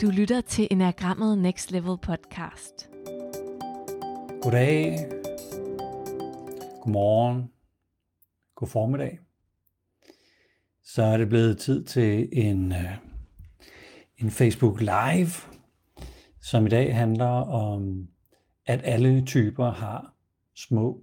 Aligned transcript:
Du 0.00 0.10
lytter 0.10 0.40
til 0.40 0.68
Enagrammet 0.70 1.38
Next 1.38 1.70
Level 1.70 1.98
podcast. 1.98 2.90
Goddag, 4.42 4.98
godmorgen, 6.82 7.50
god 8.54 8.68
formiddag. 8.68 9.18
Så 10.84 11.02
er 11.02 11.16
det 11.16 11.28
blevet 11.28 11.58
tid 11.58 11.84
til 11.84 12.28
en, 12.32 12.72
øh, 12.72 12.96
en 14.18 14.30
Facebook 14.30 14.80
Live, 14.80 15.30
som 16.40 16.66
i 16.66 16.68
dag 16.68 16.96
handler 16.96 17.50
om, 17.50 18.08
at 18.66 18.80
alle 18.84 19.24
typer 19.24 19.70
har 19.70 20.14
små 20.54 21.00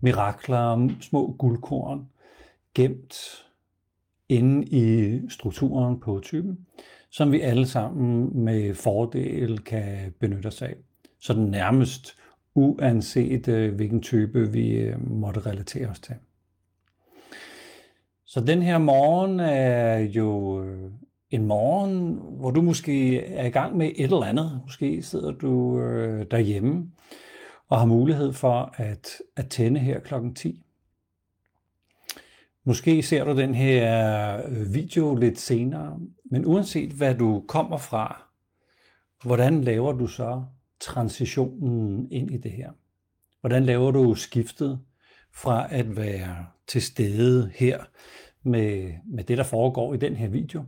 mirakler, 0.00 0.96
små 1.00 1.36
guldkorn 1.38 2.08
gemt 2.74 3.44
inde 4.28 4.66
i 4.66 5.20
strukturen 5.28 6.00
på 6.00 6.20
typen, 6.22 6.66
som 7.12 7.32
vi 7.32 7.40
alle 7.40 7.66
sammen 7.66 8.44
med 8.44 8.74
fordel 8.74 9.58
kan 9.58 10.14
benytte 10.20 10.46
os 10.46 10.62
af. 10.62 10.74
Så 11.20 11.32
den 11.32 11.46
nærmest 11.46 12.16
uanset 12.54 13.48
øh, 13.48 13.74
hvilken 13.74 14.02
type 14.02 14.52
vi 14.52 14.70
øh, 14.70 15.10
måtte 15.10 15.40
relatere 15.40 15.88
os 15.88 16.00
til. 16.00 16.14
Så 18.26 18.40
den 18.40 18.62
her 18.62 18.78
morgen 18.78 19.40
er 19.40 19.98
jo 19.98 20.62
øh, 20.64 20.90
en 21.30 21.46
morgen, 21.46 22.20
hvor 22.38 22.50
du 22.50 22.62
måske 22.62 23.24
er 23.24 23.46
i 23.46 23.50
gang 23.50 23.76
med 23.76 23.90
et 23.96 24.04
eller 24.04 24.24
andet. 24.24 24.60
Måske 24.64 25.02
sidder 25.02 25.30
du 25.30 25.78
derhjemme 26.30 26.90
og 27.68 27.78
har 27.78 27.86
mulighed 27.86 28.32
for 28.32 28.74
at, 28.76 29.08
at 29.36 29.48
tænde 29.48 29.80
her 29.80 30.00
klokken 30.00 30.34
10. 30.34 30.61
Måske 32.64 33.02
ser 33.02 33.24
du 33.24 33.36
den 33.36 33.54
her 33.54 34.42
øh, 34.46 34.74
video 34.74 35.14
lidt 35.14 35.38
senere, 35.38 35.98
men 36.24 36.46
uanset 36.46 36.90
hvad 36.90 37.14
du 37.14 37.44
kommer 37.48 37.76
fra, 37.76 38.22
hvordan 39.24 39.64
laver 39.64 39.92
du 39.92 40.06
så 40.06 40.44
transitionen 40.80 42.12
ind 42.12 42.30
i 42.30 42.36
det 42.36 42.52
her? 42.52 42.70
Hvordan 43.40 43.64
laver 43.64 43.90
du 43.90 44.14
skiftet 44.14 44.80
fra 45.34 45.74
at 45.74 45.96
være 45.96 46.46
til 46.66 46.82
stede 46.82 47.50
her 47.54 47.84
med, 48.42 48.92
med 49.06 49.24
det, 49.24 49.38
der 49.38 49.44
foregår 49.44 49.94
i 49.94 49.96
den 49.96 50.16
her 50.16 50.28
video, 50.28 50.64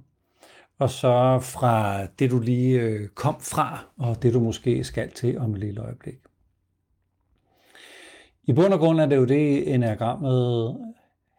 og 0.79 0.91
så 0.91 1.39
fra 1.43 2.07
det, 2.07 2.31
du 2.31 2.41
lige 2.41 2.81
øh, 2.81 3.09
kom 3.09 3.41
fra, 3.41 3.87
og 3.99 4.23
det, 4.23 4.35
du 4.35 4.41
måske 4.41 4.85
skal 4.85 5.11
til 5.11 5.39
om 5.39 5.53
et 5.53 5.61
lille 5.61 5.81
øjeblik. 5.81 6.19
I 8.45 8.53
bund 8.53 8.73
og 8.73 8.79
grund 8.79 9.01
er 9.01 9.07
det 9.07 9.17
jo 9.17 9.25
det, 9.25 9.75
enagrammet 9.75 10.77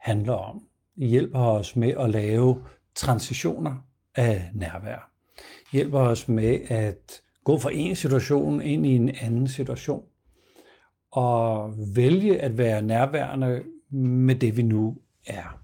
handler 0.05 0.33
om. 0.33 0.63
Det 0.99 1.07
hjælper 1.07 1.39
os 1.39 1.75
med 1.75 1.93
at 1.99 2.09
lave 2.09 2.63
transitioner 2.95 3.75
af 4.15 4.49
nærvær. 4.53 5.11
Det 5.35 5.71
hjælper 5.71 5.99
os 5.99 6.27
med 6.27 6.59
at 6.67 7.21
gå 7.43 7.57
fra 7.57 7.69
en 7.73 7.95
situation 7.95 8.61
ind 8.61 8.85
i 8.85 8.95
en 8.95 9.09
anden 9.21 9.47
situation. 9.47 10.03
Og 11.11 11.73
vælge 11.95 12.41
at 12.41 12.57
være 12.57 12.81
nærværende 12.81 13.63
med 13.89 14.35
det, 14.35 14.57
vi 14.57 14.61
nu 14.61 14.97
er. 15.27 15.59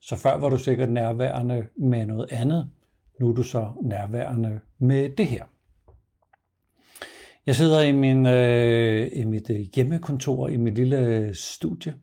Så 0.00 0.16
før 0.16 0.36
var 0.36 0.48
du 0.48 0.58
sikkert 0.58 0.90
nærværende 0.90 1.66
med 1.76 2.06
noget 2.06 2.32
andet. 2.32 2.70
Nu 3.20 3.28
er 3.28 3.34
du 3.34 3.42
så 3.42 3.72
nærværende 3.82 4.60
med 4.78 5.10
det 5.10 5.26
her. 5.26 5.44
Jeg 7.46 7.56
sidder 7.56 7.80
i, 7.80 7.92
min, 7.92 8.26
øh, 8.26 9.10
i 9.12 9.24
mit 9.24 9.50
øh, 9.50 9.56
hjemmekontor, 9.56 10.48
i 10.48 10.56
mit 10.56 10.74
lille 10.74 11.34
studie, 11.34 11.94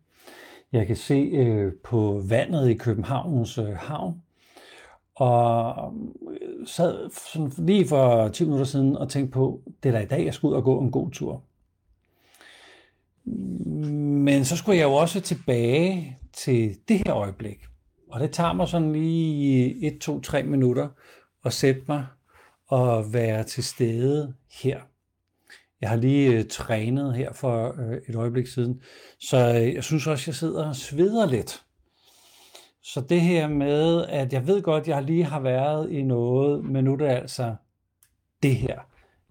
jeg 0.71 0.87
kan 0.87 0.95
se 0.95 1.13
øh, 1.13 1.73
på 1.83 2.21
vandet 2.29 2.69
i 2.69 2.73
Københavns 2.73 3.57
øh, 3.57 3.73
havn, 3.75 4.21
og 5.15 5.93
øh, 6.31 6.67
sad 6.67 7.09
sådan 7.33 7.51
lige 7.57 7.87
for 7.87 8.27
10 8.27 8.43
minutter 8.43 8.65
siden 8.65 8.97
og 8.97 9.09
tænkte 9.09 9.31
på, 9.31 9.61
det 9.83 9.89
er 9.89 9.93
da 9.93 9.99
i 9.99 10.05
dag, 10.05 10.25
jeg 10.25 10.33
skal 10.33 10.47
ud 10.47 10.53
og 10.53 10.63
gå 10.63 10.79
en 10.79 10.91
god 10.91 11.11
tur. 11.11 11.43
Men 13.25 14.45
så 14.45 14.57
skulle 14.57 14.77
jeg 14.77 14.85
jo 14.85 14.93
også 14.93 15.21
tilbage 15.21 16.17
til 16.33 16.77
det 16.87 17.01
her 17.05 17.15
øjeblik. 17.15 17.65
Og 18.11 18.19
det 18.19 18.31
tager 18.31 18.53
mig 18.53 18.67
sådan 18.67 18.93
lige 18.93 19.85
1, 19.87 19.99
2, 19.99 20.19
3 20.19 20.43
minutter 20.43 20.87
at 21.45 21.53
sætte 21.53 21.81
mig 21.87 22.05
og 22.67 23.13
være 23.13 23.43
til 23.43 23.63
stede 23.63 24.33
her. 24.63 24.79
Jeg 25.81 25.89
har 25.89 25.95
lige 25.95 26.31
øh, 26.31 26.45
trænet 26.45 27.15
her 27.15 27.33
for 27.33 27.75
øh, 27.81 27.97
et 28.09 28.15
øjeblik 28.15 28.47
siden, 28.47 28.81
så 29.19 29.37
øh, 29.37 29.73
jeg 29.73 29.83
synes 29.83 30.07
også, 30.07 30.23
jeg 30.27 30.35
sidder 30.35 30.67
og 30.67 30.75
sveder 30.75 31.25
lidt. 31.25 31.63
Så 32.83 33.01
det 33.01 33.21
her 33.21 33.47
med, 33.47 34.05
at 34.05 34.33
jeg 34.33 34.47
ved 34.47 34.61
godt, 34.61 34.87
jeg 34.87 35.03
lige 35.03 35.23
har 35.23 35.39
været 35.39 35.91
i 35.91 36.01
noget, 36.01 36.65
men 36.65 36.83
nu 36.83 36.93
er 36.93 36.97
det 36.97 37.07
altså 37.07 37.55
det 38.43 38.55
her, 38.55 38.79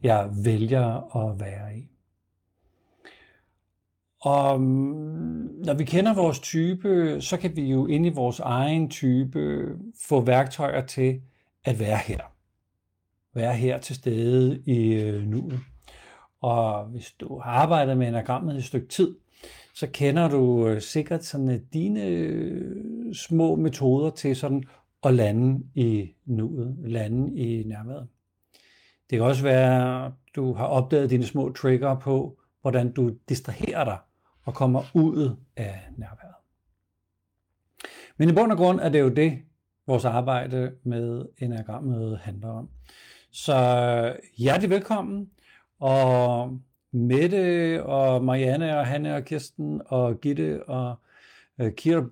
jeg 0.03 0.31
vælger 0.45 1.17
at 1.17 1.41
være 1.41 1.79
i. 1.79 1.89
Og 4.21 4.61
mm, 4.61 5.51
når 5.65 5.75
vi 5.75 5.85
kender 5.85 6.15
vores 6.15 6.41
type, 6.41 7.17
så 7.21 7.37
kan 7.37 7.57
vi 7.57 7.63
jo 7.63 7.87
ind 7.87 8.07
i 8.07 8.09
vores 8.09 8.41
egen 8.41 8.91
type 8.91 9.69
få 10.09 10.21
værktøjer 10.21 10.87
til 10.87 11.21
at 11.65 11.81
være 11.81 11.99
her. 11.99 12.21
Være 13.35 13.55
her 13.55 13.79
til 13.79 13.97
stede 13.97 14.63
i 14.67 14.95
øh, 14.95 15.23
nuet. 15.23 15.61
Og 16.41 16.85
hvis 16.85 17.13
du 17.21 17.39
har 17.39 17.51
arbejdet 17.51 17.97
med 17.99 18.09
enagrammet 18.09 18.55
i 18.55 18.59
et 18.59 18.65
stykke 18.65 18.89
tid, 18.89 19.17
så 19.75 19.87
kender 19.93 20.29
du 20.29 20.69
øh, 20.69 20.83
sikkert 20.83 21.25
sådan 21.25 21.51
øh, 21.51 21.61
dine 21.73 22.07
øh, 22.07 23.15
små 23.15 23.57
metoder 23.57 24.11
til 24.11 24.37
sådan 24.37 24.65
at 25.03 25.15
lande 25.15 25.65
i 25.75 26.15
nuet, 26.25 26.77
lande 26.79 27.37
i 27.37 27.63
nærværet. 27.63 28.09
Det 29.11 29.19
kan 29.19 29.27
også 29.27 29.43
være, 29.43 30.07
at 30.07 30.13
du 30.37 30.53
har 30.53 30.67
opdaget 30.67 31.11
dine 31.11 31.27
små 31.27 31.53
trigger 31.53 31.99
på, 31.99 32.39
hvordan 32.61 32.93
du 32.93 33.11
distraherer 33.29 33.85
dig 33.85 33.99
og 34.45 34.55
kommer 34.55 34.83
ud 34.95 35.37
af 35.57 35.81
nærværet. 35.97 36.35
Men 38.17 38.29
i 38.29 38.33
bund 38.33 38.53
og 38.53 38.59
grund 38.59 38.81
er 38.81 38.89
det 38.89 39.01
jo 39.01 39.09
det, 39.09 39.39
vores 39.87 40.05
arbejde 40.05 40.73
med 40.83 41.27
enagrammet 41.39 42.19
handler 42.19 42.49
om. 42.49 42.69
Så 43.31 44.17
hjertelig 44.39 44.71
velkommen 44.71 45.31
og 45.79 46.59
Mette 46.93 47.85
og 47.85 48.25
Marianne 48.25 48.79
og 48.79 48.87
Hanne 48.87 49.15
og 49.15 49.25
Kirsten 49.25 49.83
og 49.87 50.21
Gitte 50.21 50.69
og 50.69 50.97
øh, 51.61 51.73
Kira 51.75 52.05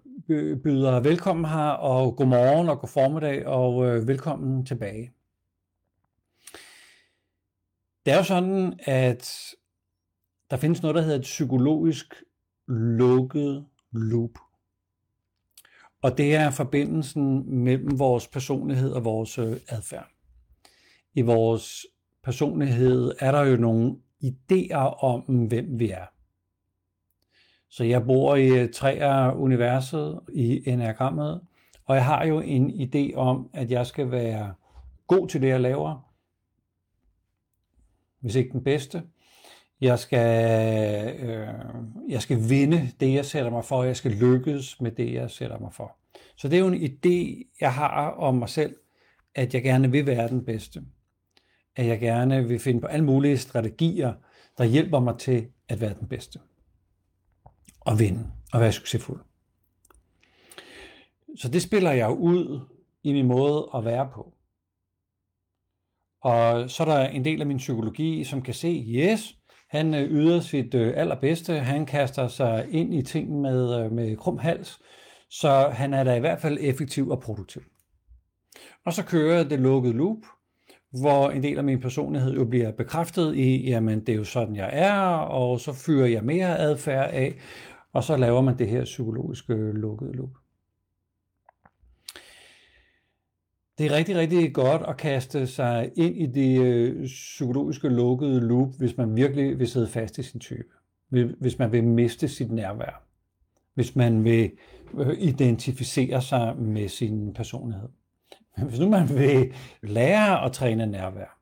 byder 0.65 1.01
velkommen 1.01 1.45
her, 1.45 1.69
og 1.69 2.17
god 2.17 2.27
morgen 2.27 2.69
og 2.69 2.81
god 2.81 2.89
formiddag, 2.89 3.47
og 3.47 3.87
øh, 3.87 4.09
velkommen 4.09 4.67
tilbage. 4.67 5.13
Det 8.07 8.13
er 8.13 8.17
jo 8.17 8.25
sådan, 8.25 8.81
at 8.83 9.55
der 10.51 10.57
findes 10.57 10.83
noget, 10.83 10.95
der 10.95 11.03
hedder 11.03 11.17
et 11.17 11.23
psykologisk 11.23 12.15
lukket 12.69 13.67
loop. 13.93 14.31
Og 16.03 16.19
det 16.19 16.35
er 16.35 16.51
forbindelsen 16.51 17.55
mellem 17.65 17.99
vores 17.99 18.29
personlighed 18.29 18.93
og 18.93 19.05
vores 19.05 19.39
øh, 19.39 19.57
adfærd. 19.69 20.09
I 21.15 21.23
vores 21.23 21.87
personlighed 22.27 23.13
er 23.19 23.33
der 23.33 23.45
jo 23.45 23.57
nogle 23.57 23.97
idéer 24.25 25.05
om, 25.05 25.21
hvem 25.21 25.79
vi 25.79 25.91
er. 25.91 26.07
Så 27.69 27.85
jeg 27.85 28.07
bor 28.07 28.37
i 28.37 28.69
træer-universet 28.69 30.21
i 30.33 30.69
enagrammet, 30.69 31.41
og 31.85 31.97
jeg 31.97 32.05
har 32.05 32.25
jo 32.25 32.41
en 32.41 32.71
idé 32.71 33.15
om, 33.15 33.51
at 33.53 33.71
jeg 33.71 33.87
skal 33.87 34.11
være 34.11 34.55
god 35.07 35.29
til 35.29 35.43
det, 35.43 35.49
jeg 35.49 35.61
laver, 35.61 36.13
hvis 38.21 38.35
ikke 38.35 38.53
den 38.53 38.65
bedste. 38.65 39.03
Jeg 39.81 39.99
skal, 39.99 41.19
øh, 41.21 41.49
jeg 42.09 42.23
skal 42.23 42.49
vinde 42.49 42.91
det, 43.01 43.15
jeg 43.15 43.25
sætter 43.25 43.51
mig 43.51 43.65
for, 43.65 43.85
jeg 43.85 43.97
skal 43.97 44.11
lykkes 44.11 44.81
med 44.81 44.91
det, 44.91 45.13
jeg 45.13 45.31
sætter 45.31 45.59
mig 45.59 45.73
for. 45.73 45.97
Så 46.37 46.49
det 46.49 46.57
er 46.57 46.61
jo 46.61 46.69
en 46.69 46.83
idé, 46.83 47.49
jeg 47.61 47.75
har 47.75 48.11
om 48.11 48.35
mig 48.35 48.49
selv, 48.49 48.77
at 49.35 49.55
jeg 49.55 49.63
gerne 49.63 49.91
vil 49.91 50.07
være 50.07 50.29
den 50.29 50.45
bedste 50.45 50.83
at 51.77 51.87
jeg 51.87 52.01
gerne 52.01 52.49
vil 52.49 52.59
finde 52.59 52.81
på 52.81 52.87
alle 52.87 53.05
mulige 53.05 53.39
strategier, 53.39 54.15
der 54.59 54.65
hjælper 54.65 55.01
mig 55.01 55.19
til 55.19 55.47
at 55.69 55.81
være 55.81 55.95
den 56.01 56.09
bedste. 56.09 56.39
Og 57.81 57.99
vinde 57.99 58.31
og 58.53 58.61
være 58.61 58.73
succesfuld. 58.73 59.21
Så 61.37 61.49
det 61.49 61.63
spiller 61.63 61.93
jeg 61.93 62.11
ud 62.11 62.61
i 63.03 63.13
min 63.13 63.27
måde 63.27 63.69
at 63.75 63.85
være 63.85 64.11
på. 64.15 64.33
Og 66.23 66.71
så 66.71 66.83
er 66.83 66.87
der 66.87 67.09
en 67.09 67.25
del 67.25 67.41
af 67.41 67.47
min 67.47 67.57
psykologi, 67.57 68.25
som 68.25 68.43
kan 68.43 68.55
se, 68.55 68.85
yes, 68.89 69.37
han 69.69 69.95
øh, 69.95 70.11
yder 70.11 70.41
sit 70.41 70.75
øh, 70.75 70.93
allerbedste, 70.97 71.59
han 71.59 71.87
kaster 71.87 72.29
sig 72.29 72.67
ind 72.71 72.95
i 72.95 73.03
ting 73.03 73.41
med, 73.41 73.85
øh, 73.85 73.93
med 73.93 74.17
krum 74.17 74.39
hals, 74.39 74.79
så 75.31 75.69
han 75.69 75.95
er 75.95 76.05
da 76.05 76.15
i 76.15 76.21
hvert 76.21 76.41
fald 76.41 76.59
effektiv 76.61 77.09
og 77.09 77.21
produktiv. 77.21 77.63
Og 78.85 78.93
så 78.93 79.05
kører 79.05 79.45
det 79.45 79.61
lukkede 79.61 79.95
loop, 79.95 80.19
hvor 80.91 81.31
en 81.31 81.43
del 81.43 81.59
af 81.59 81.65
min 81.65 81.81
personlighed 81.81 82.35
jo 82.35 82.45
bliver 82.45 82.73
bekræftet 82.73 83.37
i, 83.37 83.69
jamen 83.69 84.01
det 84.01 84.09
er 84.09 84.17
jo 84.17 84.25
sådan, 84.25 84.57
jeg 84.57 84.71
er, 84.73 85.01
og 85.17 85.61
så 85.61 85.73
fyrer 85.73 86.07
jeg 86.07 86.25
mere 86.25 86.59
adfærd 86.59 87.11
af, 87.11 87.35
og 87.93 88.05
så 88.05 88.17
laver 88.17 88.41
man 88.41 88.59
det 88.59 88.69
her 88.69 88.85
psykologiske 88.85 89.55
lukkede 89.55 90.13
loop. 90.13 90.31
det 93.79 93.87
er 93.87 93.93
rigtig, 93.97 94.17
rigtig 94.17 94.55
godt 94.55 94.83
at 94.89 94.97
kaste 94.97 95.47
sig 95.47 95.91
ind 95.97 96.17
i 96.17 96.27
det 96.27 96.61
øh, 96.61 97.07
psykologiske 97.07 97.89
lukkede 97.89 98.41
loop, 98.41 98.69
hvis 98.79 98.97
man 98.97 99.17
virkelig 99.17 99.59
vil 99.59 99.69
sidde 99.69 99.89
fast 99.89 100.19
i 100.19 100.23
sin 100.23 100.41
type. 100.41 100.69
Hvis 101.41 101.59
man 101.59 101.73
vil 101.73 101.85
miste 101.85 102.29
sit 102.29 102.53
nærvær. 102.53 103.03
Hvis 103.75 103.97
man 103.97 104.25
vil 104.25 104.51
øh, 104.95 105.19
identificere 105.19 106.23
sig 106.23 106.57
med 106.59 106.89
sin 106.89 107.35
personlighed. 107.35 107.89
Hvis 108.69 108.81
nu 108.81 108.89
man 108.89 109.09
vil 109.09 109.55
lære 109.83 110.45
at 110.45 110.53
træne 110.53 110.87
nærvær, 110.87 111.39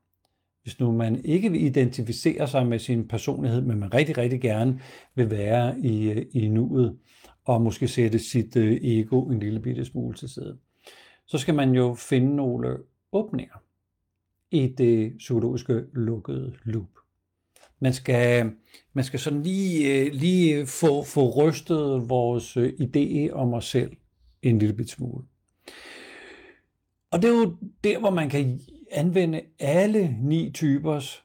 hvis 0.63 0.81
nu 0.81 0.93
man 0.93 1.25
ikke 1.25 1.51
vil 1.51 1.65
identificere 1.65 2.49
sig 2.49 2.67
med 2.67 2.79
sin 2.79 3.09
personlighed, 3.09 3.61
men 3.61 3.79
man 3.79 3.95
rigtig, 3.95 4.19
rigtig 4.19 4.41
gerne 4.41 4.81
vil 5.15 5.31
være 5.31 5.81
i, 5.81 6.23
i 6.23 6.49
nuet, 6.49 6.99
og 7.45 7.63
måske 7.63 7.89
sætte 7.89 8.19
sit 8.19 8.57
øh, 8.57 8.73
ego 8.83 9.27
en 9.27 9.41
lille 9.41 9.61
bitte 9.61 9.85
smule 9.85 10.15
til 10.15 10.29
side, 10.29 10.59
så 11.27 11.39
skal 11.39 11.55
man 11.55 11.75
jo 11.75 11.95
finde 11.95 12.37
nogle 12.37 12.79
åbninger 13.13 13.55
i 14.51 14.75
det 14.79 15.17
psykologiske 15.19 15.85
lukkede 15.93 16.55
loop. 16.65 16.89
Man 17.81 17.93
skal, 17.93 18.53
man 18.93 19.05
skal 19.05 19.21
sådan 19.21 19.43
lige, 19.43 20.01
øh, 20.01 20.13
lige 20.13 20.67
få, 20.67 21.03
få 21.03 21.31
rystet 21.31 22.09
vores 22.09 22.57
øh, 22.57 22.73
idé 22.81 23.31
om 23.33 23.55
os 23.55 23.65
selv 23.65 23.97
en 24.43 24.59
lille 24.59 24.75
bit 24.75 24.91
smule. 24.91 25.25
Og 27.15 27.23
det 27.23 27.31
er 27.31 27.35
jo 27.35 27.57
der, 27.85 27.99
hvor 27.99 28.11
man 28.11 28.31
kan 28.31 28.61
anvende 28.91 29.43
alle 29.59 30.17
ni 30.21 30.51
typers 30.55 31.25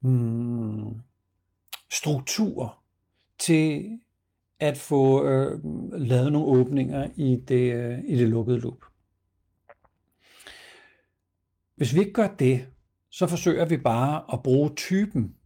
hmm, 0.00 1.00
struktur 1.90 2.78
til 3.38 3.98
at 4.58 4.78
få 4.78 5.24
øh, 5.28 5.60
lavet 5.92 6.32
nogle 6.32 6.60
åbninger 6.60 7.10
i 7.16 7.36
det, 7.48 7.74
øh, 7.74 7.98
i 8.04 8.16
det 8.16 8.28
lukkede 8.28 8.58
loop. 8.58 8.84
Hvis 11.74 11.94
vi 11.94 12.00
ikke 12.00 12.12
gør 12.12 12.28
det, 12.28 12.66
så 13.10 13.26
forsøger 13.26 13.64
vi 13.64 13.76
bare 13.76 14.24
at 14.32 14.42
bruge 14.42 14.74
typen 14.74 15.36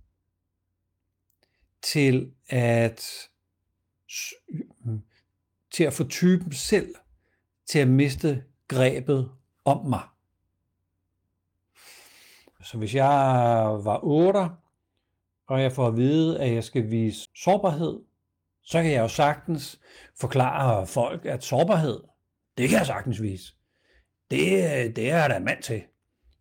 til 1.82 2.32
at 2.49 3.29
hmm, 4.85 5.02
til 5.70 5.85
at 5.85 5.93
få 5.93 6.08
typen 6.08 6.52
selv 6.52 6.94
til 7.67 7.79
at 7.79 7.88
miste 7.88 8.44
grebet 8.74 9.30
om 9.64 9.86
mig. 9.86 10.02
Så 12.62 12.78
hvis 12.78 12.94
jeg 12.94 13.08
var 13.84 14.00
8, 14.02 14.38
og 15.46 15.62
jeg 15.62 15.72
får 15.72 15.86
at 15.86 15.96
vide, 15.96 16.40
at 16.40 16.54
jeg 16.54 16.64
skal 16.64 16.90
vise 16.90 17.28
sårbarhed, 17.36 18.00
så 18.62 18.82
kan 18.82 18.92
jeg 18.92 19.00
jo 19.00 19.08
sagtens 19.08 19.80
forklare 20.20 20.86
folk, 20.86 21.26
at 21.26 21.44
sårbarhed, 21.44 22.00
det 22.58 22.68
kan 22.68 22.78
jeg 22.78 22.86
sagtens 22.86 23.22
vise. 23.22 23.52
Det, 24.30 24.96
det 24.96 25.10
er 25.10 25.28
der 25.28 25.38
mand 25.38 25.62
til 25.62 25.82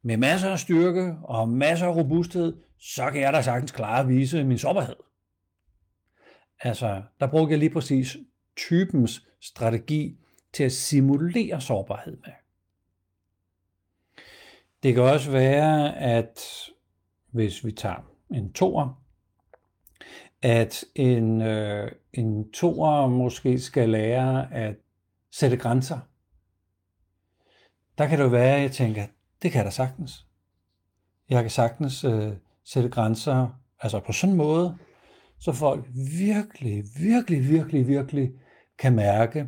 med 0.04 0.18
masser 0.18 0.50
af 0.50 0.60
styrke 0.60 1.16
og 1.24 1.50
masser 1.50 1.88
af 1.88 1.96
robusthed, 1.96 2.56
så 2.80 3.12
kan 3.12 3.22
jeg 3.22 3.34
da 3.34 3.42
sagtens 3.42 3.72
klare 3.72 4.00
at 4.00 4.08
vise 4.08 4.44
min 4.44 4.58
sårbarhed. 4.58 4.96
Altså, 6.60 7.02
der 7.20 7.28
brugte 7.28 7.52
jeg 7.52 7.60
lige 7.60 7.70
præcis 7.70 8.18
typens 8.58 9.28
strategi 9.42 10.18
til 10.54 10.64
at 10.64 10.72
simulere 10.72 11.62
sårbarhed 11.62 12.18
med. 12.18 12.34
Det 14.84 14.94
kan 14.94 15.04
også 15.04 15.32
være, 15.32 15.98
at 15.98 16.40
hvis 17.32 17.66
vi 17.66 17.72
tager 17.72 18.10
en 18.30 18.54
toer, 18.54 19.04
at 20.42 20.86
en, 20.96 21.42
øh, 21.42 21.92
en 22.14 22.52
toer 22.52 23.08
måske 23.08 23.60
skal 23.60 23.90
lære 23.90 24.54
at 24.54 24.76
sætte 25.32 25.58
grænser. 25.58 26.00
Der 27.98 28.08
kan 28.08 28.18
det 28.18 28.24
jo 28.24 28.30
være, 28.30 28.56
at 28.56 28.62
jeg 28.62 28.72
tænker, 28.72 29.06
det 29.42 29.52
kan 29.52 29.58
jeg 29.58 29.66
da 29.66 29.72
sagtens. 29.72 30.28
Jeg 31.30 31.42
kan 31.42 31.52
sagtens 31.52 32.04
øh, 32.04 32.34
sætte 32.64 32.90
grænser, 32.90 33.60
altså 33.80 34.00
på 34.00 34.12
sådan 34.12 34.32
en 34.32 34.38
måde, 34.38 34.78
så 35.40 35.52
folk 35.52 35.86
virkelig, 36.20 36.84
virkelig, 37.00 37.50
virkelig, 37.50 37.88
virkelig 37.88 38.32
kan 38.78 38.96
mærke, 38.96 39.48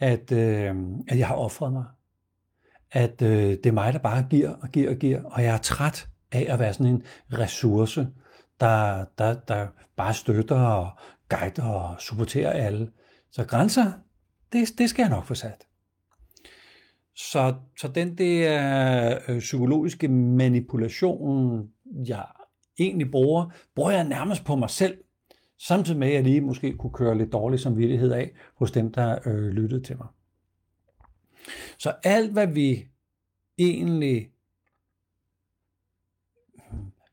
at, 0.00 0.32
øh, 0.32 0.76
at 1.08 1.18
jeg 1.18 1.26
har 1.26 1.34
offret 1.34 1.72
mig. 1.72 1.84
At 2.92 3.22
øh, 3.22 3.50
det 3.50 3.66
er 3.66 3.72
mig, 3.72 3.92
der 3.92 3.98
bare 3.98 4.26
giver 4.30 4.50
og 4.50 4.68
giver 4.68 4.90
og 4.90 4.96
giver, 4.96 5.22
og 5.24 5.42
jeg 5.42 5.54
er 5.54 5.58
træt 5.58 6.08
af 6.32 6.46
at 6.48 6.58
være 6.58 6.72
sådan 6.72 6.86
en 6.86 7.02
ressource, 7.32 8.08
der, 8.60 9.04
der, 9.18 9.34
der 9.34 9.66
bare 9.96 10.14
støtter 10.14 10.60
og 10.60 10.90
guider 11.28 11.68
og 11.68 12.00
supporterer 12.00 12.50
alle. 12.50 12.90
Så 13.30 13.44
grænser, 13.44 13.92
det, 14.52 14.68
det 14.78 14.90
skal 14.90 15.02
jeg 15.02 15.10
nok 15.10 15.24
få 15.24 15.34
sat. 15.34 15.66
Så, 17.16 17.54
så 17.80 17.88
den 17.88 18.18
der 18.18 19.18
øh, 19.28 19.38
psykologiske 19.38 20.08
manipulation, 20.08 21.68
jeg 22.06 22.26
egentlig 22.78 23.10
bruger, 23.10 23.50
bruger 23.74 23.90
jeg 23.90 24.04
nærmest 24.04 24.44
på 24.44 24.56
mig 24.56 24.70
selv, 24.70 24.98
samtidig 25.60 25.98
med 25.98 26.08
at 26.08 26.14
jeg 26.14 26.22
lige 26.22 26.40
måske 26.40 26.76
kunne 26.76 26.92
køre 26.92 27.18
lidt 27.18 27.32
dårlig 27.32 27.60
samvittighed 27.60 28.12
af 28.12 28.30
hos 28.54 28.70
dem, 28.70 28.92
der 28.92 29.18
øh, 29.26 29.48
lyttede 29.48 29.82
til 29.82 29.96
mig. 29.96 30.06
Så 31.78 31.92
alt, 32.04 32.32
hvad 32.32 32.46
vi 32.46 32.86
egentlig 33.58 34.30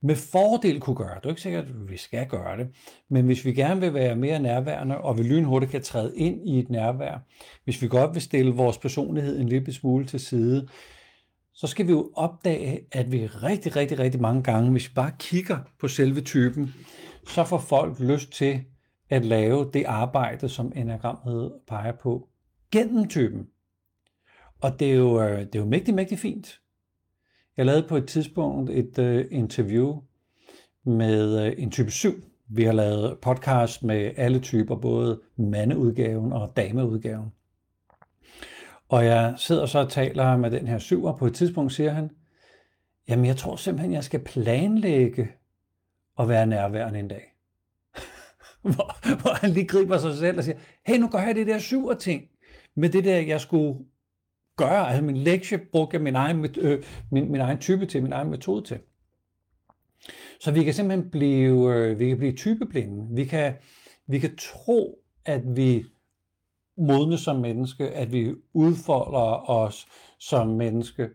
med 0.02 0.16
fordel 0.16 0.80
kunne 0.80 0.96
gøre. 0.96 1.16
Det 1.16 1.26
er 1.26 1.30
ikke 1.30 1.42
sikkert, 1.42 1.66
at 1.66 1.90
vi 1.92 1.98
skal 1.98 2.28
gøre 2.28 2.58
det, 2.58 2.68
men 3.10 3.26
hvis 3.26 3.46
vi 3.46 3.54
gerne 3.54 3.82
vil 3.82 3.94
være 3.94 4.16
mere 4.16 4.40
nærværende, 4.40 4.98
og 4.98 5.18
vi 5.18 5.24
lynhurtigt 5.24 5.72
kan 5.72 5.82
træde 5.82 6.18
ind 6.18 6.50
i 6.50 6.60
et 6.60 6.70
nærvær, 6.70 7.20
hvis 7.64 7.82
vi 7.82 7.88
godt 7.88 8.14
vil 8.14 8.22
stille 8.22 8.52
vores 8.52 8.78
personlighed 8.78 9.40
en 9.40 9.50
lille 9.50 9.74
smule 9.74 10.06
til 10.06 10.20
side, 10.20 10.68
så 11.54 11.68
skal 11.68 11.88
vi 11.88 11.92
jo 11.92 12.12
opdage, 12.16 12.80
at 12.92 13.12
vi 13.12 13.26
rigtig, 13.26 13.76
rigtig, 13.76 14.00
rigtig 14.00 14.22
mange 14.22 14.44
gange, 14.44 14.72
hvis 14.72 14.90
vi 14.90 14.94
bare 14.96 15.12
kigger 15.20 15.58
på 15.80 15.88
selve 15.88 16.22
typen, 16.22 16.74
så 17.28 17.44
får 17.44 17.58
folk 17.58 18.00
lyst 18.00 18.32
til 18.32 18.64
at 19.10 19.26
lave 19.26 19.70
det 19.74 19.86
arbejde, 19.86 20.50
som 20.50 20.72
enagrammet 20.76 21.54
peger 21.68 21.92
på, 21.92 22.30
gennem 22.72 23.08
typen. 23.08 23.48
Og 24.62 24.80
det 24.80 24.92
er 24.92 24.96
jo, 24.96 25.22
øh, 25.22 25.40
det 25.40 25.56
er 25.56 25.60
jo 25.60 25.66
mægtig, 25.66 25.94
mægtig 25.94 26.20
fint. 26.20 26.62
Jeg 27.58 27.66
lavede 27.66 27.88
på 27.88 27.98
et 27.98 28.08
tidspunkt 28.08 28.70
et 28.70 29.00
øh, 29.00 29.26
interview 29.32 30.02
med 30.84 31.46
øh, 31.46 31.54
en 31.58 31.72
type 31.72 31.92
7. 31.92 32.24
Vi 32.50 32.64
har 32.64 32.74
lavet 32.74 33.20
podcast 33.20 33.84
med 33.84 34.12
alle 34.18 34.40
typer, 34.40 34.76
både 34.76 35.22
mandeudgaven 35.36 36.34
og 36.34 36.54
dameudgaven. 36.56 37.32
Og 38.90 39.06
jeg 39.06 39.34
sidder 39.38 39.66
så 39.66 39.80
og 39.80 39.90
taler 39.90 40.38
med 40.38 40.52
den 40.52 40.68
her 40.68 40.78
syver. 40.78 41.18
På 41.18 41.26
et 41.26 41.34
tidspunkt 41.34 41.74
siger 41.74 41.92
han, 41.92 42.10
jamen 43.10 43.26
jeg 43.26 43.38
tror 43.38 43.56
simpelthen, 43.56 43.94
jeg 43.94 44.04
skal 44.04 44.20
planlægge 44.20 45.28
at 46.20 46.30
være 46.30 46.48
nærværende 46.48 47.00
en 47.00 47.08
dag. 47.08 47.34
hvor, 48.62 49.22
hvor 49.22 49.34
han 49.34 49.50
lige 49.50 49.68
griber 49.68 49.98
sig 49.98 50.18
selv 50.18 50.38
og 50.38 50.44
siger, 50.44 50.58
hey, 50.86 50.98
nu 50.98 51.08
gør 51.08 51.20
jeg 51.20 51.36
det 51.36 51.48
der 51.48 51.60
syver 51.60 51.94
ting. 51.94 52.24
Med 52.76 52.90
det 52.90 53.04
der, 53.04 53.18
jeg 53.20 53.42
skulle 53.42 53.80
gøre. 54.58 54.90
Altså 54.90 55.04
min 55.04 55.18
lektie 55.18 55.58
brugte 55.72 55.96
jeg 55.96 56.02
min 56.02 56.16
egen, 56.16 56.46
øh, 56.58 56.84
min, 57.12 57.32
min 57.32 57.42
egen 57.42 57.58
type 57.58 57.86
til, 57.86 58.04
min 58.04 58.14
egen 58.14 58.30
metode 58.30 58.66
til. 58.66 58.80
Så 60.40 60.52
vi 60.52 60.64
kan 60.64 60.74
simpelthen 60.74 61.12
blive, 61.12 61.76
øh, 61.76 62.00
vi 62.00 62.08
kan 62.08 62.18
blive 62.18 62.36
typeblinde. 62.36 63.16
Vi 63.16 63.26
kan, 63.26 63.54
vi 64.08 64.20
kan 64.20 64.36
tro, 64.38 65.00
at 65.26 65.42
vi 65.56 65.86
modne 66.78 67.18
som 67.18 67.36
menneske, 67.36 67.90
at 67.90 68.12
vi 68.12 68.34
udfolder 68.54 69.50
os 69.50 69.88
som 70.20 70.48
menneske. 70.48 71.10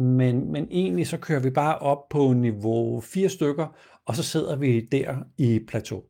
Men, 0.00 0.52
men 0.52 0.68
egentlig 0.70 1.06
så 1.06 1.16
kører 1.16 1.40
vi 1.40 1.50
bare 1.50 1.78
op 1.78 2.08
på 2.08 2.32
niveau 2.32 3.00
4 3.00 3.28
stykker, 3.28 3.76
og 4.06 4.16
så 4.16 4.22
sidder 4.22 4.56
vi 4.56 4.80
der 4.80 5.16
i 5.38 5.60
plateau. 5.68 6.02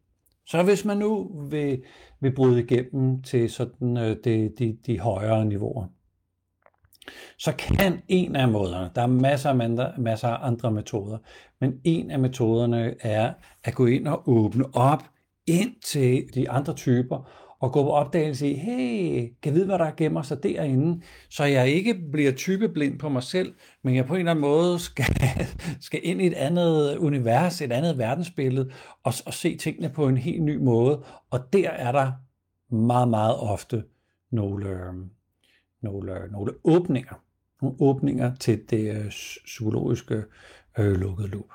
Så 0.46 0.62
hvis 0.62 0.84
man 0.84 0.96
nu 0.96 1.30
vil, 1.50 1.82
vil 2.20 2.34
bryde 2.34 2.60
igennem 2.60 3.22
til 3.22 3.50
sådan 3.50 3.96
øh, 3.96 4.16
de, 4.24 4.50
de, 4.58 4.78
de 4.86 4.98
højere 4.98 5.44
niveauer, 5.44 5.86
så 7.38 7.52
kan 7.58 8.02
en 8.08 8.36
af 8.36 8.48
måderne, 8.48 8.90
der 8.94 9.02
er 9.02 9.06
masser 9.06 9.50
af, 9.50 9.64
andre, 9.64 9.92
masser 9.98 10.28
af 10.28 10.46
andre 10.46 10.70
metoder, 10.70 11.18
men 11.60 11.80
en 11.84 12.10
af 12.10 12.18
metoderne 12.18 12.94
er 13.00 13.32
at 13.64 13.74
gå 13.74 13.86
ind 13.86 14.08
og 14.08 14.28
åbne 14.28 14.64
op 14.74 15.02
ind 15.46 15.74
til 15.84 16.24
de 16.34 16.50
andre 16.50 16.74
typer, 16.74 17.30
og 17.60 17.72
gå 17.72 17.82
på 17.82 17.90
opdagelse 17.90 18.50
i, 18.50 18.54
hey, 18.54 19.32
kan 19.42 19.54
vide, 19.54 19.66
hvad 19.66 19.78
der 19.78 19.90
gemmer 19.96 20.22
sig 20.22 20.42
derinde, 20.42 21.02
så 21.28 21.44
jeg 21.44 21.68
ikke 21.68 21.94
bliver 22.12 22.32
typeblind 22.32 22.98
på 22.98 23.08
mig 23.08 23.22
selv, 23.22 23.54
men 23.84 23.94
jeg 23.94 24.06
på 24.06 24.14
en 24.14 24.18
eller 24.18 24.30
anden 24.30 24.40
måde 24.40 24.78
skal, 24.78 25.04
skal 25.80 26.00
ind 26.02 26.22
i 26.22 26.26
et 26.26 26.34
andet 26.34 26.96
univers, 26.96 27.60
et 27.60 27.72
andet 27.72 27.98
verdensbillede, 27.98 28.70
og, 29.02 29.12
og 29.26 29.34
se 29.34 29.56
tingene 29.56 29.88
på 29.88 30.08
en 30.08 30.16
helt 30.16 30.42
ny 30.42 30.56
måde. 30.56 31.02
Og 31.30 31.52
der 31.52 31.70
er 31.70 31.92
der 31.92 32.12
meget, 32.74 33.08
meget 33.08 33.36
ofte 33.36 33.84
nogle, 34.30 34.68
øh, 34.68 34.94
nogle, 35.82 36.12
øh, 36.12 36.32
nogle 36.32 36.52
åbninger, 36.64 37.14
nogle 37.62 37.76
åbninger 37.80 38.34
til 38.34 38.70
det 38.70 38.96
øh, 38.96 39.08
psykologiske 39.44 40.22
øh, 40.78 40.92
lukkede 40.92 41.28
loop. 41.28 41.50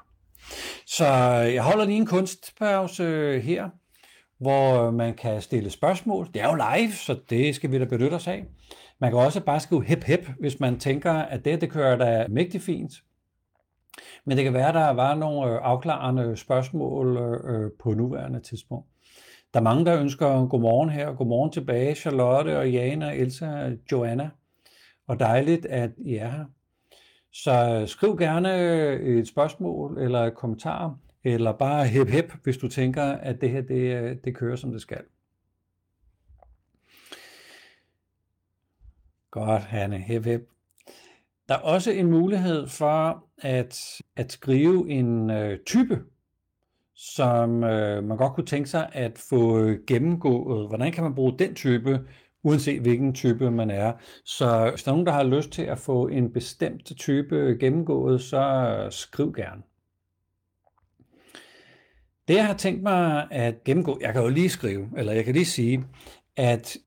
Så 0.85 1.05
jeg 1.53 1.63
holder 1.63 1.85
lige 1.85 1.97
en 1.97 2.05
kunstpause 2.05 3.39
her, 3.43 3.69
hvor 4.37 4.87
øh, 4.87 4.93
man 4.93 5.13
kan 5.13 5.41
stille 5.41 5.69
spørgsmål. 5.69 6.27
Det 6.33 6.41
er 6.41 6.49
jo 6.49 6.55
live, 6.55 6.91
så 6.91 7.19
det 7.29 7.55
skal 7.55 7.71
vi 7.71 7.79
da 7.79 7.85
benytte 7.85 8.15
os 8.15 8.27
af. 8.27 8.45
Man 8.99 9.11
kan 9.11 9.19
også 9.19 9.41
bare 9.41 9.59
skrive 9.59 9.83
hep 9.85 10.03
hep, 10.03 10.29
hvis 10.39 10.59
man 10.59 10.79
tænker, 10.79 11.13
at 11.13 11.45
det, 11.45 11.61
det 11.61 11.71
kører 11.71 11.95
da 11.97 12.27
mægtig 12.29 12.61
fint. 12.61 12.93
Men 14.25 14.37
det 14.37 14.43
kan 14.43 14.53
være, 14.53 14.67
at 14.67 14.73
der 14.73 14.89
var 14.89 15.15
nogle 15.15 15.51
øh, 15.51 15.59
afklarende 15.61 16.37
spørgsmål 16.37 17.17
øh, 17.17 17.71
på 17.79 17.93
nuværende 17.93 18.39
tidspunkt. 18.39 18.87
Der 19.53 19.59
er 19.59 19.63
mange, 19.63 19.85
der 19.85 19.99
ønsker 19.99 20.47
godmorgen 20.47 20.89
her, 20.89 21.13
godmorgen 21.13 21.51
tilbage, 21.51 21.95
Charlotte 21.95 22.57
og 22.59 22.71
Jana, 22.71 23.11
Elsa 23.11 23.65
og 23.65 23.71
Joanna. 23.91 24.29
Og 25.07 25.19
dejligt, 25.19 25.65
at 25.65 25.91
I 25.97 26.15
er 26.15 26.29
her. 26.29 26.45
Så 27.33 27.83
skriv 27.87 28.17
gerne 28.17 28.49
et 28.93 29.27
spørgsmål 29.27 29.97
eller 29.99 30.19
et 30.19 30.35
kommentar, 30.35 30.97
eller 31.25 31.51
bare 31.51 31.87
hep 31.87 32.09
hep, 32.09 32.33
hvis 32.43 32.57
du 32.57 32.67
tænker, 32.67 33.03
at 33.03 33.41
det 33.41 33.49
her 33.49 33.61
det, 33.61 34.19
det 34.25 34.35
kører, 34.35 34.55
som 34.55 34.71
det 34.71 34.81
skal. 34.81 35.01
Godt, 39.31 39.63
Hanne. 39.63 39.97
Hep, 39.97 40.25
hep. 40.25 40.49
Der 41.49 41.55
er 41.55 41.59
også 41.59 41.91
en 41.91 42.11
mulighed 42.11 42.67
for 42.67 43.25
at, 43.37 44.01
at 44.15 44.31
skrive 44.31 44.89
en 44.89 45.29
øh, 45.29 45.59
type, 45.65 46.03
som 46.95 47.63
øh, 47.63 48.03
man 48.03 48.17
godt 48.17 48.33
kunne 48.33 48.45
tænke 48.45 48.69
sig 48.69 48.89
at 48.93 49.17
få 49.29 49.69
gennemgået. 49.87 50.67
Hvordan 50.67 50.91
kan 50.91 51.03
man 51.03 51.15
bruge 51.15 51.39
den 51.39 51.55
type, 51.55 52.07
uanset 52.43 52.81
hvilken 52.81 53.13
type 53.13 53.51
man 53.51 53.69
er. 53.69 53.93
Så 54.25 54.69
hvis 54.69 54.83
der 54.83 54.91
er 54.91 54.93
nogen, 54.93 55.05
der 55.05 55.13
har 55.13 55.23
lyst 55.23 55.49
til 55.51 55.61
at 55.61 55.79
få 55.79 56.07
en 56.07 56.33
bestemt 56.33 56.91
type 56.97 57.57
gennemgået, 57.59 58.21
så 58.21 58.37
øh, 58.37 58.91
skriv 58.91 59.33
gerne. 59.33 59.61
Det 62.27 62.35
jeg 62.35 62.45
har 62.45 62.53
tænkt 62.53 62.83
mig 62.83 63.27
at 63.31 63.63
gennemgå, 63.63 63.97
jeg 64.01 64.13
kan 64.13 64.21
jo 64.21 64.29
lige 64.29 64.49
skrive, 64.49 64.89
eller 64.97 65.13
jeg 65.13 65.25
kan 65.25 65.33
lige 65.33 65.45
sige, 65.45 65.85
at 66.37 66.77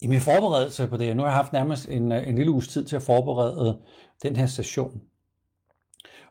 i 0.00 0.06
min 0.06 0.20
forberedelse 0.20 0.86
på 0.86 0.96
det, 0.96 1.16
nu 1.16 1.22
har 1.22 1.28
jeg 1.28 1.36
haft 1.36 1.52
nærmest 1.52 1.88
en, 1.88 2.12
en 2.12 2.36
lille 2.36 2.52
uges 2.52 2.68
tid 2.68 2.84
til 2.84 2.96
at 2.96 3.02
forberede 3.02 3.78
den 4.22 4.36
her 4.36 4.46
session. 4.46 5.00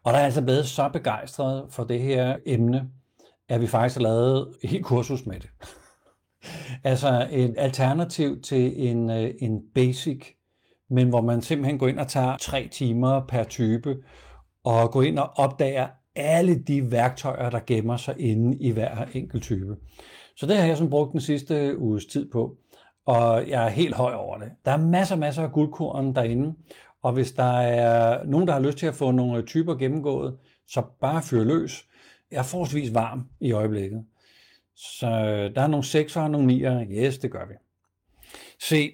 Og 0.03 0.13
der 0.13 0.19
er 0.19 0.25
altså 0.25 0.41
blevet 0.41 0.65
så 0.65 0.89
begejstret 0.89 1.65
for 1.69 1.83
det 1.83 2.01
her 2.01 2.37
emne, 2.45 2.89
at 3.49 3.61
vi 3.61 3.67
faktisk 3.67 3.95
har 3.95 4.03
lavet 4.03 4.55
et 4.61 4.69
helt 4.69 4.85
kursus 4.85 5.25
med 5.25 5.39
det. 5.39 5.49
altså 6.83 7.27
et 7.31 7.55
alternativ 7.57 8.41
til 8.41 8.87
en, 8.87 9.09
en 9.09 9.61
basic, 9.75 10.25
men 10.89 11.09
hvor 11.09 11.21
man 11.21 11.41
simpelthen 11.41 11.79
går 11.79 11.87
ind 11.87 11.99
og 11.99 12.07
tager 12.07 12.37
tre 12.37 12.67
timer 12.71 13.25
per 13.27 13.43
type, 13.43 13.95
og 14.63 14.91
går 14.91 15.01
ind 15.01 15.19
og 15.19 15.29
opdager 15.35 15.87
alle 16.15 16.59
de 16.59 16.91
værktøjer, 16.91 17.49
der 17.49 17.59
gemmer 17.67 17.97
sig 17.97 18.15
inde 18.19 18.57
i 18.57 18.71
hver 18.71 19.05
enkelt 19.13 19.43
type. 19.43 19.77
Så 20.35 20.45
det 20.45 20.57
har 20.57 20.65
jeg 20.65 20.77
sådan 20.77 20.89
brugt 20.89 21.11
den 21.11 21.21
sidste 21.21 21.77
uges 21.77 22.05
tid 22.05 22.29
på 22.31 22.57
og 23.05 23.47
jeg 23.47 23.65
er 23.65 23.69
helt 23.69 23.95
høj 23.95 24.13
over 24.13 24.37
det. 24.37 24.51
Der 24.65 24.71
er 24.71 24.77
masser 24.77 25.15
masser 25.15 25.43
af 25.43 25.51
guldkorn 25.51 26.15
derinde, 26.15 26.55
og 27.01 27.13
hvis 27.13 27.31
der 27.31 27.59
er 27.59 28.23
nogen, 28.23 28.47
der 28.47 28.53
har 28.53 28.59
lyst 28.59 28.77
til 28.77 28.87
at 28.87 28.95
få 28.95 29.11
nogle 29.11 29.45
typer 29.45 29.75
gennemgået, 29.75 30.37
så 30.67 30.83
bare 31.01 31.21
fyr 31.21 31.43
løs. 31.43 31.87
Jeg 32.31 32.37
er 32.37 32.43
forholdsvis 32.43 32.93
varm 32.93 33.29
i 33.39 33.51
øjeblikket. 33.51 34.05
Så 34.75 35.07
der 35.55 35.61
er 35.61 35.67
nogle 35.67 35.85
6'ere 35.85 36.19
og 36.19 36.31
nogle 36.31 36.53
9'ere. 36.53 36.91
Yes, 36.91 37.17
det 37.17 37.31
gør 37.31 37.45
vi. 37.45 37.53
Se, 38.59 38.91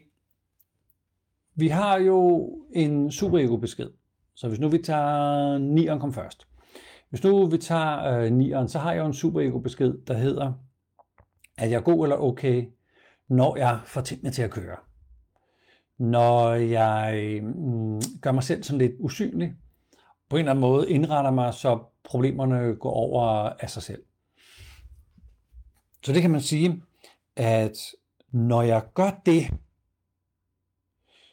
vi 1.56 1.68
har 1.68 2.00
jo 2.00 2.50
en 2.74 3.12
superego-besked. 3.12 3.90
Så 4.36 4.48
hvis 4.48 4.60
nu 4.60 4.70
vi 4.70 4.78
tager 4.78 5.58
9'eren 5.58 6.00
kom 6.00 6.14
først. 6.14 6.48
Hvis 7.12 7.24
nu 7.24 7.46
vi 7.46 7.58
tager 7.58 8.04
øh, 8.04 8.32
9'eren, 8.32 8.68
så 8.68 8.80
har 8.80 8.92
jeg 8.92 9.02
jo 9.02 9.06
en 9.06 9.14
superego-besked, 9.14 9.94
der 10.08 10.14
hedder, 10.14 10.54
at 11.58 11.72
jeg 11.72 11.78
er 11.78 11.82
god 11.82 12.06
eller 12.06 12.18
okay, 12.18 12.66
når 13.28 13.58
jeg 13.58 13.80
får 13.86 14.02
tingene 14.02 14.32
til 14.32 14.42
at 14.42 14.52
køre. 14.52 14.78
Når 15.98 16.54
jeg 16.54 17.40
mm, 17.44 18.02
gør 18.22 18.32
mig 18.32 18.44
selv 18.44 18.64
sådan 18.64 18.78
lidt 18.78 18.96
usynlig, 19.00 19.54
på 20.30 20.36
en 20.36 20.40
eller 20.40 20.52
anden 20.52 20.62
måde 20.62 20.90
indretter 20.90 21.32
mig, 21.32 21.54
så 21.54 21.84
problemerne 22.04 22.76
går 22.76 22.94
over 22.94 23.24
af 23.60 23.70
sig 23.70 23.84
selv. 23.84 24.04
Så 26.06 26.14
det 26.14 26.22
kan 26.22 26.32
man 26.32 26.42
sige, 26.42 26.84
at 27.36 27.78
når 28.32 28.62
jeg 28.62 28.84
gør 28.94 29.22
det, 29.26 29.54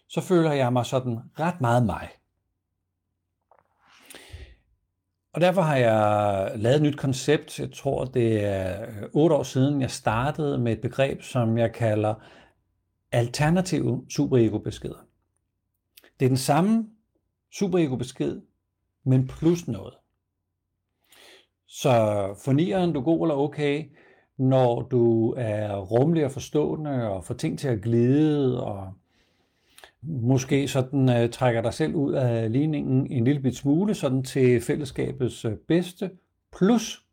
så 0.09 0.21
føler 0.21 0.53
jeg 0.53 0.73
mig 0.73 0.87
sådan 0.87 1.19
ret 1.41 1.61
meget 1.61 1.87
mig. 1.87 2.09
Og 5.39 5.43
derfor 5.43 5.63
har 5.63 5.77
jeg 5.77 6.53
lavet 6.57 6.77
et 6.77 6.83
nyt 6.83 6.97
koncept. 6.97 7.61
Jeg 7.61 7.73
tror, 7.73 8.05
det 8.05 8.45
er 8.45 8.83
øh, 8.83 9.03
otte 9.13 9.37
år 9.37 9.43
siden, 9.43 9.81
jeg 9.81 9.91
startede 9.91 10.59
med 10.59 10.73
et 10.73 10.81
begreb, 10.81 11.23
som 11.23 11.59
jeg 11.59 11.73
kalder 11.73 12.15
alternative 13.13 14.05
superego-beskeder. 14.11 15.07
Det 16.21 16.27
er 16.27 16.31
den 16.31 16.37
samme 16.37 16.87
superego-besked, 17.53 18.41
men 19.05 19.27
plus 19.27 19.69
noget. 19.69 19.95
Så 21.67 21.91
fornieren, 22.45 22.93
du 22.93 23.01
er 23.01 23.05
god 23.05 23.27
eller 23.27 23.35
okay, 23.35 23.85
når 24.39 24.83
du 24.83 25.35
er 25.37 25.77
rummelig 25.77 26.25
og 26.25 26.31
forstående 26.31 27.11
og 27.11 27.25
får 27.25 27.35
ting 27.35 27.59
til 27.59 27.69
at 27.69 27.83
glide 27.83 28.65
og 28.65 28.93
måske 30.03 30.69
sådan 30.69 31.09
øh, 31.09 31.31
trækker 31.31 31.63
dig 31.63 31.75
selv 31.75 31.95
ud 31.95 32.13
af 32.13 32.53
ligningen 32.53 33.13
en 33.13 33.25
lille 33.25 33.43
bit 33.43 33.57
smule, 33.57 33.95
sådan 33.95 34.23
til 34.23 34.61
fællesskabets 34.61 35.45
øh, 35.45 35.57
bedste, 35.69 36.11
plus 36.59 37.05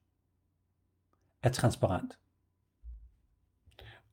er 1.43 1.49
transparent. 1.49 2.13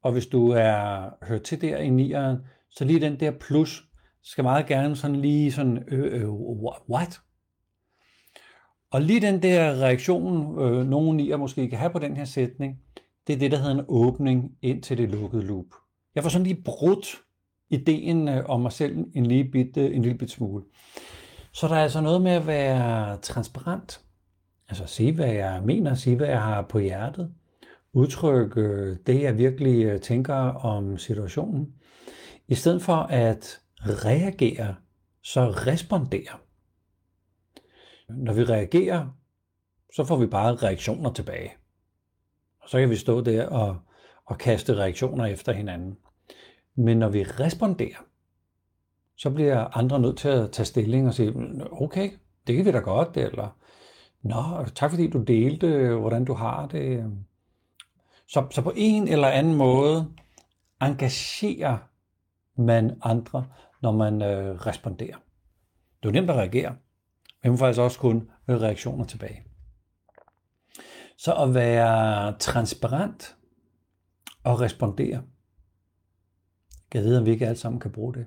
Og 0.02 0.12
hvis 0.12 0.26
du 0.26 0.49
er 0.49 1.11
hørt 1.25 1.43
til 1.43 1.61
der 1.61 1.76
i 1.76 1.91
nieren, 1.91 2.38
så 2.71 2.85
lige 2.85 3.00
den 3.00 3.21
der 3.21 3.31
plus 3.31 3.85
skal 4.23 4.45
meget 4.45 4.67
gerne 4.67 4.97
sådan 4.97 5.17
lige 5.17 5.52
sådan, 5.52 5.85
øh, 5.88 6.23
øh, 6.23 6.31
what? 6.91 7.21
Og 8.91 9.02
lige 9.02 9.21
den 9.21 9.43
der 9.43 9.83
reaktion, 9.83 10.59
øh, 10.61 10.87
nogen 10.87 11.17
nier 11.17 11.37
måske 11.37 11.69
kan 11.69 11.79
have 11.79 11.91
på 11.91 11.99
den 11.99 12.17
her 12.17 12.25
sætning, 12.25 12.79
det 13.26 13.35
er 13.35 13.38
det, 13.38 13.50
der 13.50 13.59
hedder 13.59 13.75
en 13.75 13.85
åbning 13.88 14.57
ind 14.62 14.83
til 14.83 14.99
det 14.99 15.11
lukkede 15.11 15.47
loop. 15.47 15.67
Jeg 16.14 16.23
får 16.23 16.31
sådan 16.31 16.47
lige 16.47 16.62
brudt 16.64 17.23
ideen 17.73 18.29
øh, 18.29 18.45
om 18.45 18.61
mig 18.61 18.73
selv 18.73 18.97
en 19.14 19.26
lille, 19.26 19.50
bit, 19.50 19.76
øh, 19.76 19.97
en 19.97 20.02
lille 20.02 20.19
bit 20.19 20.31
smule. 20.31 20.64
Så 21.52 21.69
der 21.69 21.75
er 21.75 21.83
altså 21.83 22.00
noget 22.00 22.23
med 22.23 22.33
at 22.33 22.47
være 22.47 23.17
transparent. 23.17 24.00
Altså 24.69 24.87
sige, 24.87 25.12
hvad 25.12 25.33
jeg 25.33 25.62
mener, 25.64 25.95
sige, 25.95 26.17
hvad 26.17 26.29
jeg 26.29 26.43
har 26.43 26.62
på 26.62 26.79
hjertet. 26.79 27.35
Udtrykke 27.93 28.61
øh, 28.61 28.97
det, 29.07 29.23
jeg 29.23 29.38
virkelig 29.38 30.00
tænker 30.00 30.35
om 30.55 30.99
situationen. 30.99 31.73
I 32.49 32.55
stedet 32.55 32.83
for 32.83 32.97
at 32.97 33.61
reagere, 33.81 34.75
så 35.23 35.49
respondere. 35.50 36.38
Når 38.09 38.33
vi 38.33 38.45
reagerer, 38.45 39.07
så 39.95 40.05
får 40.05 40.17
vi 40.17 40.26
bare 40.26 40.55
reaktioner 40.55 41.12
tilbage. 41.12 41.52
Og 42.61 42.69
så 42.69 42.79
kan 42.79 42.91
vi 42.91 42.97
stå 42.97 43.21
der 43.21 43.47
og, 43.47 43.76
og 44.26 44.38
kaste 44.38 44.75
reaktioner 44.76 45.26
efter 45.26 45.52
hinanden. 45.52 45.97
Men 46.75 46.99
når 46.99 47.09
vi 47.09 47.23
responderer, 47.23 47.99
så 49.17 49.31
bliver 49.31 49.76
andre 49.76 50.00
nødt 50.00 50.19
til 50.19 50.29
at 50.29 50.50
tage 50.50 50.67
stilling 50.67 51.09
og 51.09 51.14
sige, 51.14 51.35
okay, 51.73 52.11
det 52.47 52.57
kan 52.57 52.64
vi 52.64 52.71
da 52.71 52.79
godt, 52.79 53.17
eller 53.17 53.57
nå, 54.23 54.64
tak 54.75 54.91
fordi 54.91 55.11
du 55.11 55.23
delte, 55.23 55.95
hvordan 55.95 56.25
du 56.25 56.35
har 56.35 56.67
det. 56.67 57.12
Så, 58.29 58.47
så 58.50 58.62
på 58.62 58.73
en 58.76 59.09
eller 59.09 59.29
anden 59.29 59.55
måde 59.55 60.12
engagerer 60.83 61.79
man 62.57 62.99
andre, 63.02 63.47
når 63.83 63.93
man 63.93 64.23
øh, 64.23 64.55
responderer. 64.55 65.17
Det 66.02 66.09
er 66.09 66.09
jo 66.09 66.11
nemt 66.11 66.31
at 66.31 66.37
reagere, 66.37 66.76
men 67.43 67.50
man 67.50 67.59
får 67.59 67.67
faktisk 67.67 67.81
også 67.81 67.99
kun 67.99 68.31
reaktioner 68.49 69.05
tilbage. 69.05 69.43
Så 71.17 71.35
at 71.35 71.55
være 71.55 72.38
transparent 72.38 73.37
og 74.45 74.61
respondere, 74.61 75.23
kan 76.92 77.00
jeg 77.00 77.04
vide, 77.04 77.18
om 77.18 77.26
vi 77.26 77.30
ikke 77.30 77.46
alle 77.46 77.58
sammen 77.58 77.80
kan 77.80 77.92
bruge 77.92 78.14
det? 78.14 78.26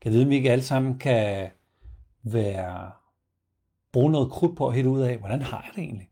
Kan 0.00 0.04
jeg 0.04 0.12
vide, 0.12 0.24
om 0.24 0.30
vi 0.30 0.34
ikke 0.34 0.52
alle 0.52 0.64
sammen 0.64 0.98
kan 0.98 1.50
være, 2.22 2.90
bruge 3.92 4.12
noget 4.12 4.30
krudt 4.30 4.56
på 4.56 4.68
at 4.68 4.74
helt 4.74 4.86
ud 4.86 5.00
af, 5.00 5.18
hvordan 5.18 5.42
har 5.42 5.62
jeg 5.62 5.70
det 5.74 5.82
egentlig? 5.82 6.08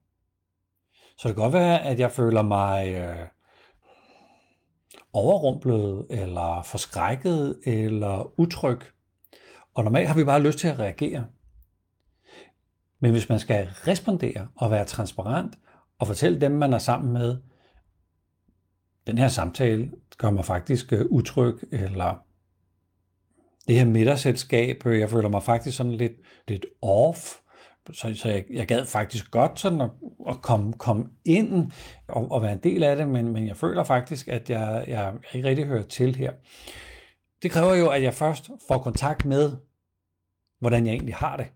Så 1.18 1.28
det 1.28 1.34
kan 1.34 1.42
godt 1.42 1.52
være, 1.52 1.82
at 1.82 1.98
jeg 1.98 2.12
føler 2.12 2.42
mig 2.42 2.94
øh, 2.94 3.26
overrumplet, 5.12 6.06
eller 6.10 6.62
forskrækket, 6.62 7.60
eller 7.64 8.40
utryg. 8.40 8.80
Og 9.74 9.84
normalt 9.84 10.08
har 10.08 10.14
vi 10.14 10.24
bare 10.24 10.42
lyst 10.42 10.58
til 10.58 10.68
at 10.68 10.78
reagere. 10.78 11.26
Men 13.00 13.10
hvis 13.10 13.28
man 13.28 13.38
skal 13.38 13.66
respondere 13.66 14.48
og 14.56 14.70
være 14.70 14.84
transparent, 14.84 15.58
og 15.98 16.06
fortælle 16.06 16.40
dem, 16.40 16.52
man 16.52 16.72
er 16.72 16.78
sammen 16.78 17.12
med, 17.12 17.38
den 19.06 19.18
her 19.18 19.28
samtale 19.28 19.90
gør 20.18 20.30
mig 20.30 20.44
faktisk 20.44 20.92
øh, 20.92 21.06
utryg, 21.10 21.54
eller 21.72 22.24
det 23.68 23.74
her 23.74 23.84
middagsselskab, 23.84 24.86
øh, 24.86 25.00
jeg 25.00 25.10
føler 25.10 25.28
mig 25.28 25.42
faktisk 25.42 25.76
sådan 25.76 25.92
lidt, 25.92 26.12
lidt 26.48 26.66
off, 26.82 27.34
så, 27.92 28.14
så 28.14 28.28
jeg, 28.28 28.44
jeg 28.50 28.66
gad 28.66 28.86
faktisk 28.86 29.30
godt 29.30 29.60
sådan 29.60 29.80
at, 29.80 29.90
at 30.28 30.42
komme, 30.42 30.72
komme 30.72 31.06
ind 31.24 31.72
og, 32.08 32.32
og 32.32 32.42
være 32.42 32.52
en 32.52 32.62
del 32.62 32.82
af 32.82 32.96
det, 32.96 33.08
men, 33.08 33.32
men 33.32 33.46
jeg 33.46 33.56
føler 33.56 33.84
faktisk, 33.84 34.28
at 34.28 34.50
jeg, 34.50 34.84
jeg 34.88 35.14
ikke 35.34 35.48
rigtig 35.48 35.66
hører 35.66 35.82
til 35.82 36.16
her. 36.16 36.32
Det 37.42 37.50
kræver 37.50 37.74
jo, 37.74 37.90
at 37.90 38.02
jeg 38.02 38.14
først 38.14 38.50
får 38.68 38.78
kontakt 38.78 39.24
med, 39.24 39.52
hvordan 40.58 40.86
jeg 40.86 40.92
egentlig 40.92 41.14
har 41.14 41.36
det. 41.36 41.46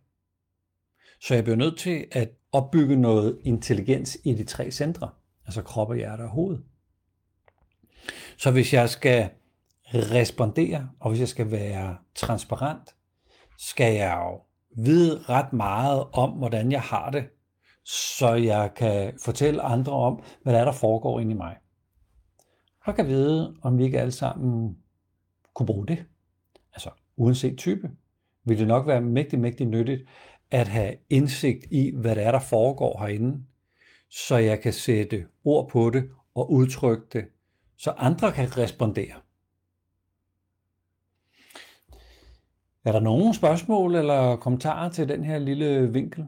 Så 1.20 1.34
jeg 1.34 1.44
bliver 1.44 1.56
nødt 1.56 1.78
til 1.78 2.06
at 2.12 2.30
opbygge 2.52 2.96
noget 2.96 3.38
intelligens 3.42 4.18
i 4.24 4.34
de 4.34 4.44
tre 4.44 4.70
centre, 4.70 5.10
altså 5.46 5.62
krop 5.62 5.90
og 5.90 5.96
hjerte 5.96 6.22
og 6.22 6.28
hoved. 6.28 6.58
Så 8.36 8.50
hvis 8.50 8.74
jeg 8.74 8.90
skal 8.90 9.30
respondere, 9.92 10.88
og 11.00 11.10
hvis 11.10 11.20
jeg 11.20 11.28
skal 11.28 11.50
være 11.50 11.96
transparent, 12.14 12.94
skal 13.58 13.94
jeg 13.94 14.18
jo 14.24 14.40
vide 14.84 15.18
ret 15.28 15.52
meget 15.52 16.04
om, 16.12 16.30
hvordan 16.30 16.72
jeg 16.72 16.80
har 16.80 17.10
det, 17.10 17.24
så 17.84 18.34
jeg 18.34 18.70
kan 18.76 19.12
fortælle 19.24 19.62
andre 19.62 19.92
om, 19.92 20.22
hvad 20.42 20.52
der 20.52 20.60
er, 20.60 20.64
der 20.64 20.72
foregår 20.72 21.20
inde 21.20 21.32
i 21.32 21.36
mig. 21.36 21.56
Og 22.86 22.94
kan 22.94 23.06
vide, 23.06 23.56
om 23.62 23.78
vi 23.78 23.84
ikke 23.84 24.00
alle 24.00 24.12
sammen 24.12 24.76
kunne 25.54 25.66
bruge 25.66 25.86
det. 25.86 26.04
Altså, 26.72 26.90
uanset 27.16 27.58
type, 27.58 27.90
vil 28.44 28.58
det 28.58 28.68
nok 28.68 28.86
være 28.86 29.00
mægtig, 29.00 29.38
mægtig 29.38 29.66
nyttigt 29.66 30.02
at 30.50 30.68
have 30.68 30.96
indsigt 31.10 31.64
i, 31.70 31.92
hvad 31.96 32.16
der 32.16 32.22
er, 32.22 32.32
der 32.32 32.38
foregår 32.38 32.98
herinde, 33.00 33.44
så 34.10 34.36
jeg 34.36 34.60
kan 34.60 34.72
sætte 34.72 35.26
ord 35.44 35.70
på 35.70 35.90
det 35.90 36.10
og 36.34 36.52
udtrykke 36.52 37.06
det, 37.12 37.24
så 37.78 37.90
andre 37.90 38.32
kan 38.32 38.56
respondere. 38.56 39.14
Er 42.85 42.92
der 42.92 43.00
nogen 43.00 43.35
spørgsmål 43.35 43.94
eller 43.94 44.37
kommentarer 44.37 44.90
til 44.90 45.08
den 45.08 45.25
her 45.25 45.38
lille 45.38 45.92
vinkel? 45.92 46.26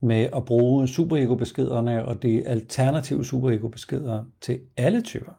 Med 0.00 0.28
at 0.36 0.44
bruge 0.44 0.88
superego-beskederne 0.88 2.04
og 2.04 2.22
de 2.22 2.46
alternative 2.46 3.24
superego-beskeder 3.24 4.24
til 4.40 4.60
alle 4.76 5.02
typer. 5.02 5.32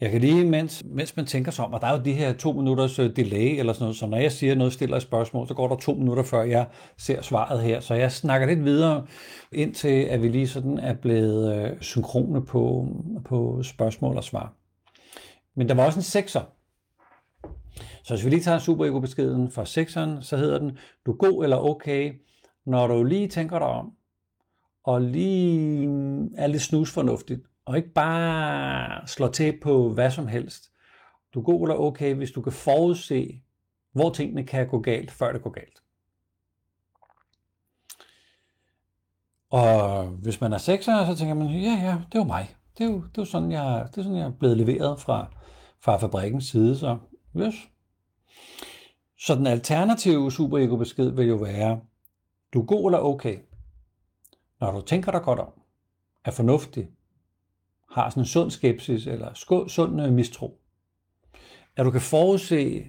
Jeg 0.00 0.10
kan 0.10 0.20
lige, 0.20 0.44
mens, 0.44 0.84
mens 0.84 1.16
man 1.16 1.26
tænker 1.26 1.50
sig 1.52 1.64
om, 1.64 1.72
og 1.72 1.80
der 1.80 1.86
er 1.86 1.96
jo 1.96 2.04
de 2.04 2.12
her 2.12 2.32
to 2.32 2.52
minutters 2.52 2.98
øh, 2.98 3.16
delay, 3.16 3.58
eller 3.58 3.72
sådan 3.72 3.84
noget, 3.84 3.96
så 3.96 4.06
når 4.06 4.18
jeg 4.18 4.32
siger 4.32 4.54
noget, 4.54 4.72
stiller 4.72 4.96
et 4.96 5.02
spørgsmål, 5.02 5.48
så 5.48 5.54
går 5.54 5.68
der 5.68 5.76
to 5.76 5.94
minutter, 5.94 6.22
før 6.22 6.42
jeg 6.42 6.66
ser 6.98 7.22
svaret 7.22 7.62
her. 7.62 7.80
Så 7.80 7.94
jeg 7.94 8.12
snakker 8.12 8.46
lidt 8.46 8.64
videre, 8.64 9.06
indtil 9.52 10.02
at 10.02 10.22
vi 10.22 10.28
lige 10.28 10.48
sådan 10.48 10.78
er 10.78 10.94
blevet 10.94 11.56
øh, 11.56 11.80
synkrone 11.80 12.44
på, 12.44 12.88
på 13.24 13.62
spørgsmål 13.62 14.16
og 14.16 14.24
svar. 14.24 14.52
Men 15.56 15.68
der 15.68 15.74
var 15.74 15.86
også 15.86 15.98
en 15.98 16.02
sekser. 16.02 16.42
Så 18.04 18.14
hvis 18.14 18.24
vi 18.24 18.30
lige 18.30 18.42
tager 18.42 18.58
superego-beskeden 18.58 19.50
fra 19.50 19.64
sekseren, 19.64 20.22
så 20.22 20.36
hedder 20.36 20.58
den, 20.58 20.78
du 21.06 21.12
er 21.12 21.16
god 21.16 21.44
eller 21.44 21.56
okay, 21.56 22.12
når 22.66 22.86
du 22.86 23.04
lige 23.04 23.28
tænker 23.28 23.58
dig 23.58 23.68
om, 23.68 23.92
og 24.84 25.02
lige 25.02 25.84
er 26.36 26.46
lidt 26.46 26.62
snusfornuftigt, 26.62 27.40
og 27.64 27.76
ikke 27.76 27.92
bare 27.92 29.06
slår 29.06 29.28
til 29.28 29.60
på 29.62 29.88
hvad 29.88 30.10
som 30.10 30.26
helst. 30.26 30.70
Du 31.34 31.40
er 31.40 31.44
god 31.44 31.62
eller 31.62 31.76
okay, 31.76 32.14
hvis 32.14 32.30
du 32.30 32.42
kan 32.42 32.52
forudse, 32.52 33.42
hvor 33.92 34.10
tingene 34.10 34.46
kan 34.46 34.68
gå 34.68 34.80
galt, 34.80 35.10
før 35.10 35.32
det 35.32 35.42
går 35.42 35.50
galt. 35.50 35.82
Og 39.50 40.06
hvis 40.06 40.40
man 40.40 40.52
er 40.52 40.58
sekser, 40.58 41.06
så 41.06 41.16
tænker 41.16 41.34
man, 41.34 41.46
ja, 41.46 41.80
ja, 41.82 41.98
det 42.12 42.20
er 42.20 42.24
mig. 42.24 42.56
Det 42.78 42.86
er 42.86 42.90
jo, 42.90 42.96
det 42.96 43.18
er 43.18 43.22
jo 43.22 43.24
sådan, 43.24 43.52
jeg, 43.52 43.86
det 43.90 43.98
er 43.98 44.02
sådan, 44.02 44.18
jeg 44.18 44.26
er 44.26 44.30
blevet 44.30 44.56
leveret 44.56 45.00
fra, 45.00 45.26
fra 45.80 45.96
fabrikkens 45.96 46.44
side, 46.44 46.78
så 46.78 46.98
yes. 47.36 47.54
Så 49.18 49.34
den 49.34 49.46
alternative 49.46 50.32
superego-besked 50.32 51.10
vil 51.10 51.26
jo 51.26 51.36
være, 51.36 51.80
du 52.52 52.60
er 52.60 52.66
god 52.66 52.88
eller 52.88 52.98
okay, 52.98 53.38
når 54.60 54.72
du 54.72 54.80
tænker 54.80 55.12
dig 55.12 55.22
godt 55.22 55.38
om, 55.38 55.52
er 56.24 56.30
fornuftig, 56.30 56.88
har 57.94 58.10
sådan 58.10 58.20
en 58.20 58.26
sund 58.26 58.50
skepsis 58.50 59.06
eller 59.06 59.64
sund 59.68 60.02
øh, 60.02 60.12
mistro. 60.12 60.60
At 61.76 61.84
du 61.84 61.90
kan 61.90 62.00
forudse, 62.00 62.86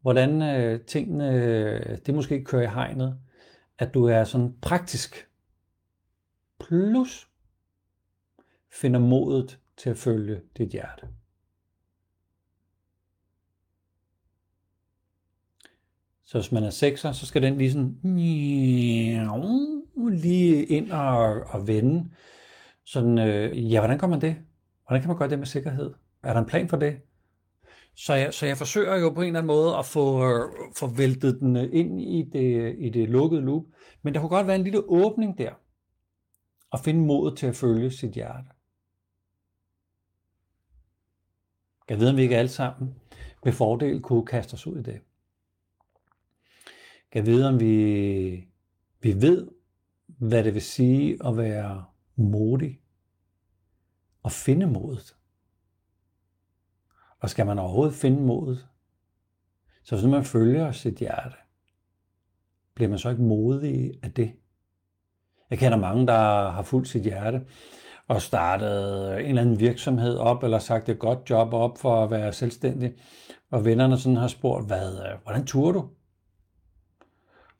hvordan 0.00 0.42
øh, 0.42 0.80
tingene 0.80 1.34
øh, 1.34 1.98
det 2.06 2.14
måske 2.14 2.44
kører 2.44 2.62
i 2.62 2.74
hegnet. 2.74 3.18
At 3.78 3.94
du 3.94 4.04
er 4.04 4.24
sådan 4.24 4.54
praktisk. 4.62 5.28
Plus 6.60 7.28
finder 8.72 9.00
modet 9.00 9.58
til 9.76 9.90
at 9.90 9.96
følge 9.96 10.40
dit 10.58 10.68
hjerte. 10.68 11.08
Så 16.24 16.38
hvis 16.38 16.52
man 16.52 16.64
er 16.64 16.70
sekser, 16.70 17.12
så 17.12 17.26
skal 17.26 17.42
den 17.42 17.58
lige 17.58 17.72
sådan 17.72 17.98
lige 18.02 19.20
ind 20.64 20.92
og, 20.92 21.40
og 21.40 21.66
vende. 21.66 22.10
Sådan, 22.84 23.18
øh, 23.18 23.72
ja, 23.72 23.80
hvordan 23.80 23.98
gør 23.98 24.06
man 24.06 24.20
det? 24.20 24.36
Hvordan 24.86 25.02
kan 25.02 25.08
man 25.08 25.18
gøre 25.18 25.30
det 25.30 25.38
med 25.38 25.46
sikkerhed? 25.46 25.94
Er 26.22 26.32
der 26.32 26.40
en 26.40 26.46
plan 26.46 26.68
for 26.68 26.76
det? 26.76 27.00
Så 27.96 28.14
jeg, 28.14 28.34
så 28.34 28.46
jeg 28.46 28.56
forsøger 28.56 28.96
jo 28.96 29.10
på 29.10 29.20
en 29.20 29.26
eller 29.26 29.38
anden 29.38 29.46
måde 29.46 29.76
at 29.76 29.86
få, 29.86 30.24
øh, 30.24 30.50
få 30.76 30.86
væltet 30.86 31.40
den 31.40 31.56
øh, 31.56 31.68
ind 31.72 32.00
i 32.00 32.30
det, 32.32 32.76
i 32.78 32.90
det 32.90 33.08
lukkede 33.08 33.42
loop. 33.42 33.64
Men 34.02 34.14
der 34.14 34.20
kunne 34.20 34.28
godt 34.28 34.46
være 34.46 34.56
en 34.56 34.64
lille 34.64 34.88
åbning 34.88 35.38
der. 35.38 35.52
Og 36.70 36.80
finde 36.80 37.00
modet 37.00 37.38
til 37.38 37.46
at 37.46 37.56
følge 37.56 37.90
sit 37.90 38.10
hjerte. 38.10 38.48
Jeg 41.88 42.00
ved, 42.00 42.08
om 42.08 42.16
vi 42.16 42.22
ikke 42.22 42.36
alle 42.36 42.48
sammen 42.48 42.94
med 43.44 43.52
fordel 43.52 44.00
kunne 44.00 44.26
kaste 44.26 44.54
os 44.54 44.66
ud 44.66 44.78
i 44.78 44.82
det. 44.82 45.00
Jeg 47.14 47.26
ved, 47.26 47.44
om 47.44 47.60
vi, 47.60 48.48
vi 49.00 49.22
ved, 49.22 49.48
hvad 50.06 50.44
det 50.44 50.54
vil 50.54 50.62
sige 50.62 51.18
at 51.26 51.36
være 51.36 51.84
modig 52.16 52.80
og 54.22 54.32
finde 54.32 54.66
modet. 54.66 55.16
Og 57.20 57.30
skal 57.30 57.46
man 57.46 57.58
overhovedet 57.58 57.94
finde 57.94 58.22
modet, 58.22 58.66
så 59.84 59.96
hvis 59.96 60.10
man 60.10 60.24
følger 60.24 60.72
sit 60.72 60.94
hjerte, 60.94 61.36
bliver 62.74 62.88
man 62.88 62.98
så 62.98 63.10
ikke 63.10 63.22
modig 63.22 63.98
af 64.02 64.12
det? 64.12 64.32
Jeg 65.50 65.58
kender 65.58 65.78
mange, 65.78 66.06
der 66.06 66.50
har 66.50 66.62
fulgt 66.62 66.88
sit 66.88 67.02
hjerte 67.02 67.46
og 68.08 68.22
startet 68.22 69.12
en 69.20 69.26
eller 69.26 69.42
anden 69.42 69.60
virksomhed 69.60 70.16
op, 70.16 70.42
eller 70.42 70.58
sagt 70.58 70.88
et 70.88 70.98
godt 70.98 71.30
job 71.30 71.52
op 71.52 71.78
for 71.78 72.04
at 72.04 72.10
være 72.10 72.32
selvstændig, 72.32 72.94
og 73.50 73.64
vennerne 73.64 73.98
sådan 73.98 74.16
har 74.16 74.28
spurgt, 74.28 74.66
hvad, 74.66 74.98
øh, 74.98 75.18
hvordan 75.22 75.46
turde 75.46 75.78
du? 75.78 75.88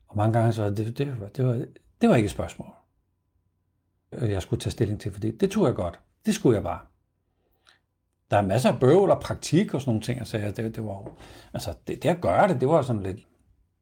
Og 0.07 0.17
mange 0.17 0.33
gange 0.33 0.53
så, 0.53 0.69
det, 0.69 0.77
det, 0.77 0.97
det, 0.97 1.21
var, 1.21 1.27
det, 1.27 1.45
var, 1.45 1.65
det 2.01 2.09
var 2.09 2.15
ikke 2.15 2.25
et 2.25 2.31
spørgsmål. 2.31 2.84
Øh, 4.17 4.31
jeg 4.31 4.41
skulle 4.41 4.59
tage 4.59 4.71
stilling 4.71 4.99
til, 4.99 5.11
fordi 5.11 5.31
det 5.31 5.51
tog 5.51 5.65
jeg 5.65 5.75
godt. 5.75 5.99
Det 6.25 6.35
skulle 6.35 6.55
jeg 6.55 6.63
bare. 6.63 6.79
Der 8.31 8.37
er 8.37 8.41
masser 8.41 8.71
af 8.71 8.79
bøvl 8.79 9.11
og 9.11 9.19
praktik 9.19 9.73
og 9.73 9.81
sådan 9.81 9.89
nogle 9.89 10.01
ting, 10.01 10.27
så 10.27 10.37
jeg, 10.37 10.57
det, 10.57 10.75
det 10.75 10.85
var 10.85 11.11
altså 11.53 11.73
det, 11.87 12.03
det 12.03 12.09
at 12.09 12.21
gøre 12.21 12.47
det, 12.47 12.61
det 12.61 12.67
var 12.67 12.81
sådan 12.81 13.03
lidt, 13.03 13.27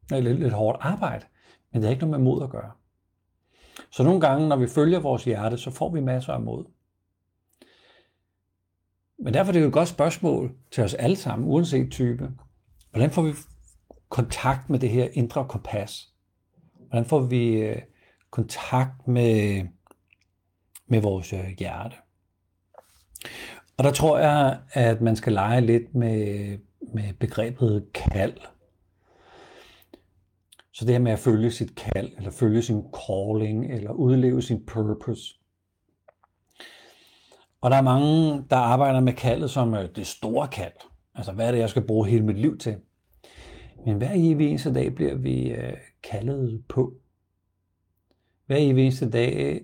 lidt, 0.10 0.39
lidt 0.39 0.54
hårdt 0.54 0.78
arbejde, 0.82 1.26
men 1.72 1.82
det 1.82 1.88
er 1.88 1.91
ikke 1.91 2.06
noget 2.06 2.19
med 2.19 2.32
mod 2.32 2.43
at 2.43 2.50
gøre. 2.50 2.72
Så 3.91 4.04
nogle 4.04 4.22
gange, 4.22 4.48
når 4.48 4.56
vi 4.56 4.67
følger 4.67 5.00
vores 5.00 5.24
hjerte, 5.24 5.58
så 5.58 5.72
får 5.72 5.89
vi 5.89 6.00
masser 6.00 6.34
af 6.34 6.41
mod. 6.41 6.65
Men 9.19 9.34
derfor 9.34 9.50
er 9.50 9.54
det 9.54 9.62
jo 9.62 9.67
et 9.67 9.74
godt 9.74 9.88
spørgsmål 9.88 10.56
til 10.72 10.84
os 10.84 10.93
alle 10.93 11.15
sammen, 11.15 11.48
uanset 11.48 11.91
type. 11.91 12.32
Hvordan 12.91 13.12
får 13.12 13.22
vi 13.22 13.34
kontakt 14.10 14.69
med 14.69 14.80
det 14.80 14.89
her 14.89 15.08
indre 15.13 15.46
kompas? 15.50 16.13
Hvordan 16.89 17.06
får 17.06 17.19
vi 17.19 17.54
øh, 17.54 17.82
kontakt 18.32 19.08
med 19.08 19.63
med 20.88 21.02
vores 21.02 21.34
øh, 21.34 21.46
hjerte. 21.60 21.96
Og 23.78 23.84
der 23.84 23.91
tror 23.91 24.19
jeg, 24.19 24.60
at 24.72 25.02
man 25.02 25.15
skal 25.15 25.34
lege 25.34 25.62
lidt 25.62 25.96
med, 25.96 26.58
med 26.93 27.13
begrebet 27.19 27.88
kald. 27.93 28.38
Så 30.72 30.86
det 30.86 30.93
her 30.93 31.00
med 31.00 31.12
at 31.12 31.19
følge 31.19 31.52
sit 31.52 31.76
kald, 31.76 32.12
eller 32.17 32.32
følge 32.32 32.62
sin 32.62 32.84
calling, 33.08 33.74
eller 33.74 33.91
udleve 33.91 34.41
sin 34.41 34.65
purpose. 34.65 35.36
Og 37.62 37.72
der 37.72 37.78
er 37.78 37.82
mange, 37.82 38.43
der 38.50 38.56
arbejder 38.56 39.00
med 39.00 39.13
kaldet 39.13 39.50
som 39.50 39.74
øh, 39.74 39.89
det 39.96 40.08
store 40.08 40.48
kald. 40.48 40.74
Altså, 41.15 41.32
hvad 41.32 41.48
er 41.48 41.52
det, 41.52 41.60
jeg 41.60 41.69
skal 41.69 41.88
bruge 41.88 42.08
hele 42.08 42.26
mit 42.26 42.39
liv 42.39 42.58
til? 42.58 42.76
Men 43.86 43.98
hver 43.98 44.12
evig 44.13 44.50
eneste 44.50 44.74
dag 44.74 44.96
bliver 44.96 45.15
vi 45.15 45.52
øh, 45.52 45.74
kaldet 46.04 46.63
på. 46.69 46.93
Hver 48.46 48.58
evig 48.58 48.84
eneste 48.84 49.10
dag 49.10 49.62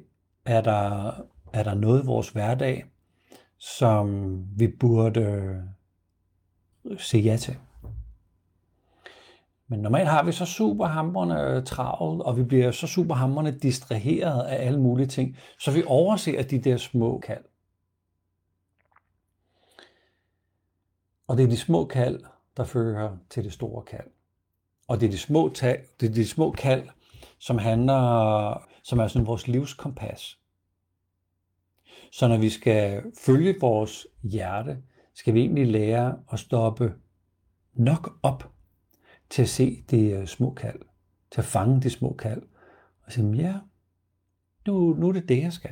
er 0.49 0.62
der, 0.62 1.12
er 1.53 1.63
der 1.63 1.73
noget 1.73 2.03
i 2.03 2.05
vores 2.05 2.29
hverdag, 2.29 2.85
som 3.57 4.38
vi 4.55 4.67
burde 4.67 5.21
øh, 6.85 6.99
se 6.99 7.17
ja 7.17 7.38
til. 7.38 7.57
Men 9.67 9.79
normalt 9.79 10.09
har 10.09 10.23
vi 10.23 10.31
så 10.31 10.45
super 10.45 10.85
øh, 11.31 11.65
travlt, 11.65 12.21
og 12.21 12.38
vi 12.38 12.43
bliver 12.43 12.71
så 12.71 12.88
super 12.88 13.15
distraheret 13.63 14.43
af 14.43 14.65
alle 14.65 14.79
mulige 14.79 15.07
ting, 15.07 15.38
så 15.59 15.71
vi 15.71 15.83
overser 15.85 16.43
de 16.43 16.59
der 16.59 16.77
små 16.77 17.19
kald. 17.19 17.43
Og 21.27 21.38
det 21.38 21.43
er 21.43 21.49
de 21.49 21.57
små 21.57 21.85
kald, 21.85 22.23
der 22.57 22.63
fører 22.63 23.17
til 23.29 23.43
det 23.43 23.53
store 23.53 23.83
kald. 23.83 24.07
Og 24.88 24.99
det 24.99 25.07
er 25.07 25.12
de 25.12 25.17
små, 25.17 25.49
tal, 25.49 25.79
det 25.99 26.09
er 26.09 26.13
de 26.13 26.27
små 26.27 26.51
kald, 26.51 26.89
som 27.39 27.57
handler, 27.57 28.67
som 28.83 28.99
er 28.99 29.07
sådan 29.07 29.27
vores 29.27 29.47
livskompas. 29.47 30.38
Så 32.12 32.28
når 32.28 32.38
vi 32.38 32.50
skal 32.50 33.04
følge 33.26 33.56
vores 33.60 34.08
hjerte, 34.24 34.78
skal 35.13 35.34
vi 35.34 35.39
egentlig 35.39 35.67
lære 35.67 36.19
at 36.34 36.39
stoppe 36.39 36.93
nok 37.74 38.19
op 38.24 38.52
til 39.30 39.41
at 39.41 39.50
se 39.50 39.84
de 39.91 40.06
øh, 40.06 40.28
små 40.28 40.54
kald, 40.54 40.80
til 41.32 41.41
at 41.41 41.45
fange 41.45 41.82
de 41.82 41.89
små 41.89 42.15
kald, 42.19 42.41
og 43.06 43.12
sige, 43.12 43.32
ja, 43.36 43.54
nu, 44.67 44.93
nu 44.93 45.08
er 45.08 45.12
det 45.12 45.30
det, 45.30 45.41
jeg 45.41 45.54
skal. 45.54 45.72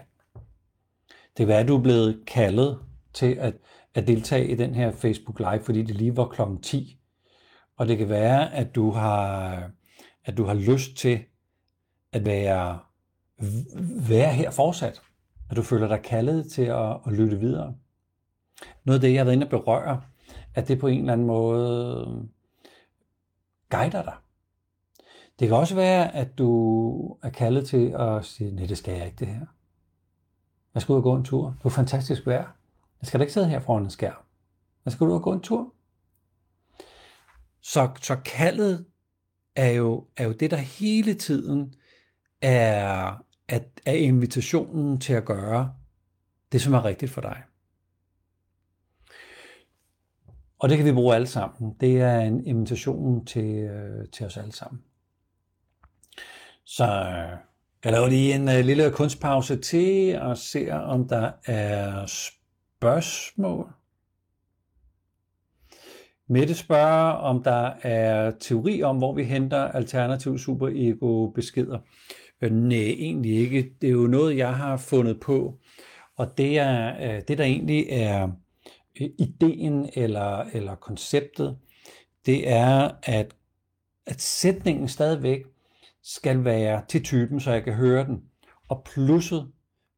Det 1.37 1.45
kan 1.45 1.47
være, 1.47 1.59
at 1.59 1.67
du 1.67 1.77
er 1.77 1.81
blevet 1.81 2.23
kaldet 2.27 2.79
til 3.13 3.35
at, 3.35 3.53
at 3.93 4.07
deltage 4.07 4.47
i 4.47 4.55
den 4.55 4.75
her 4.75 4.91
Facebook 4.91 5.39
Live, 5.39 5.63
fordi 5.63 5.83
det 5.83 5.95
lige 5.95 6.17
var 6.17 6.27
klokken 6.27 6.61
10. 6.61 6.99
Og 7.77 7.87
det 7.87 7.97
kan 7.97 8.09
være, 8.09 8.53
at 8.53 8.75
du 8.75 8.91
har, 8.91 9.71
at 10.25 10.37
du 10.37 10.43
har 10.43 10.53
lyst 10.53 10.97
til 10.97 11.23
at 12.11 12.25
være, 12.25 12.79
være 14.07 14.33
her 14.33 14.51
fortsat. 14.51 15.01
At 15.49 15.57
du 15.57 15.61
føler 15.61 15.87
dig 15.87 16.01
kaldet 16.01 16.51
til 16.51 16.61
at, 16.61 16.97
at 17.05 17.13
lytte 17.13 17.39
videre. 17.39 17.75
Noget 18.83 18.97
af 18.97 19.01
det, 19.01 19.13
jeg 19.13 19.19
har 19.19 19.25
været 19.25 19.35
inde 19.35 19.45
og 19.45 19.49
berøre, 19.49 20.01
at 20.55 20.67
det 20.67 20.79
på 20.79 20.87
en 20.87 20.99
eller 20.99 21.13
anden 21.13 21.27
måde 21.27 22.05
øhm, 22.07 22.29
guider 23.69 24.03
dig. 24.03 24.15
Det 25.39 25.47
kan 25.47 25.57
også 25.57 25.75
være, 25.75 26.15
at 26.15 26.37
du 26.37 27.17
er 27.23 27.29
kaldet 27.29 27.67
til 27.67 27.95
at 27.99 28.25
sige, 28.25 28.51
nej, 28.51 28.65
det 28.65 28.77
skal 28.77 28.93
jeg 28.97 29.05
ikke 29.05 29.19
det 29.19 29.27
her. 29.27 29.45
Jeg 30.73 30.81
skal 30.81 30.93
ud 30.93 30.97
og 30.97 31.03
gå 31.03 31.15
en 31.15 31.23
tur. 31.23 31.55
Det 31.59 31.65
er 31.65 31.69
fantastisk 31.69 32.27
vejr. 32.27 32.55
Jeg 33.01 33.07
skal 33.07 33.19
da 33.19 33.23
ikke 33.23 33.33
sidde 33.33 33.49
her 33.49 33.59
foran 33.59 33.83
en 33.83 33.89
skærm. 33.89 34.23
Jeg 34.85 34.93
skal 34.93 35.07
ud 35.07 35.11
og 35.11 35.21
gå 35.21 35.33
en 35.33 35.41
tur. 35.41 35.73
Så, 37.61 37.89
så 38.01 38.15
kaldet 38.15 38.85
er 39.55 39.71
jo, 39.71 40.07
er 40.17 40.23
jo 40.23 40.31
det, 40.31 40.51
der 40.51 40.57
hele 40.57 41.13
tiden 41.13 41.73
er, 42.41 43.23
at, 43.47 43.63
er 43.85 43.93
invitationen 43.93 44.99
til 44.99 45.13
at 45.13 45.25
gøre 45.25 45.73
det, 46.51 46.61
som 46.61 46.73
er 46.73 46.85
rigtigt 46.85 47.11
for 47.11 47.21
dig. 47.21 47.43
Og 50.59 50.69
det 50.69 50.77
kan 50.77 50.85
vi 50.85 50.91
bruge 50.91 51.15
alle 51.15 51.27
sammen. 51.27 51.75
Det 51.81 52.01
er 52.01 52.19
en 52.19 52.45
invitation 52.45 53.25
til, 53.25 53.55
øh, 53.55 54.07
til 54.13 54.25
os 54.25 54.37
alle 54.37 54.51
sammen. 54.51 54.83
Så 56.63 56.83
øh, 56.83 57.37
jeg 57.83 57.91
laver 57.91 58.07
lige 58.07 58.35
en 58.35 58.49
øh, 58.49 58.65
lille 58.65 58.91
kunstpause 58.91 59.55
til 59.55 60.19
og 60.19 60.37
ser, 60.37 60.75
om 60.75 61.07
der 61.07 61.31
er 61.45 62.05
spørgsmål. 62.05 63.73
Mette 66.29 66.55
spørger, 66.55 67.11
om 67.11 67.43
der 67.43 67.73
er 67.81 68.31
teori 68.39 68.83
om, 68.83 68.97
hvor 68.97 69.13
vi 69.13 69.23
henter 69.23 69.63
alternativ 69.63 70.37
superego 70.37 71.29
beskeder. 71.29 71.79
Øh, 72.41 72.51
nej, 72.51 72.77
egentlig 72.77 73.37
ikke. 73.37 73.73
Det 73.81 73.87
er 73.87 73.91
jo 73.91 74.07
noget, 74.07 74.37
jeg 74.37 74.55
har 74.55 74.77
fundet 74.77 75.19
på. 75.19 75.59
Og 76.15 76.37
det, 76.37 76.59
er, 76.59 76.95
øh, 77.01 77.21
det 77.27 77.37
der 77.37 77.43
egentlig 77.43 77.85
er 77.89 78.29
øh, 79.01 79.09
ideen 79.19 79.89
eller, 79.93 80.37
eller 80.53 80.75
konceptet, 80.75 81.57
det 82.25 82.49
er, 82.49 82.91
at, 83.03 83.35
at 84.05 84.21
sætningen 84.21 84.87
stadigvæk 84.87 85.43
skal 86.03 86.43
være 86.43 86.81
til 86.87 87.03
typen, 87.03 87.39
så 87.39 87.51
jeg 87.51 87.63
kan 87.63 87.73
høre 87.73 88.05
den. 88.05 88.23
Og 88.67 88.83
plusset 88.83 89.51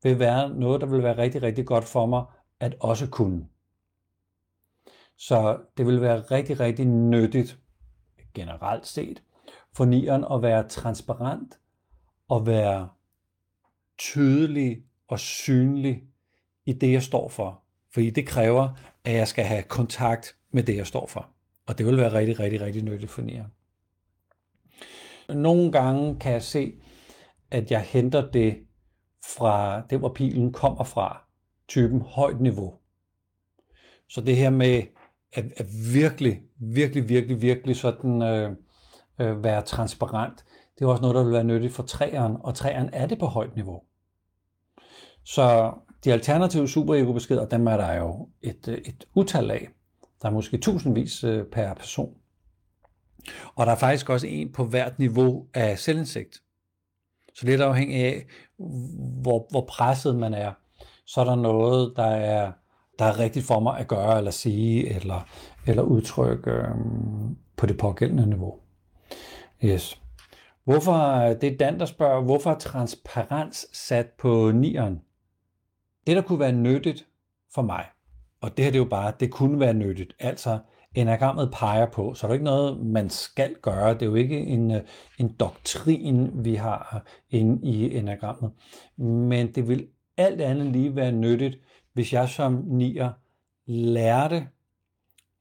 vil 0.04 0.20
være 0.20 0.50
noget, 0.50 0.82
der 0.82 0.88
vil 0.88 1.04
være 1.04 1.18
rigtig, 1.18 1.42
rigtig 1.42 1.66
godt 1.66 1.86
for 1.86 2.06
mig 2.06 2.24
at 2.60 2.76
også 2.80 3.08
kunne. 3.08 3.48
Så 5.18 5.58
det 5.78 5.86
vil 5.86 6.02
være 6.02 6.20
rigtig, 6.20 6.60
rigtig 6.60 6.86
nyttigt, 6.86 7.60
generelt 8.34 8.88
set, 8.88 9.24
for 9.74 9.86
nieren 9.86 10.26
at 10.32 10.42
være 10.42 10.68
transparent 10.68 11.60
og 12.30 12.48
være 12.48 12.90
tydelig 13.98 14.84
og 15.08 15.20
synlig 15.20 16.04
i 16.66 16.74
det, 16.74 16.92
jeg 16.92 17.04
står 17.04 17.30
for. 17.30 17.64
Fordi 17.94 18.10
det 18.10 18.28
kræver, 18.28 18.70
at 19.04 19.14
jeg 19.14 19.28
skal 19.28 19.46
have 19.46 19.64
kontakt 19.64 20.36
med 20.52 20.64
det, 20.64 20.76
jeg 20.76 20.88
står 20.88 21.08
for. 21.08 21.30
Og 21.66 21.78
det 21.78 21.86
vil 21.86 21.98
være 21.98 22.14
rigtig, 22.14 22.40
rigtig, 22.40 22.62
rigtig 22.62 22.84
nyttigt 22.84 23.12
for 23.12 23.22
nieren. 23.22 23.52
Nogle 25.30 25.72
gange 25.72 26.20
kan 26.20 26.32
jeg 26.32 26.44
se, 26.44 26.74
at 27.52 27.72
jeg 27.72 27.82
henter 27.82 28.32
det 28.32 28.58
fra 29.36 29.82
det, 29.90 30.00
hvor 30.00 30.14
pilen 30.14 30.54
kommer 30.54 30.84
fra, 30.84 31.24
typen 31.68 32.02
højt 32.02 32.42
niveau. 32.42 32.74
Så 34.08 34.22
det 34.22 34.36
her 34.36 34.50
med 34.50 34.84
at, 35.34 35.46
at 35.58 35.66
virkelig, 35.94 36.42
virkelig, 36.58 37.10
virkelig, 37.10 37.42
virkelig 37.42 37.76
sådan 37.76 38.22
øh, 38.22 38.56
øh, 39.20 39.44
være 39.44 39.62
transparent, 39.62 40.46
det 40.80 40.86
er 40.86 40.90
også 40.90 41.02
noget, 41.02 41.16
der 41.16 41.24
vil 41.24 41.34
være 41.34 41.44
nyttigt 41.44 41.74
for 41.74 41.84
træeren, 41.84 42.38
og 42.40 42.56
træeren 42.56 42.90
er 42.94 43.06
det 43.08 43.20
på 43.20 43.26
højt 43.26 43.56
niveau. 43.56 43.82
Så 45.24 45.74
de 46.04 46.14
alternative 46.14 46.68
superego-beskeder, 46.68 47.46
dem 47.46 47.68
er 47.68 47.78
der 47.78 47.94
jo 47.94 48.30
et, 48.42 48.68
øh, 48.68 48.78
et 48.78 49.06
utal 49.16 49.52
af. 49.52 49.68
Der 50.22 50.28
er 50.28 50.34
måske 50.34 50.58
tusindvis 50.58 51.24
øh, 51.24 51.46
per 51.46 51.74
person. 51.74 52.14
Og 53.56 53.66
der 53.66 53.72
er 53.72 53.76
faktisk 53.76 54.10
også 54.10 54.28
en 54.28 54.52
på 54.52 54.66
hvert 54.66 55.00
niveau 55.00 55.48
af 55.54 55.80
selvindsigt. 55.80 56.36
Så 57.36 57.46
det 57.46 57.62
er 57.62 57.74
af, 57.74 58.26
hvor, 59.22 59.48
hvor 59.50 59.66
presset 59.70 60.16
man 60.16 60.34
er. 60.34 60.52
Så 61.06 61.22
er 61.22 61.26
der 61.26 61.36
noget, 61.36 61.94
der 61.96 62.08
er, 62.08 62.52
der 63.00 63.06
er 63.06 63.20
rigtigt 63.20 63.46
for 63.46 63.60
mig 63.60 63.80
at 63.80 63.88
gøre, 63.88 64.18
eller 64.18 64.32
sige, 64.32 64.96
eller, 64.96 65.28
eller 65.68 65.84
udtrykke 65.84 66.52
øhm, 66.52 67.38
på 67.58 67.66
det 67.66 67.78
pågældende 67.78 68.26
niveau. 68.26 68.56
Yes. 69.64 70.02
Hvorfor, 70.70 70.94
øh, 70.94 71.42
det 71.42 71.54
er 71.54 71.58
Dan, 71.58 71.80
der 71.80 71.86
spørger, 71.86 72.22
hvorfor 72.22 72.52
er 72.52 72.58
transparens 72.58 73.68
sat 73.74 74.08
på 74.18 74.52
nieren? 74.52 75.02
Det, 76.08 76.16
der 76.16 76.22
kunne 76.22 76.40
være 76.40 76.52
nyttigt 76.52 77.08
for 77.54 77.62
mig, 77.62 77.86
og 78.42 78.58
det 78.58 78.66
her 78.66 78.72
det 78.72 78.78
er 78.78 78.84
jo 78.84 78.90
bare, 78.90 79.14
det 79.20 79.32
kunne 79.32 79.60
være 79.60 79.74
nyttigt, 79.74 80.14
altså 80.20 80.60
enagrammet 80.96 81.52
peger 81.54 81.86
på, 81.86 82.14
så 82.14 82.28
er 82.28 82.30
det 82.30 82.36
ikke 82.36 82.46
noget, 82.46 82.86
man 82.86 83.10
skal 83.10 83.56
gøre. 83.62 83.94
Det 83.94 84.02
er 84.02 84.06
jo 84.06 84.16
ikke 84.16 84.40
en, 84.40 84.72
øh, 84.72 84.82
en 85.20 85.36
doktrin, 85.40 86.46
vi 86.46 86.56
har 86.56 87.04
øh, 87.34 87.40
inde 87.40 87.68
i 87.68 87.98
enagrammet. 87.98 88.52
Men 88.98 89.52
det 89.52 89.68
vil 89.68 89.88
alt 90.18 90.42
andet 90.42 90.68
lige 90.68 90.96
være 90.96 91.12
nyttigt, 91.12 91.58
hvis 91.94 92.14
jeg 92.14 92.30
som 92.30 92.64
nier 92.68 93.12
lærte 93.66 94.48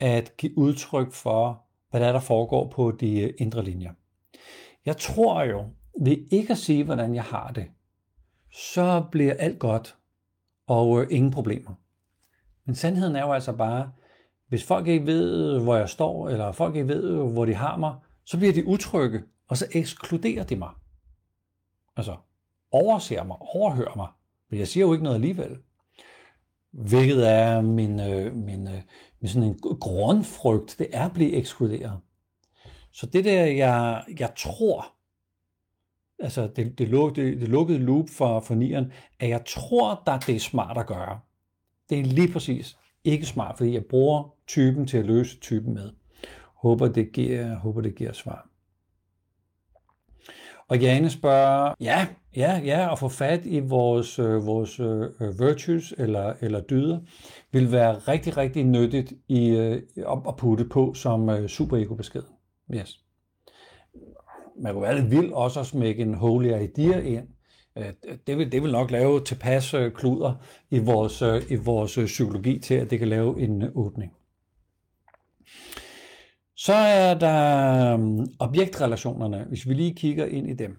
at 0.01 0.37
give 0.37 0.59
udtryk 0.59 1.13
for, 1.13 1.63
hvad 1.91 2.01
der 2.01 2.07
er, 2.07 2.13
der 2.13 2.21
foregår 2.21 2.69
på 2.69 2.91
de 2.91 3.31
indre 3.31 3.65
linjer. 3.65 3.93
Jeg 4.87 4.97
tror 4.97 5.43
jo, 5.43 5.65
ved 6.01 6.17
ikke 6.31 6.51
at 6.51 6.59
sige, 6.59 6.85
hvordan 6.85 7.15
jeg 7.15 7.25
har 7.25 7.51
det, 7.53 7.67
så 8.53 9.05
bliver 9.11 9.35
alt 9.35 9.59
godt 9.59 9.97
og 10.67 11.03
øh, 11.03 11.07
ingen 11.11 11.31
problemer. 11.31 11.75
Men 12.65 12.75
sandheden 12.75 13.17
er 13.17 13.27
jo 13.27 13.33
altså 13.33 13.53
bare, 13.53 13.93
hvis 14.49 14.65
folk 14.65 14.87
ikke 14.87 15.07
ved, 15.07 15.61
hvor 15.63 15.77
jeg 15.77 15.89
står, 15.89 16.29
eller 16.29 16.53
folk 16.53 16.75
ikke 16.75 16.89
ved, 16.89 17.33
hvor 17.33 17.45
de 17.45 17.55
har 17.55 17.77
mig, 17.77 17.95
så 18.25 18.39
bliver 18.39 18.53
de 18.53 18.67
utrygge, 18.67 19.23
og 19.49 19.57
så 19.57 19.67
ekskluderer 19.73 20.45
de 20.45 20.57
mig. 20.57 20.71
Altså, 21.97 22.17
overser 22.71 23.25
mig, 23.25 23.37
overhører 23.41 23.97
mig. 23.97 24.09
Men 24.51 24.59
jeg 24.59 24.69
siger 24.69 24.87
jo 24.87 24.93
ikke 24.93 25.05
noget 25.05 25.17
alligevel. 25.17 25.59
Hvilket 26.71 27.31
er 27.31 27.61
min, 27.61 28.01
øh, 28.01 28.35
min, 28.35 28.69
øh, 28.69 28.83
min 29.21 29.29
sådan 29.29 29.49
en 29.49 29.59
grundfrygt, 29.59 30.77
det 30.79 30.87
er 30.93 31.05
at 31.05 31.13
blive 31.13 31.33
ekskluderet. 31.33 32.01
Så 32.93 33.07
det 33.07 33.25
der, 33.25 33.45
jeg, 33.45 34.05
jeg 34.19 34.33
tror, 34.37 34.95
altså 36.19 36.49
det, 36.57 36.79
det, 36.79 36.89
luk, 36.89 37.17
det 37.17 37.49
lukkede 37.49 37.79
loop 37.79 38.09
for, 38.11 38.41
for 38.41 38.55
nieren, 38.55 38.93
at 39.21 39.29
jeg 39.29 39.45
tror, 39.47 40.03
der 40.07 40.19
det 40.19 40.37
er 40.37 40.41
smart 40.41 40.79
at 40.79 40.87
gøre. 40.87 41.21
Det 41.91 42.01
er 42.01 42.05
lige 42.05 42.33
præcis 42.33 42.77
ikke 43.05 43.27
smart, 43.27 43.59
fordi 43.59 43.75
jeg 43.75 43.85
bruger 43.85 44.35
typen 44.47 44.87
til 44.87 44.99
at 44.99 45.07
løse 45.07 45.41
typen 45.41 45.75
med. 45.75 45.91
Håber, 46.55 46.89
det 46.89 47.13
giver, 47.13 47.57
håber, 47.57 47.81
det 47.81 47.95
giver 47.95 48.13
svar. 48.13 48.49
Og 50.69 50.79
Jane 50.79 51.11
spørger, 51.11 51.75
ja, 51.81 52.07
ja, 52.37 52.61
ja, 52.65 52.93
at 52.93 52.99
få 52.99 53.09
fat 53.09 53.47
i 53.47 53.61
vores, 53.61 54.19
øh, 54.19 54.47
vores 54.47 54.81
øh, 54.81 55.03
øh 55.21 55.41
virtues 55.41 55.95
eller, 55.99 56.35
eller 56.41 56.61
dyder, 56.61 56.99
vil 57.53 57.73
være 57.73 57.95
rigtig, 57.95 58.37
rigtig 58.37 58.65
nyttigt 58.65 59.13
i, 59.29 59.49
øh, 59.49 59.83
at 60.29 60.37
putte 60.37 60.65
på 60.65 60.95
som 60.95 61.29
øh, 61.29 61.49
super-ego-besked. 61.49 62.23
Yes. 62.75 63.01
Man 64.57 64.73
kunne 64.73 64.83
være 64.83 65.01
lidt 65.01 65.11
vild 65.11 65.33
også 65.33 65.61
at 65.61 65.67
smække 65.67 66.03
en 66.03 66.15
holy 66.15 66.47
idea 66.47 66.99
ind, 66.99 67.29
øh, 67.79 67.93
det 68.27 68.39
vil, 68.39 68.53
det 68.53 68.63
vil 68.63 68.73
nok 68.73 68.91
lave 68.91 69.25
tilpas 69.25 69.75
øh, 69.75 69.93
kluder 69.93 70.35
i 70.71 70.79
vores, 70.79 71.23
øh, 71.23 71.43
i 71.51 71.57
vores 71.57 71.99
psykologi 72.07 72.59
til, 72.59 72.75
at 72.75 72.91
det 72.91 72.99
kan 72.99 73.09
lave 73.09 73.41
en 73.41 73.63
åbning. 73.75 74.13
Så 76.57 76.75
er 76.75 77.15
der 77.15 77.99
objektrelationerne, 78.39 79.45
hvis 79.49 79.69
vi 79.69 79.75
lige 79.75 79.95
kigger 79.95 80.27
ind 80.27 80.51
i 80.51 80.55
dem. 80.55 80.77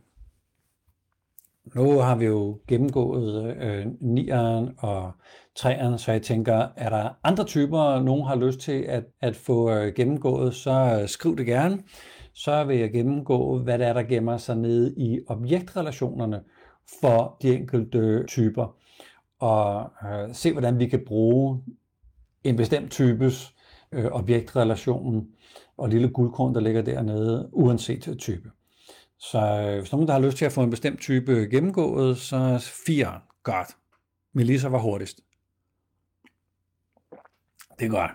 Nu 1.75 1.99
har 1.99 2.15
vi 2.15 2.25
jo 2.25 2.59
gennemgået 2.67 3.57
øh, 3.61 3.85
nieren 4.01 4.69
og 4.77 5.11
træerne, 5.55 5.97
så 5.97 6.11
jeg 6.11 6.21
tænker, 6.21 6.67
er 6.75 6.89
der 6.89 7.09
andre 7.23 7.43
typer, 7.43 7.99
nogen 8.03 8.25
har 8.25 8.35
lyst 8.35 8.59
til 8.59 8.81
at, 8.81 9.03
at 9.21 9.35
få 9.35 9.71
øh, 9.71 9.93
gennemgået, 9.93 10.55
så 10.55 10.99
øh, 11.01 11.09
skriv 11.09 11.37
det 11.37 11.45
gerne. 11.45 11.79
Så 12.33 12.63
vil 12.63 12.77
jeg 12.77 12.91
gennemgå, 12.91 13.59
hvad 13.59 13.79
der 13.79 13.87
er, 13.87 13.93
der 13.93 14.03
gemmer 14.03 14.37
sig 14.37 14.57
nede 14.57 14.93
i 14.97 15.19
objektrelationerne, 15.27 16.41
for 17.01 17.37
de 17.41 17.55
enkelte 17.55 18.25
typer, 18.27 18.75
og 19.39 19.91
øh, 20.05 20.35
se, 20.35 20.51
hvordan 20.51 20.79
vi 20.79 20.87
kan 20.87 21.03
bruge 21.05 21.61
en 22.43 22.55
bestemt 22.55 22.91
types 22.91 23.55
øh, 23.91 24.05
objektrelation 24.05 25.27
og 25.77 25.89
lille 25.89 26.09
guldkorn, 26.09 26.53
der 26.55 26.61
ligger 26.61 26.81
dernede, 26.81 27.49
uanset 27.51 28.15
type. 28.19 28.51
Så 29.19 29.39
øh, 29.39 29.79
hvis 29.79 29.91
nogen, 29.91 30.07
der 30.07 30.13
har 30.13 30.21
lyst 30.21 30.37
til 30.37 30.45
at 30.45 30.51
få 30.51 30.63
en 30.63 30.69
bestemt 30.69 30.99
type 30.99 31.31
gennemgået, 31.31 32.17
så 32.17 32.35
er 32.35 32.57
fire 32.85 33.21
godt. 33.43 33.67
Melissa 34.33 34.67
var 34.67 34.79
hurtigst. 34.79 35.19
Det 37.79 37.85
er 37.85 37.89
godt. 37.89 38.11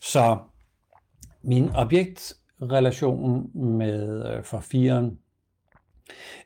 Så 0.00 0.38
min 1.42 1.70
objektrelation 1.70 3.50
med 3.78 4.32
øh, 4.36 4.44
for 4.44 4.60
firen 4.60 5.18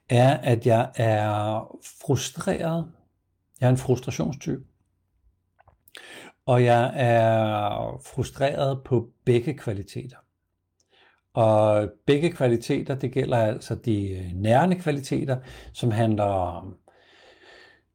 er, 0.08 0.36
at 0.36 0.66
jeg 0.66 0.90
er 0.94 1.78
frustreret. 2.00 2.92
Jeg 3.60 3.66
er 3.66 3.70
en 3.70 3.76
frustrationstype. 3.76 4.64
Og 6.46 6.64
jeg 6.64 6.92
er 6.94 8.00
frustreret 8.04 8.84
på 8.84 9.10
begge 9.24 9.54
kvaliteter. 9.54 10.16
Og 11.36 11.90
begge 12.06 12.30
kvaliteter, 12.30 12.94
det 12.94 13.12
gælder 13.12 13.36
altså 13.36 13.74
de 13.74 14.10
øh, 14.10 14.32
nærende 14.34 14.76
kvaliteter, 14.76 15.36
som 15.72 15.90
handler 15.90 16.24
om 16.24 16.76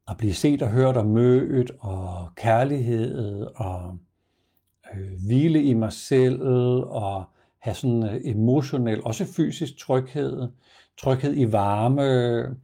at 0.08 0.16
blive 0.16 0.34
set 0.34 0.62
og 0.62 0.68
hørt 0.68 0.96
og 0.96 1.06
mødt, 1.06 1.72
og 1.80 2.28
kærlighed, 2.36 3.46
og 3.54 3.98
øh, 4.94 5.10
hvile 5.26 5.62
i 5.62 5.74
mig 5.74 5.92
selv, 5.92 6.42
og 6.88 7.24
have 7.58 7.74
sådan 7.74 8.02
øh, 8.02 8.20
emotionel, 8.24 9.04
også 9.04 9.24
fysisk 9.24 9.78
tryghed, 9.78 10.48
tryghed 10.98 11.36
i 11.36 11.52
varme, 11.52 12.56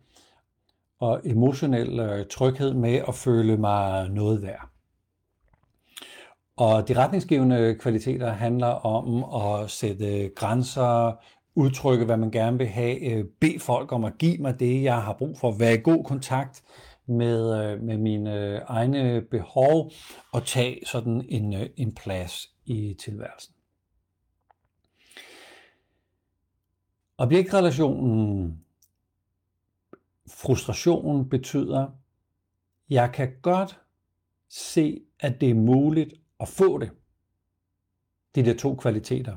og 1.00 1.20
emotionel 1.24 2.00
øh, 2.00 2.26
tryghed 2.30 2.74
med 2.74 3.02
at 3.08 3.14
føle 3.14 3.56
mig 3.56 4.08
noget 4.08 4.42
værd. 4.42 4.68
Og 6.58 6.88
de 6.88 6.96
retningsgivende 6.96 7.76
kvaliteter 7.80 8.32
handler 8.32 8.66
om 8.66 9.24
at 9.42 9.70
sætte 9.70 10.28
grænser, 10.28 11.12
udtrykke, 11.54 12.04
hvad 12.04 12.16
man 12.16 12.30
gerne 12.30 12.58
vil 12.58 12.66
have, 12.66 13.12
øh, 13.12 13.24
bede 13.40 13.60
folk 13.60 13.92
om 13.92 14.04
at 14.04 14.18
give 14.18 14.38
mig 14.38 14.60
det, 14.60 14.82
jeg 14.82 15.02
har 15.02 15.12
brug 15.12 15.38
for, 15.38 15.52
være 15.52 15.74
i 15.74 15.80
god 15.84 16.04
kontakt 16.04 16.62
med, 17.06 17.64
øh, 17.64 17.82
med 17.82 17.98
mine 17.98 18.34
øh, 18.34 18.60
egne 18.66 19.22
behov 19.30 19.90
og 20.32 20.46
tage 20.46 20.86
sådan 20.86 21.26
en, 21.28 21.68
en 21.76 21.94
plads 21.94 22.46
i 22.66 22.96
tilværelsen. 23.00 23.54
Objektrelationen 27.18 28.58
frustration 30.30 31.28
betyder, 31.28 31.86
jeg 32.90 33.12
kan 33.12 33.32
godt 33.42 33.80
se, 34.48 35.00
at 35.20 35.40
det 35.40 35.50
er 35.50 35.54
muligt 35.54 36.14
at 36.40 36.48
få 36.48 36.78
det. 36.78 36.90
De 38.34 38.44
der 38.44 38.58
to 38.58 38.74
kvaliteter. 38.74 39.36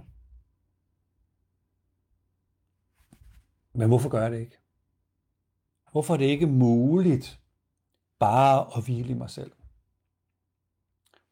Men 3.74 3.88
hvorfor 3.88 4.10
gør 4.10 4.22
jeg 4.22 4.32
det 4.32 4.40
ikke? 4.40 4.58
Hvorfor 5.92 6.14
er 6.14 6.18
det 6.18 6.26
ikke 6.26 6.48
muligt 6.48 7.42
bare 8.20 8.78
at 8.78 8.86
hvile 8.86 9.10
i 9.10 9.14
mig 9.14 9.30
selv? 9.30 9.52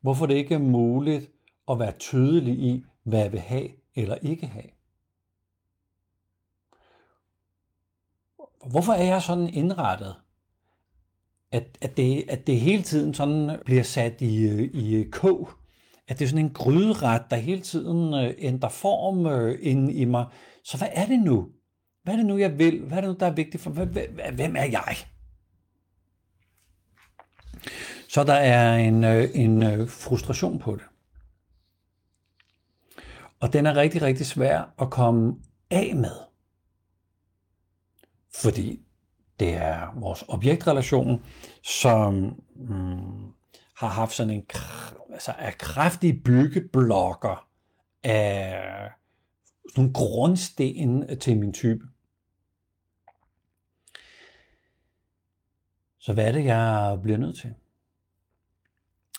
Hvorfor 0.01 0.25
er 0.25 0.27
det 0.27 0.35
ikke 0.35 0.59
muligt 0.59 1.31
at 1.69 1.79
være 1.79 1.97
tydelig 1.97 2.59
i, 2.59 2.85
hvad 3.03 3.19
jeg 3.19 3.31
vil 3.31 3.39
have 3.39 3.69
eller 3.95 4.15
ikke 4.15 4.47
have? 4.47 4.69
Hvorfor 8.65 8.93
er 8.93 9.03
jeg 9.03 9.21
sådan 9.21 9.49
indrettet? 9.49 10.15
At, 11.51 11.77
at, 11.81 11.97
det, 11.97 12.25
at 12.29 12.47
det 12.47 12.59
hele 12.59 12.83
tiden 12.83 13.13
sådan 13.13 13.49
øh, 13.49 13.57
bliver 13.65 13.83
sat 13.83 14.21
i, 14.21 14.47
øh, 14.47 14.61
i 14.73 14.95
øh, 14.95 15.09
kog 15.11 15.49
at 16.09 16.19
det 16.19 16.25
er 16.25 16.29
sådan 16.29 16.45
en 16.45 16.53
gryderet, 16.53 17.21
der 17.29 17.35
hele 17.35 17.61
tiden 17.61 18.33
ændrer 18.37 18.69
form 18.69 19.55
ind 19.61 19.91
i 19.91 20.05
mig. 20.05 20.25
Så 20.63 20.77
hvad 20.77 20.87
er 20.91 21.05
det 21.05 21.19
nu? 21.19 21.49
Hvad 22.03 22.13
er 22.13 22.17
det 22.17 22.25
nu, 22.25 22.37
jeg 22.37 22.59
vil? 22.59 22.79
Hvad 22.79 22.97
er 22.97 23.01
det 23.01 23.09
nu, 23.09 23.15
der 23.19 23.25
er 23.25 23.31
vigtigt 23.31 23.63
for 23.63 23.69
mig? 23.69 23.85
Hvem 24.33 24.55
er 24.55 24.63
jeg? 24.63 24.95
Så 28.07 28.23
der 28.23 28.33
er 28.33 28.75
en, 28.75 29.03
en 29.03 29.87
frustration 29.87 30.59
på 30.59 30.75
det. 30.75 30.83
Og 33.39 33.53
den 33.53 33.65
er 33.65 33.75
rigtig, 33.75 34.01
rigtig 34.01 34.25
svær 34.25 34.73
at 34.81 34.89
komme 34.89 35.35
af 35.69 35.95
med. 35.95 36.15
Fordi 38.35 38.79
det 39.39 39.53
er 39.53 39.93
vores 39.95 40.23
objektrelation, 40.27 41.25
som 41.63 42.41
mm, 42.55 43.33
har 43.75 43.87
haft 43.87 44.13
sådan 44.13 44.33
en 44.33 44.45
altså 45.13 45.33
er 45.37 45.51
kraftige 45.51 46.21
byggeblokker 46.25 47.47
af 48.03 48.89
nogle 49.77 49.93
grundsten 49.93 51.19
til 51.19 51.37
min 51.37 51.53
type. 51.53 51.85
Så 55.99 56.13
hvad 56.13 56.27
er 56.27 56.31
det, 56.31 56.45
jeg 56.45 56.99
bliver 57.03 57.17
nødt 57.17 57.37
til? 57.37 57.53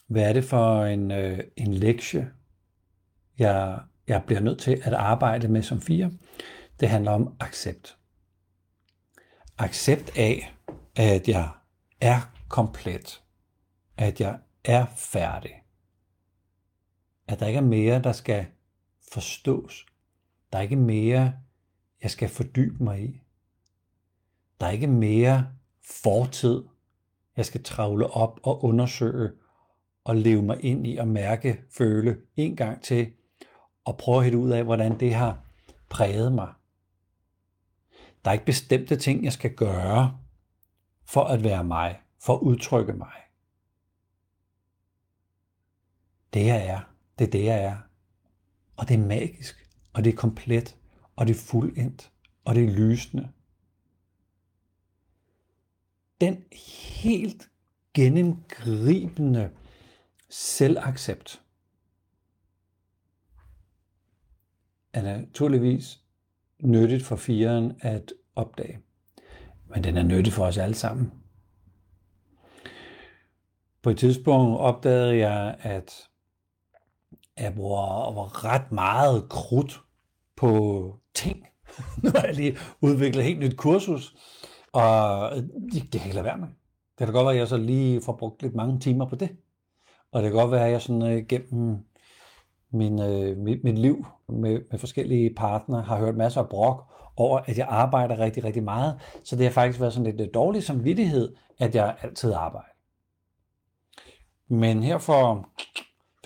Hvad 0.07 0.29
er 0.29 0.33
det 0.33 0.45
for 0.45 0.85
en, 0.85 1.11
øh, 1.11 1.39
en 1.57 1.75
lektie, 1.75 2.31
jeg, 3.39 3.81
jeg 4.07 4.23
bliver 4.27 4.41
nødt 4.41 4.59
til 4.59 4.83
at 4.85 4.93
arbejde 4.93 5.49
med 5.49 5.63
som 5.63 5.81
fire? 5.81 6.13
Det 6.81 6.89
handler 6.89 7.11
om 7.11 7.37
accept. 7.41 8.00
Accept 9.63 10.17
af, 10.17 10.55
at 10.97 11.29
jeg 11.29 11.49
er 12.01 12.21
komplet. 12.49 13.23
At 13.97 14.21
jeg 14.21 14.39
er 14.65 14.87
færdig. 14.97 15.63
At 17.29 17.41
der 17.41 17.47
ikke 17.47 17.57
er 17.57 17.63
mere, 17.63 18.03
der 18.03 18.13
skal 18.13 18.47
forstås. 19.13 19.87
Der 20.53 20.59
er 20.59 20.63
ikke 20.63 20.77
mere, 20.77 21.35
jeg 22.03 22.11
skal 22.11 22.29
fordybe 22.29 22.85
mig 22.85 23.03
i. 23.03 23.23
Der 24.61 24.67
er 24.67 24.71
ikke 24.71 24.87
mere 24.87 25.49
fortid, 26.03 26.65
jeg 27.37 27.47
skal 27.47 27.63
travle 27.63 28.07
op 28.07 28.41
og 28.43 28.65
undersøge 28.65 29.31
og 30.05 30.17
leve 30.17 30.43
mig 30.43 30.65
ind 30.65 30.87
i 30.87 30.97
og 30.97 31.09
mærke, 31.09 31.61
føle 31.71 32.19
en 32.37 32.57
gang 32.57 32.83
til 32.83 33.13
og 33.85 33.97
prøve 33.99 34.19
at 34.19 34.25
hætte 34.25 34.39
ud 34.39 34.51
af, 34.51 34.65
hvordan 34.65 35.01
det 35.01 35.15
har 35.15 35.45
præget 35.89 36.33
mig. 36.33 36.49
Der 38.25 38.31
er 38.31 38.33
ikke 38.33 38.45
bestemte 38.45 38.97
ting, 38.97 39.25
jeg 39.25 39.33
skal 39.33 39.55
gøre 39.55 40.19
for 41.05 41.25
at 41.25 41.45
være 41.45 41.65
mig, 41.65 42.01
for 42.19 42.35
at 42.35 42.41
udtrykke 42.41 42.93
mig. 42.93 43.13
Det 46.35 46.47
jeg 46.47 46.67
er, 46.67 46.81
det 47.19 47.27
er 47.27 47.31
det 47.31 47.45
jeg 47.45 47.65
er. 47.65 47.77
Og 48.77 48.89
det 48.89 48.95
er 48.95 49.07
magisk, 49.07 49.71
og 49.93 50.05
det 50.05 50.13
er 50.13 50.17
komplet, 50.17 50.77
og 51.17 51.27
det 51.27 51.37
er 51.37 51.41
fuldendt, 51.41 52.13
og 52.45 52.55
det 52.55 52.65
er 52.65 52.71
lysende. 52.71 53.33
Den 56.21 56.45
helt 56.53 57.51
gennemgribende 57.95 59.51
selvaccept 60.29 61.43
er 64.93 65.03
naturligvis 65.03 66.05
nyttigt 66.63 67.05
for 67.05 67.17
firen 67.17 67.73
at 67.81 68.13
opdage. 68.37 68.79
Men 69.67 69.85
den 69.85 69.97
er 69.97 70.03
nyttig 70.03 70.33
for 70.33 70.45
os 70.45 70.59
alle 70.59 70.75
sammen. 70.75 71.13
På 73.83 73.91
et 73.91 73.99
tidspunkt 73.99 74.61
opdagede 74.61 75.19
jeg, 75.19 75.57
at 75.61 75.93
jeg 77.39 77.55
bruger 77.55 78.45
ret 78.45 78.73
meget 78.73 79.29
krudt 79.29 79.81
på 80.37 80.95
ting. 81.15 81.47
nu 82.03 82.11
har 82.15 82.23
jeg 82.27 82.35
lige 82.35 82.57
udviklet 82.81 83.21
et 83.21 83.25
helt 83.25 83.41
nyt 83.41 83.57
kursus, 83.57 84.17
og 84.73 85.31
det, 85.73 85.93
det 85.93 86.01
kan 86.01 86.05
ikke 86.05 86.15
lade 86.15 86.25
være 86.25 86.39
med. 86.39 86.49
Det 86.99 87.07
kan 87.07 87.15
godt 87.15 87.25
være, 87.25 87.35
at 87.35 87.39
jeg 87.39 87.49
så 87.49 87.57
lige 87.57 88.03
får 88.03 88.13
brugt 88.13 88.43
lidt 88.43 88.55
mange 88.55 88.81
timer 88.81 89.09
på 89.09 89.17
det. 89.17 89.31
Og 90.13 90.23
det 90.23 90.31
kan 90.31 90.41
godt 90.41 90.51
være, 90.51 90.67
at 90.67 90.73
jeg 90.73 90.83
sådan 90.83 91.03
øh, 91.03 91.27
gennem 91.27 91.79
min, 92.71 93.03
øh, 93.03 93.37
mit, 93.37 93.65
mit 93.65 93.79
liv 93.79 94.07
med, 94.29 94.61
med 94.71 94.79
forskellige 94.79 95.35
partnere 95.35 95.83
har 95.83 95.99
hørt 95.99 96.17
masser 96.17 96.41
af 96.41 96.49
brok 96.49 96.85
over, 97.17 97.39
at 97.39 97.59
jeg 97.59 97.67
arbejder 97.71 98.19
rigtig, 98.19 98.45
rigtig 98.45 98.63
meget. 98.63 99.01
Så 99.25 99.37
det 99.37 99.45
har 99.45 99.53
faktisk 99.53 99.81
været 99.81 99.93
sådan 99.93 100.13
lidt 100.13 100.21
øh, 100.21 100.35
dårlig 100.35 100.63
samvittighed, 100.63 101.35
at 101.59 101.75
jeg 101.75 101.97
altid 102.03 102.33
arbejder. 102.33 102.67
Men 104.49 104.83
her 104.83 104.99
for 104.99 105.49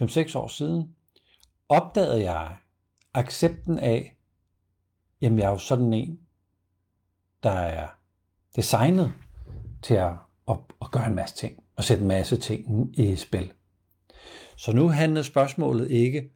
5-6 0.02 0.38
år 0.38 0.48
siden, 0.48 0.94
opdagede 1.68 2.22
jeg 2.22 2.56
accepten 3.14 3.78
af, 3.78 4.16
jamen 5.20 5.38
jeg 5.38 5.46
er 5.46 5.50
jo 5.50 5.58
sådan 5.58 5.92
en, 5.92 6.20
der 7.42 7.50
er 7.50 7.88
designet 8.56 9.12
til 9.82 9.94
at, 9.94 10.12
at, 10.48 10.56
at 10.82 10.90
gøre 10.90 11.06
en 11.06 11.14
masse 11.14 11.36
ting, 11.36 11.62
og 11.76 11.84
sætte 11.84 12.02
en 12.02 12.08
masse 12.08 12.36
ting 12.36 12.90
i 12.98 13.16
spil. 13.16 13.52
Så 14.56 14.72
nu 14.72 14.88
handler 14.88 15.22
spørgsmålet 15.22 15.90
ikke 15.90 16.30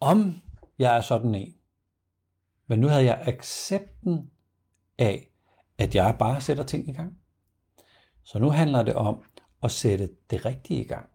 om 0.00 0.40
jeg 0.78 0.96
er 0.96 1.00
sådan 1.00 1.34
en, 1.34 1.54
men 2.66 2.78
nu 2.78 2.88
havde 2.88 3.04
jeg 3.04 3.22
accepten 3.26 4.30
af, 4.98 5.30
at 5.78 5.94
jeg 5.94 6.16
bare 6.18 6.40
sætter 6.40 6.64
ting 6.64 6.88
i 6.88 6.92
gang. 6.92 7.18
Så 8.24 8.38
nu 8.38 8.50
handler 8.50 8.82
det 8.82 8.94
om 8.94 9.22
at 9.62 9.70
sætte 9.70 10.08
det 10.30 10.44
rigtige 10.44 10.80
i 10.80 10.86
gang. 10.86 11.08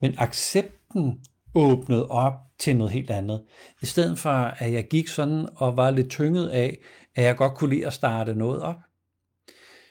men 0.00 0.14
accepten 0.18 1.24
åbnede 1.54 2.08
op 2.08 2.34
til 2.58 2.76
noget 2.76 2.92
helt 2.92 3.10
andet. 3.10 3.46
I 3.82 3.86
stedet 3.86 4.18
for, 4.18 4.30
at 4.30 4.72
jeg 4.72 4.88
gik 4.88 5.08
sådan 5.08 5.48
og 5.56 5.76
var 5.76 5.90
lidt 5.90 6.10
tynget 6.10 6.48
af, 6.48 6.78
at 7.14 7.24
jeg 7.24 7.36
godt 7.36 7.54
kunne 7.54 7.70
lide 7.74 7.86
at 7.86 7.92
starte 7.92 8.34
noget 8.34 8.62
op. 8.62 8.76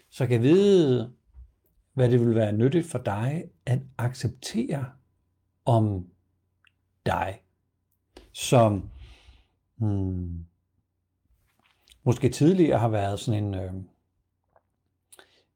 Så 0.10 0.26
jeg 0.30 0.42
vide, 0.42 1.14
hvad 1.94 2.12
det 2.12 2.20
vil 2.20 2.36
være 2.36 2.52
nyttigt 2.52 2.88
for 2.88 2.98
dig 2.98 3.44
at 3.66 3.80
acceptere 3.98 4.86
om 5.66 6.08
dig, 7.08 7.42
som 8.34 8.90
hmm, 9.76 10.46
måske 12.04 12.30
tidligere 12.30 12.80
har 12.80 12.88
været 12.88 13.20
sådan 13.20 13.44
en, 13.44 13.56
øh, 13.56 13.74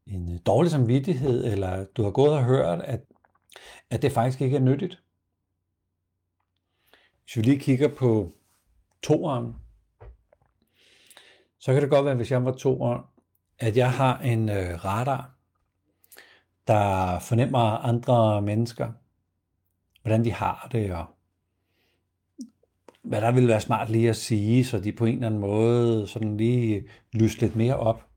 en 0.07 0.33
øh, 0.33 0.39
dårlig 0.45 0.71
samvittighed, 0.71 1.45
eller 1.45 1.85
du 1.85 2.03
har 2.03 2.11
gået 2.11 2.31
og 2.31 2.43
hørt, 2.43 2.81
at, 2.81 3.01
at 3.89 4.01
det 4.01 4.11
faktisk 4.11 4.41
ikke 4.41 4.57
er 4.57 4.61
nyttigt. 4.61 5.01
Hvis 7.23 7.37
vi 7.37 7.41
lige 7.41 7.59
kigger 7.59 7.95
på 7.95 8.35
toeren, 9.03 9.55
så 11.59 11.73
kan 11.73 11.81
det 11.81 11.89
godt 11.89 12.05
være, 12.05 12.15
hvis 12.15 12.31
jeg 12.31 12.45
var 12.45 12.51
toeren, 12.51 13.01
at 13.59 13.77
jeg 13.77 13.93
har 13.93 14.19
en 14.19 14.49
øh, 14.49 14.85
radar, 14.85 15.35
der 16.67 17.19
fornemmer 17.19 17.59
andre 17.59 18.41
mennesker, 18.41 18.91
hvordan 20.01 20.25
de 20.25 20.31
har 20.33 20.67
det, 20.71 20.93
og 20.93 21.05
hvad 23.01 23.21
der 23.21 23.31
ville 23.31 23.49
være 23.49 23.61
smart 23.61 23.89
lige 23.89 24.09
at 24.09 24.15
sige, 24.15 24.65
så 24.65 24.79
de 24.79 24.91
på 24.91 25.05
en 25.05 25.13
eller 25.13 25.27
anden 25.27 25.41
måde 25.41 26.07
sådan 26.07 26.37
lige 26.37 26.89
lyst 27.13 27.41
lidt 27.41 27.55
mere 27.55 27.75
op. 27.77 28.07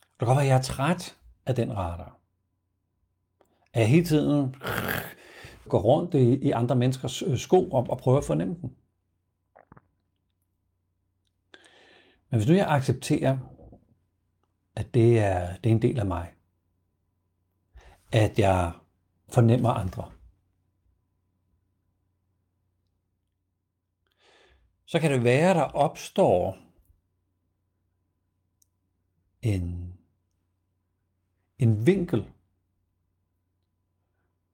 Det 0.00 0.18
kan 0.18 0.26
godt 0.26 0.36
være, 0.36 0.44
at 0.44 0.50
jeg 0.50 0.58
er 0.58 0.62
træt 0.62 1.16
af 1.46 1.54
den 1.54 1.76
radar. 1.76 2.18
At 3.72 3.80
jeg 3.80 3.88
hele 3.88 4.04
tiden 4.04 4.56
går 5.68 5.80
rundt 5.80 6.14
i, 6.14 6.34
i 6.34 6.50
andre 6.50 6.76
menneskers 6.76 7.22
øh, 7.22 7.36
sko 7.36 7.70
og, 7.70 7.86
og 7.90 7.98
prøver 7.98 8.18
at 8.18 8.24
fornemme 8.24 8.54
den. 8.54 8.76
Men 12.30 12.38
hvis 12.38 12.48
nu 12.48 12.54
jeg 12.54 12.66
accepterer, 12.68 13.38
at 14.76 14.94
det 14.94 15.18
er, 15.18 15.56
det 15.56 15.70
er 15.70 15.74
en 15.74 15.82
del 15.82 15.98
af 15.98 16.06
mig, 16.06 16.32
at 18.12 18.38
jeg 18.38 18.72
fornemmer 19.28 19.70
andre, 19.70 20.10
så 24.92 25.00
kan 25.00 25.10
det 25.10 25.24
være, 25.24 25.54
der 25.54 25.62
opstår 25.62 26.58
en, 29.42 29.94
en 31.58 31.86
vinkel, 31.86 32.30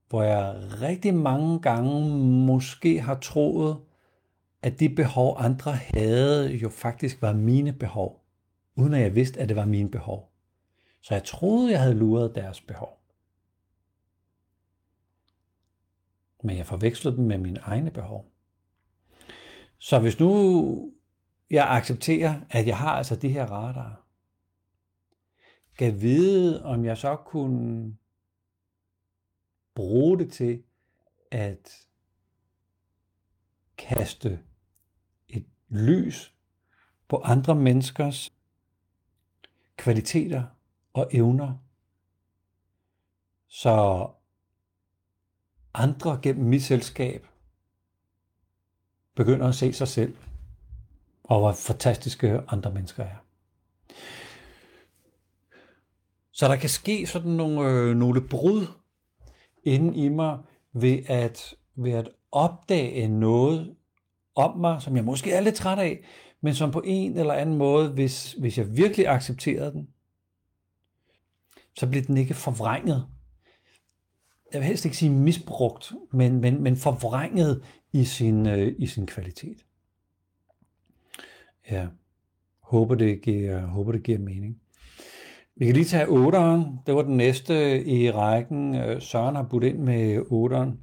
hvor 0.09 0.23
jeg 0.23 0.55
rigtig 0.81 1.15
mange 1.15 1.61
gange 1.61 2.09
måske 2.47 3.01
har 3.01 3.19
troet, 3.19 3.81
at 4.63 4.81
de 4.81 4.89
behov, 4.89 5.37
andre 5.39 5.73
havde, 5.73 6.53
jo 6.53 6.69
faktisk 6.69 7.23
var 7.23 7.33
mine 7.33 7.73
behov, 7.73 8.25
uden 8.77 8.95
at 8.95 9.01
jeg 9.01 9.15
vidste, 9.15 9.41
at 9.41 9.49
det 9.49 9.57
var 9.57 9.67
mine 9.67 9.91
behov. 9.91 10.33
Så 11.01 11.15
jeg 11.15 11.25
troede, 11.25 11.71
jeg 11.71 11.83
havde 11.83 11.95
luret 11.95 12.35
deres 12.35 12.61
behov. 12.61 13.01
Men 16.43 16.57
jeg 16.57 16.67
forvekslede 16.67 17.17
dem 17.17 17.25
med 17.25 17.39
mine 17.39 17.61
egne 17.61 17.91
behov. 17.91 18.38
Så 19.79 19.99
hvis 19.99 20.21
nu 20.21 20.93
jeg 21.51 21.67
accepterer, 21.71 22.41
at 22.51 22.67
jeg 22.67 22.79
har 22.79 22.91
altså 22.91 23.17
de 23.17 23.29
her 23.29 23.47
radar, 23.47 24.05
kan 25.79 26.01
vide, 26.01 26.65
om 26.65 26.85
jeg 26.85 26.99
så 26.99 27.17
kunne 27.17 27.97
bruge 29.75 30.19
det 30.19 30.33
til 30.33 30.63
at 31.31 31.87
kaste 33.77 34.45
et 35.29 35.47
lys 35.69 36.35
på 37.09 37.17
andre 37.17 37.55
menneskers 37.55 38.33
kvaliteter 39.77 40.45
og 40.93 41.09
evner, 41.13 41.59
så 43.47 44.09
andre 45.75 46.21
gennem 46.23 46.49
mit 46.49 46.63
selskab 46.63 47.28
begynder 49.19 49.49
at 49.49 49.55
se 49.55 49.73
sig 49.73 49.89
selv, 49.89 50.17
og 51.25 51.39
hvor 51.39 51.53
fantastiske 51.53 52.41
andre 52.49 52.73
mennesker 52.73 53.05
er. 53.05 53.17
Så 56.33 56.49
der 56.49 56.57
kan 56.57 56.69
ske 56.69 57.07
sådan 57.07 57.31
nogle, 57.31 57.71
øh, 57.71 57.97
nogle 57.97 58.21
brud 58.21 58.67
inden 59.65 59.95
i 59.95 60.09
mig 60.09 60.39
ved 60.73 60.99
at, 61.07 61.55
ved 61.75 61.93
at 61.93 62.09
opdage 62.33 63.09
noget 63.09 63.75
om 64.35 64.59
mig, 64.59 64.83
som 64.83 64.97
jeg 64.97 65.05
måske 65.05 65.33
er 65.33 65.41
lidt 65.41 65.55
træt 65.55 65.79
af, 65.79 66.05
men 66.41 66.55
som 66.55 66.71
på 66.71 66.83
en 66.85 67.19
eller 67.19 67.35
anden 67.35 67.57
måde, 67.57 67.89
hvis, 67.89 68.33
hvis 68.33 68.59
jeg 68.59 68.77
virkelig 68.77 69.09
accepterede 69.09 69.73
den, 69.73 69.89
så 71.79 71.87
bliver 71.87 72.05
den 72.05 72.17
ikke 72.17 72.35
forvrænget. 72.35 73.07
Jeg 74.53 74.61
vil 74.61 74.67
helst 74.67 74.85
ikke 74.85 74.97
sige 74.97 75.11
misbrugt, 75.11 75.93
men, 76.13 76.41
men, 76.41 76.63
men 76.63 76.77
forvrænget 76.77 77.63
i 77.93 78.05
sin, 78.05 78.47
øh, 78.47 78.75
i 78.79 78.87
sin 78.87 79.07
kvalitet. 79.07 79.65
Ja, 81.71 81.87
håber 82.61 82.95
det 82.95 83.23
giver, 83.23 83.67
håber 83.67 83.93
det 83.93 84.03
giver 84.03 84.19
mening. 84.19 84.61
Vi 85.57 85.67
kan 85.67 85.75
lige 85.75 85.85
tage 85.85 86.07
8'eren. 86.07 86.83
Det 86.87 86.95
var 86.95 87.03
den 87.03 87.17
næste 87.17 87.85
i 87.85 88.11
rækken. 88.11 88.75
Øh, 88.75 89.03
Søren 89.03 89.37
har 89.37 89.43
budt 89.43 89.65
ind 89.65 89.79
med 89.79 90.19
8'eren. 90.19 90.77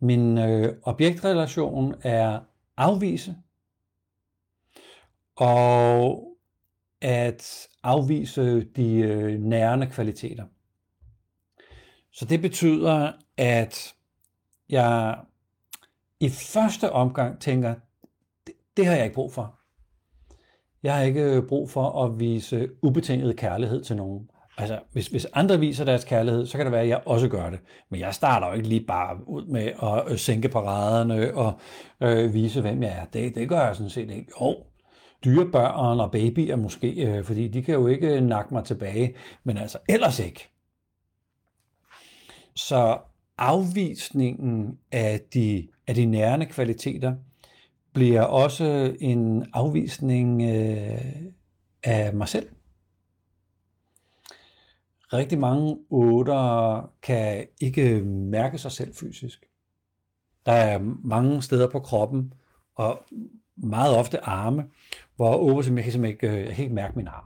Min 0.00 0.38
øh, 0.38 0.76
objektrelation 0.82 1.94
er 2.02 2.40
afvise 2.76 3.36
og 5.36 6.22
at 7.00 7.68
afvise 7.82 8.64
de 8.64 8.96
øh, 8.96 9.40
nærende 9.40 9.86
kvaliteter. 9.86 10.44
Så 12.12 12.24
det 12.24 12.40
betyder, 12.40 13.12
at 13.36 13.95
jeg 14.68 15.18
i 16.20 16.28
første 16.28 16.92
omgang 16.92 17.40
tænker, 17.40 17.74
det, 18.46 18.54
det 18.76 18.86
har 18.86 18.94
jeg 18.94 19.04
ikke 19.04 19.14
brug 19.14 19.32
for. 19.32 19.54
Jeg 20.82 20.94
har 20.94 21.02
ikke 21.02 21.42
brug 21.48 21.70
for 21.70 22.04
at 22.04 22.20
vise 22.20 22.68
ubetinget 22.82 23.36
kærlighed 23.36 23.84
til 23.84 23.96
nogen. 23.96 24.30
Altså, 24.58 24.80
hvis, 24.92 25.06
hvis 25.06 25.26
andre 25.32 25.60
viser 25.60 25.84
deres 25.84 26.04
kærlighed, 26.04 26.46
så 26.46 26.56
kan 26.56 26.66
det 26.66 26.72
være, 26.72 26.82
at 26.82 26.88
jeg 26.88 27.02
også 27.06 27.28
gør 27.28 27.50
det. 27.50 27.60
Men 27.90 28.00
jeg 28.00 28.14
starter 28.14 28.46
jo 28.46 28.52
ikke 28.52 28.68
lige 28.68 28.84
bare 28.86 29.28
ud 29.28 29.46
med 29.46 29.72
at 29.82 30.12
øh, 30.12 30.18
sænke 30.18 30.48
paraderne 30.48 31.34
og 31.34 31.60
øh, 32.00 32.34
vise, 32.34 32.60
hvem 32.60 32.82
jeg 32.82 32.92
er. 32.92 33.04
Det, 33.04 33.34
det 33.34 33.48
gør 33.48 33.66
jeg 33.66 33.76
sådan 33.76 33.90
set 33.90 34.10
ikke. 34.10 34.32
Jo, 34.40 34.56
dyrebørn 35.24 36.00
og 36.00 36.10
babyer 36.10 36.56
måske, 36.56 37.06
øh, 37.06 37.24
fordi 37.24 37.48
de 37.48 37.62
kan 37.62 37.74
jo 37.74 37.86
ikke 37.86 38.20
nakke 38.20 38.54
mig 38.54 38.64
tilbage, 38.64 39.14
men 39.44 39.58
altså 39.58 39.78
ellers 39.88 40.18
ikke. 40.18 40.48
Så 42.54 42.98
afvisningen 43.38 44.78
af 44.92 45.20
de, 45.34 45.68
af 45.86 45.94
de 45.94 46.04
nærende 46.04 46.46
kvaliteter 46.46 47.16
bliver 47.92 48.22
også 48.22 48.96
en 49.00 49.46
afvisning 49.52 50.42
øh, 50.42 51.22
af 51.82 52.14
mig 52.14 52.28
selv. 52.28 52.48
Rigtig 55.12 55.38
mange 55.38 55.78
otter 55.90 56.90
kan 57.02 57.46
ikke 57.60 58.02
mærke 58.04 58.58
sig 58.58 58.72
selv 58.72 58.94
fysisk. 58.94 59.46
Der 60.46 60.52
er 60.52 60.78
mange 61.04 61.42
steder 61.42 61.70
på 61.70 61.80
kroppen, 61.80 62.34
og 62.74 63.02
meget 63.56 63.96
ofte 63.96 64.24
arme, 64.24 64.64
hvor 65.16 65.36
otter 65.36 65.62
simpelthen, 65.62 65.76
jeg 65.76 65.84
kan 65.84 65.92
simpelthen 65.92 66.30
ikke, 66.30 66.40
øh, 66.40 66.46
jeg 66.46 66.54
kan 66.54 66.64
ikke 66.64 66.74
mærke 66.74 66.96
min 66.96 67.08
arm. 67.08 67.24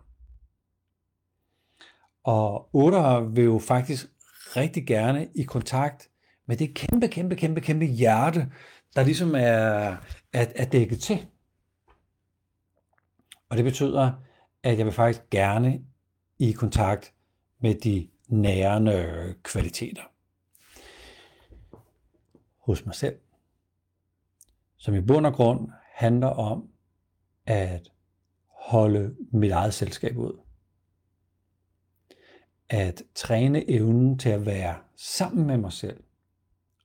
Og 2.25 2.75
otter 2.75 3.21
vil 3.21 3.45
jo 3.45 3.59
faktisk 3.59 4.11
rigtig 4.57 4.87
gerne 4.87 5.29
i 5.35 5.43
kontakt 5.43 6.11
med 6.47 6.57
det 6.57 6.75
kæmpe, 6.75 7.09
kæmpe, 7.09 7.37
kæmpe, 7.37 7.61
kæmpe 7.61 7.85
hjerte, 7.85 8.53
der 8.97 9.05
ligesom 9.05 9.35
er, 9.35 9.97
er, 10.33 10.47
er 10.55 10.65
dækket 10.65 11.01
til. 11.01 11.27
Og 13.49 13.57
det 13.57 13.65
betyder, 13.65 14.13
at 14.63 14.79
jeg 14.79 14.87
vil 14.87 14.95
faktisk 14.95 15.31
gerne 15.31 15.81
i 16.39 16.53
kontakt 16.53 17.15
med 17.61 17.75
de 17.75 18.09
nærende 18.29 19.35
kvaliteter 19.43 20.03
hos 22.59 22.87
mig 22.87 22.95
selv, 22.95 23.19
som 24.77 24.95
i 24.95 25.01
bund 25.01 25.27
og 25.27 25.33
grund 25.33 25.71
handler 25.95 26.29
om 26.29 26.69
at 27.47 27.89
holde 28.47 29.17
mit 29.33 29.51
eget 29.51 29.75
selskab 29.75 30.17
ud. 30.17 30.50
At 32.73 33.03
træne 33.15 33.71
evnen 33.71 34.19
til 34.19 34.29
at 34.29 34.47
være 34.47 34.79
sammen 34.97 35.47
med 35.47 35.57
mig 35.57 35.73
selv, 35.73 36.05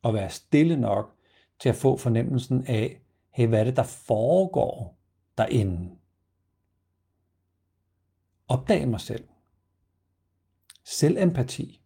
og 0.01 0.13
være 0.13 0.29
stille 0.29 0.77
nok 0.77 1.15
til 1.59 1.69
at 1.69 1.75
få 1.75 1.97
fornemmelsen 1.97 2.67
af, 2.67 3.01
hey, 3.31 3.47
hvad 3.47 3.59
er 3.59 3.63
det, 3.63 3.75
der 3.75 3.83
foregår 3.83 4.97
derinde? 5.37 5.95
Opdage 8.47 8.85
mig 8.85 9.01
selv. 9.01 9.27
Selvempati. 10.83 11.81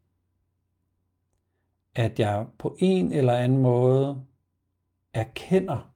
at 1.96 2.20
jeg 2.20 2.48
på 2.58 2.76
en 2.80 3.14
eller 3.14 3.34
anden 3.34 3.58
måde 3.58 4.26
erkender, 5.14 5.94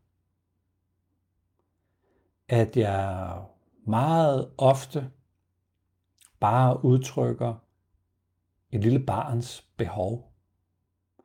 at 2.47 2.77
jeg 2.77 3.43
meget 3.87 4.51
ofte 4.57 5.11
bare 6.39 6.85
udtrykker 6.85 7.62
et 8.73 8.81
lille 8.81 8.99
barns 8.99 9.65
behov. 9.77 10.33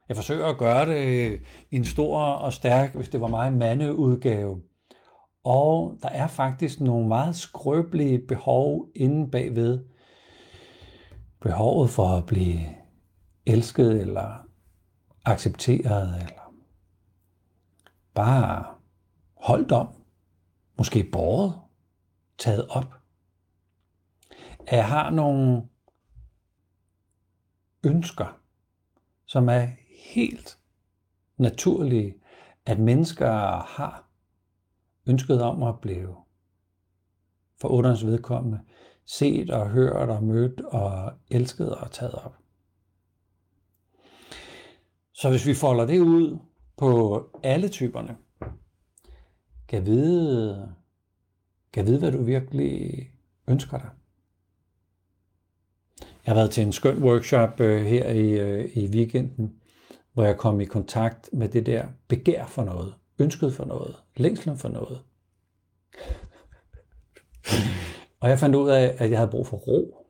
Jeg 0.09 0.17
forsøger 0.17 0.47
at 0.47 0.59
gøre 0.59 0.87
det 0.87 1.41
i 1.71 1.77
en 1.77 1.85
stor 1.85 2.19
og 2.19 2.53
stærk, 2.53 2.95
hvis 2.95 3.09
det 3.09 3.21
var 3.21 3.29
mig, 3.29 3.53
mandeudgave. 3.53 4.63
Og 5.45 5.99
der 6.03 6.09
er 6.09 6.27
faktisk 6.27 6.81
nogle 6.81 7.09
meget 7.09 7.37
skrøbelige 7.37 8.19
behov 8.19 8.89
inde 8.95 9.31
bagved. 9.31 9.85
Behovet 11.41 11.91
for 11.91 12.09
at 12.09 12.27
blive 12.27 12.61
elsket 13.47 14.01
eller 14.01 14.47
accepteret 15.25 16.15
eller 16.17 16.55
bare 18.15 18.65
holdt 19.37 19.73
om, 19.73 19.89
måske 20.79 21.09
båret, 21.13 21.55
taget 22.39 22.69
op. 22.69 22.95
At 24.67 24.77
jeg 24.77 24.89
har 24.89 25.11
nogle 25.11 25.63
ønsker, 27.85 28.41
som 29.27 29.49
er 29.49 29.67
helt 30.15 30.59
naturlige, 31.37 32.15
at 32.67 32.79
mennesker 32.79 33.31
har 33.67 34.09
ønsket 35.07 35.43
om 35.43 35.63
at 35.63 35.81
blive 35.81 36.17
for 37.61 37.69
otterens 37.69 38.07
vedkommende 38.07 38.61
set 39.07 39.51
og 39.51 39.71
hørt 39.71 40.09
og 40.09 40.25
mødt 40.25 40.61
og 40.61 41.13
elsket 41.31 41.75
og 41.75 41.91
taget 41.91 42.15
op. 42.15 42.37
Så 45.13 45.31
hvis 45.31 45.47
vi 45.47 45.55
folder 45.55 45.87
det 45.87 46.01
ud 46.01 46.39
på 46.77 47.23
alle 47.43 47.69
typerne, 47.69 48.17
kan 49.69 49.87
vide, 49.87 50.75
kan 51.73 51.87
vide, 51.87 51.99
hvad 51.99 52.13
du 52.13 52.23
virkelig 52.23 53.11
ønsker 53.49 53.79
dig. 53.79 53.91
Jeg 56.29 56.35
har 56.35 56.41
været 56.41 56.51
til 56.51 56.63
en 56.63 56.73
skøn 56.73 57.03
workshop 57.03 57.61
øh, 57.61 57.87
her 57.87 58.09
i, 58.09 58.31
øh, 58.31 58.71
i 58.77 58.89
weekenden, 58.89 59.55
hvor 60.13 60.25
jeg 60.25 60.37
kom 60.37 60.61
i 60.61 60.65
kontakt 60.65 61.29
med 61.33 61.49
det 61.49 61.67
der 61.67 61.87
begær 62.09 62.47
for 62.47 62.65
noget, 62.65 62.95
ønsket 63.19 63.55
for 63.55 63.65
noget, 63.65 63.97
længslen 64.17 64.59
for 64.59 64.69
noget. 64.69 65.01
Og 68.21 68.29
jeg 68.29 68.39
fandt 68.39 68.57
ud 68.57 68.69
af, 68.69 68.97
at 68.99 69.11
jeg 69.11 69.19
havde 69.19 69.31
brug 69.31 69.47
for 69.47 69.57
ro. 69.57 70.07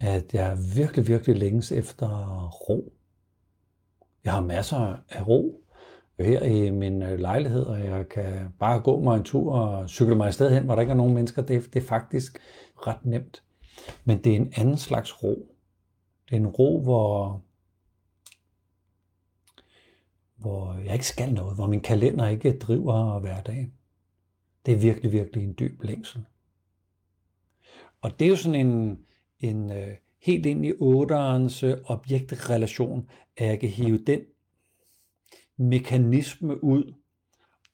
At 0.00 0.34
jeg 0.34 0.58
virkelig, 0.74 1.08
virkelig 1.08 1.36
længes 1.36 1.72
efter 1.72 2.08
ro. 2.68 2.92
Jeg 4.24 4.32
har 4.32 4.40
masser 4.40 4.96
af 5.10 5.28
ro 5.28 5.60
her 6.20 6.42
i 6.42 6.70
min 6.70 7.02
øh, 7.02 7.18
lejlighed, 7.18 7.62
og 7.62 7.84
jeg 7.84 8.08
kan 8.08 8.54
bare 8.58 8.80
gå 8.80 9.00
mig 9.00 9.16
en 9.16 9.24
tur 9.24 9.52
og 9.52 9.90
cykle 9.90 10.14
mig 10.14 10.34
sted 10.34 10.50
hen, 10.50 10.64
hvor 10.64 10.74
der 10.74 10.80
ikke 10.80 10.90
er 10.90 10.96
nogen 10.96 11.14
mennesker. 11.14 11.42
Det, 11.42 11.74
det 11.74 11.82
er 11.82 11.86
faktisk 11.86 12.38
ret 12.86 13.04
nemt. 13.04 13.44
Men 14.04 14.24
det 14.24 14.32
er 14.32 14.36
en 14.36 14.52
anden 14.56 14.76
slags 14.76 15.22
ro. 15.22 15.56
Det 16.28 16.32
er 16.32 16.40
en 16.40 16.46
ro, 16.46 16.82
hvor, 16.82 17.42
hvor 20.36 20.74
jeg 20.74 20.92
ikke 20.92 21.06
skal 21.06 21.32
noget, 21.32 21.54
hvor 21.54 21.66
min 21.66 21.80
kalender 21.80 22.28
ikke 22.28 22.58
driver 22.58 23.18
hverdagen. 23.18 23.74
Det 24.66 24.74
er 24.74 24.78
virkelig, 24.78 25.12
virkelig 25.12 25.44
en 25.44 25.54
dyb 25.58 25.82
længsel. 25.82 26.24
Og 28.00 28.18
det 28.18 28.24
er 28.24 28.28
jo 28.28 28.36
sådan 28.36 28.66
en, 28.66 28.98
en 29.40 29.70
øh, 29.70 29.96
helt 30.22 30.46
ind 30.46 30.66
i 30.66 30.72
otterens 30.78 31.62
øh, 31.62 31.76
objektrelation, 31.84 33.08
at 33.36 33.46
jeg 33.46 33.60
kan 33.60 33.68
hive 33.68 33.98
den 33.98 34.20
mekanisme 35.56 36.64
ud 36.64 36.94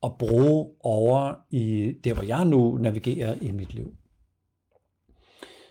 og 0.01 0.17
bruge 0.19 0.71
over 0.81 1.35
i 1.51 1.93
det, 2.05 2.15
hvor 2.15 2.23
jeg 2.23 2.45
nu 2.45 2.79
navigerer 2.79 3.35
i 3.41 3.51
mit 3.51 3.75
liv. 3.75 3.97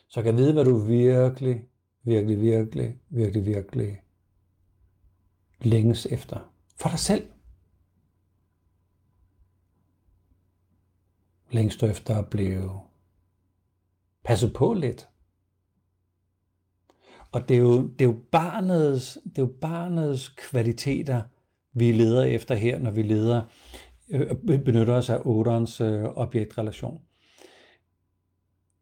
Så 0.09 0.21
kan 0.21 0.37
vide, 0.37 0.53
hvad 0.53 0.65
du 0.65 0.77
virkelig, 0.77 1.65
virkelig, 2.03 2.41
virkelig, 2.41 2.99
virkelig, 3.09 3.45
virkelig 3.45 4.01
længes 5.61 6.05
efter. 6.05 6.51
For 6.75 6.89
dig 6.89 6.99
selv. 6.99 7.29
Længst 11.51 11.83
efter 11.83 12.15
at 12.15 12.29
blive 12.29 12.71
passet 14.23 14.53
på 14.53 14.73
lidt. 14.73 15.09
Og 17.31 17.49
det 17.49 17.55
er 17.55 17.61
jo, 17.61 17.87
det 17.87 18.01
er 18.01 18.05
jo, 18.05 18.19
barnets, 18.31 19.17
det 19.23 19.37
er 19.37 19.41
jo 19.41 19.53
barnets 19.61 20.29
kvaliteter, 20.29 21.23
vi 21.73 21.91
leder 21.91 22.23
efter 22.23 22.55
her, 22.55 22.79
når 22.79 22.91
vi 22.91 23.01
leder, 23.01 23.43
øh, 24.09 24.37
benytter 24.45 24.93
os 24.93 25.09
af 25.09 25.21
otterens 25.25 25.81
øh, 25.81 26.03
objektrelation. 26.03 27.01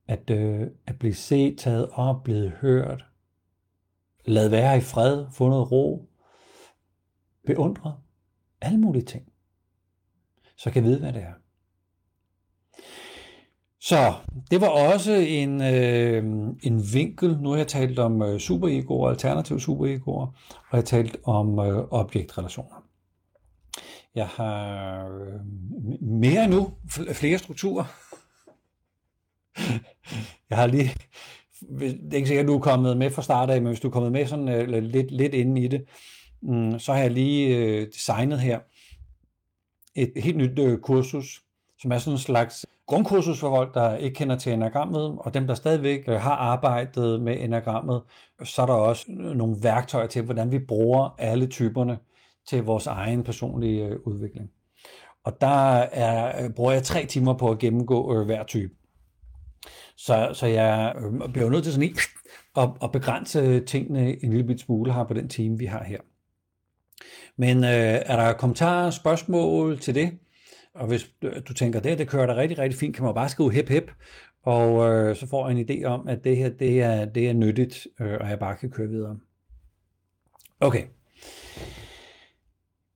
At, 0.08 0.30
øh, 0.30 0.68
at 0.88 1.00
blive 1.00 1.14
set, 1.14 1.58
taget 1.58 1.90
op, 1.94 2.24
blevet 2.24 2.52
hørt, 2.52 3.06
lad 4.26 4.50
være 4.50 4.78
i 4.78 4.82
fred, 4.82 5.26
få 5.32 5.50
noget 5.50 5.72
ro, 5.72 6.10
beundret, 7.46 7.94
alle 8.62 8.78
mulige 8.80 9.06
ting. 9.06 9.26
Så 10.58 10.72
kan 10.72 10.84
jeg 10.84 10.90
vide, 10.90 11.00
hvad 11.00 11.14
det 11.14 11.22
er. 11.22 11.34
Så 13.80 14.14
det 14.52 14.62
var 14.62 14.68
også 14.68 15.14
en, 15.14 15.62
øh, 15.62 16.24
en 16.64 16.84
vinkel. 16.94 17.38
Nu 17.42 17.50
har 17.50 17.58
jeg 17.58 17.68
talt 17.68 18.00
om 18.00 18.22
øh, 18.22 18.40
superegoer, 18.40 19.10
alternative 19.10 19.60
superegoer, 19.60 20.26
og 20.50 20.68
jeg 20.72 20.78
har 20.78 20.82
talt 20.82 21.18
om 21.24 21.60
øh, 21.60 21.88
objektrelationer. 21.92 22.84
Jeg 24.16 24.28
har 24.28 25.08
øh, 25.08 25.40
mere 26.02 26.48
nu, 26.48 26.74
flere 27.14 27.38
strukturer. 27.38 27.86
jeg 30.50 30.58
har 30.58 30.68
lige, 30.68 30.92
det 31.80 32.12
er 32.12 32.16
ikke 32.16 32.28
sikkert, 32.28 32.44
at 32.44 32.48
du 32.48 32.56
er 32.56 32.62
kommet 32.62 32.98
med 32.98 33.12
fra 33.12 33.22
start 33.22 33.50
af, 33.50 33.62
men 33.62 33.68
hvis 33.68 33.80
du 33.80 33.88
er 33.88 33.92
kommet 33.92 34.12
med 34.12 34.28
sådan 34.28 34.50
øh, 34.50 34.84
lidt, 34.84 35.12
lidt 35.12 35.34
inde 35.34 35.62
i 35.62 35.68
det, 35.68 35.86
mm, 36.42 36.80
så 36.80 36.94
har 36.94 37.00
jeg 37.00 37.12
lige 37.12 37.58
øh, 37.58 37.88
designet 37.88 38.40
her 38.40 38.60
et 39.96 40.12
helt 40.16 40.38
nyt 40.38 40.60
øh, 40.60 40.80
kursus, 40.80 41.42
som 41.80 41.92
er 41.92 41.98
sådan 41.98 42.14
en 42.14 42.20
slags 42.20 42.66
grundkursus 42.86 43.40
for 43.40 43.50
folk, 43.50 43.74
der 43.74 43.96
ikke 43.96 44.16
kender 44.16 44.36
til 44.36 44.54
enagrammet, 44.54 45.16
og 45.20 45.34
dem, 45.34 45.48
der 45.48 45.54
stadigvæk 45.54 46.04
øh, 46.08 46.16
har 46.16 46.36
arbejdet 46.36 47.22
med 47.22 47.38
enagrammet, 47.40 48.02
så 48.44 48.62
er 48.62 48.66
der 48.66 48.74
også 48.74 49.06
øh, 49.12 49.36
nogle 49.36 49.56
værktøjer 49.62 50.08
til, 50.08 50.22
hvordan 50.22 50.52
vi 50.52 50.60
bruger 50.60 51.16
alle 51.18 51.48
typerne 51.48 51.98
til 52.50 52.64
vores 52.64 52.88
egen 52.88 53.24
personlige 53.24 53.86
øh, 53.86 54.00
udvikling. 54.06 54.52
Og 55.24 55.42
der 55.42 55.78
er, 55.78 56.50
bruger 56.50 56.72
jeg 56.72 56.84
tre 56.84 57.06
timer 57.06 57.34
på 57.34 57.52
at 57.52 57.60
gennemgå 57.60 58.24
hver 58.24 58.44
type. 58.44 58.74
Så, 59.98 60.30
så 60.34 60.46
jeg 60.46 60.96
øh, 60.98 61.34
bliver 61.34 61.50
nødt 61.50 61.64
til 61.64 61.74
sådan 61.74 61.96
at, 62.58 62.70
at 62.84 62.92
begrænse 62.92 63.60
tingene 63.60 64.24
en 64.24 64.34
lille 64.34 64.58
smule 64.58 64.94
her 64.94 65.04
på 65.04 65.14
den 65.14 65.30
time, 65.30 65.58
vi 65.58 65.66
har 65.66 65.84
her. 65.84 66.00
Men 67.38 67.58
øh, 67.64 68.02
er 68.06 68.16
der 68.16 68.34
kommentarer, 68.34 68.90
spørgsmål 68.90 69.80
til 69.80 69.96
det? 69.96 70.18
Og 70.74 70.88
hvis 70.88 71.12
du 71.48 71.54
tænker, 71.54 71.80
det 71.80 71.98
det 71.98 72.08
kører 72.08 72.26
da 72.26 72.36
rigtig, 72.36 72.60
rigtig 72.60 72.80
fint, 72.80 72.96
kan 72.96 73.06
man 73.06 73.14
bare 73.14 73.30
skrive 73.30 73.54
hip 73.54 73.70
hip, 73.70 73.92
og 74.44 74.92
øh, 74.92 75.16
så 75.16 75.28
får 75.28 75.50
jeg 75.50 75.60
en 75.60 75.70
idé 75.70 75.86
om, 75.86 76.08
at 76.08 76.24
det 76.24 76.38
her 76.38 76.50
det 76.50 76.82
er, 76.82 77.06
det 77.06 77.30
er 77.30 77.34
nyttigt, 77.34 77.88
øh, 78.00 78.18
og 78.22 78.30
jeg 78.30 78.40
bare 78.40 78.56
kan 78.56 78.72
køre 78.72 78.88
videre. 78.88 79.18
Okay. 80.60 80.84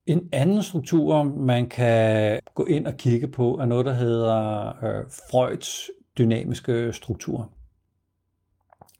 En 0.05 0.29
anden 0.31 0.63
struktur, 0.63 1.23
man 1.23 1.69
kan 1.69 2.39
gå 2.55 2.65
ind 2.65 2.87
og 2.87 2.97
kigge 2.97 3.27
på, 3.27 3.57
er 3.57 3.65
noget, 3.65 3.85
der 3.85 3.93
hedder 3.93 4.67
øh, 4.67 5.05
Freuds 5.31 5.89
dynamiske 6.17 6.93
struktur. 6.93 7.51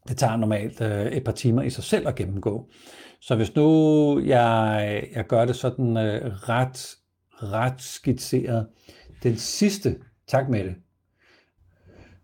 Det 0.08 0.16
tager 0.16 0.36
normalt 0.36 0.80
øh, 0.80 1.06
et 1.06 1.24
par 1.24 1.32
timer 1.32 1.62
i 1.62 1.70
sig 1.70 1.84
selv 1.84 2.08
at 2.08 2.14
gennemgå. 2.14 2.70
Så 3.20 3.36
hvis 3.36 3.54
nu 3.54 4.20
jeg, 4.20 5.08
jeg 5.14 5.26
gør 5.26 5.44
det 5.44 5.56
sådan 5.56 5.96
øh, 5.96 6.32
ret 6.48 6.96
ret 7.42 7.82
skitseret. 7.82 8.68
Den 9.22 9.36
sidste, 9.36 9.98
tak 10.26 10.48
med 10.48 10.64
det. 10.64 10.74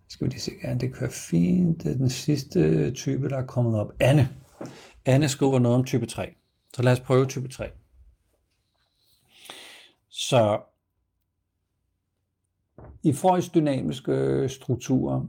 Skal 0.08 0.24
vi 0.24 0.30
lige 0.30 0.40
se, 0.40 0.52
ja, 0.64 0.74
det 0.74 0.94
kører 0.94 1.10
fint. 1.10 1.82
Det 1.82 1.92
er 1.92 1.96
den 1.96 2.10
sidste 2.10 2.90
type, 2.90 3.28
der 3.28 3.36
er 3.36 3.46
kommet 3.46 3.80
op. 3.80 3.92
Anne. 4.00 4.28
Anne 5.06 5.28
skriver 5.28 5.58
noget 5.58 5.78
om 5.78 5.84
type 5.84 6.06
3. 6.06 6.34
Så 6.74 6.82
lad 6.82 6.92
os 6.92 7.00
prøve 7.00 7.26
type 7.26 7.48
3. 7.48 7.70
Så 10.08 10.60
i 13.02 13.12
Freuds 13.12 13.48
dynamiske 13.48 14.12
øh, 14.12 14.50
struktur 14.50 15.28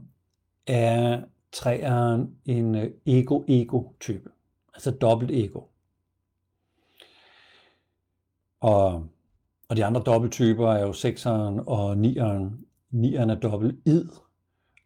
er 0.66 1.22
træeren 1.52 2.36
en 2.44 2.74
øh, 2.74 2.90
ego-ego-type. 3.06 4.30
Altså 4.74 4.90
dobbelt 4.90 5.30
ego. 5.30 5.60
Og 8.60 9.06
og 9.70 9.76
de 9.76 9.84
andre 9.84 10.02
dobbelttyper 10.06 10.72
er 10.72 10.80
jo 10.80 10.92
6'eren 10.92 11.64
og 11.66 11.92
9'eren. 11.92 12.44
9'eren 12.94 13.30
er 13.30 13.38
dobbelt 13.42 13.76
id, 13.86 14.08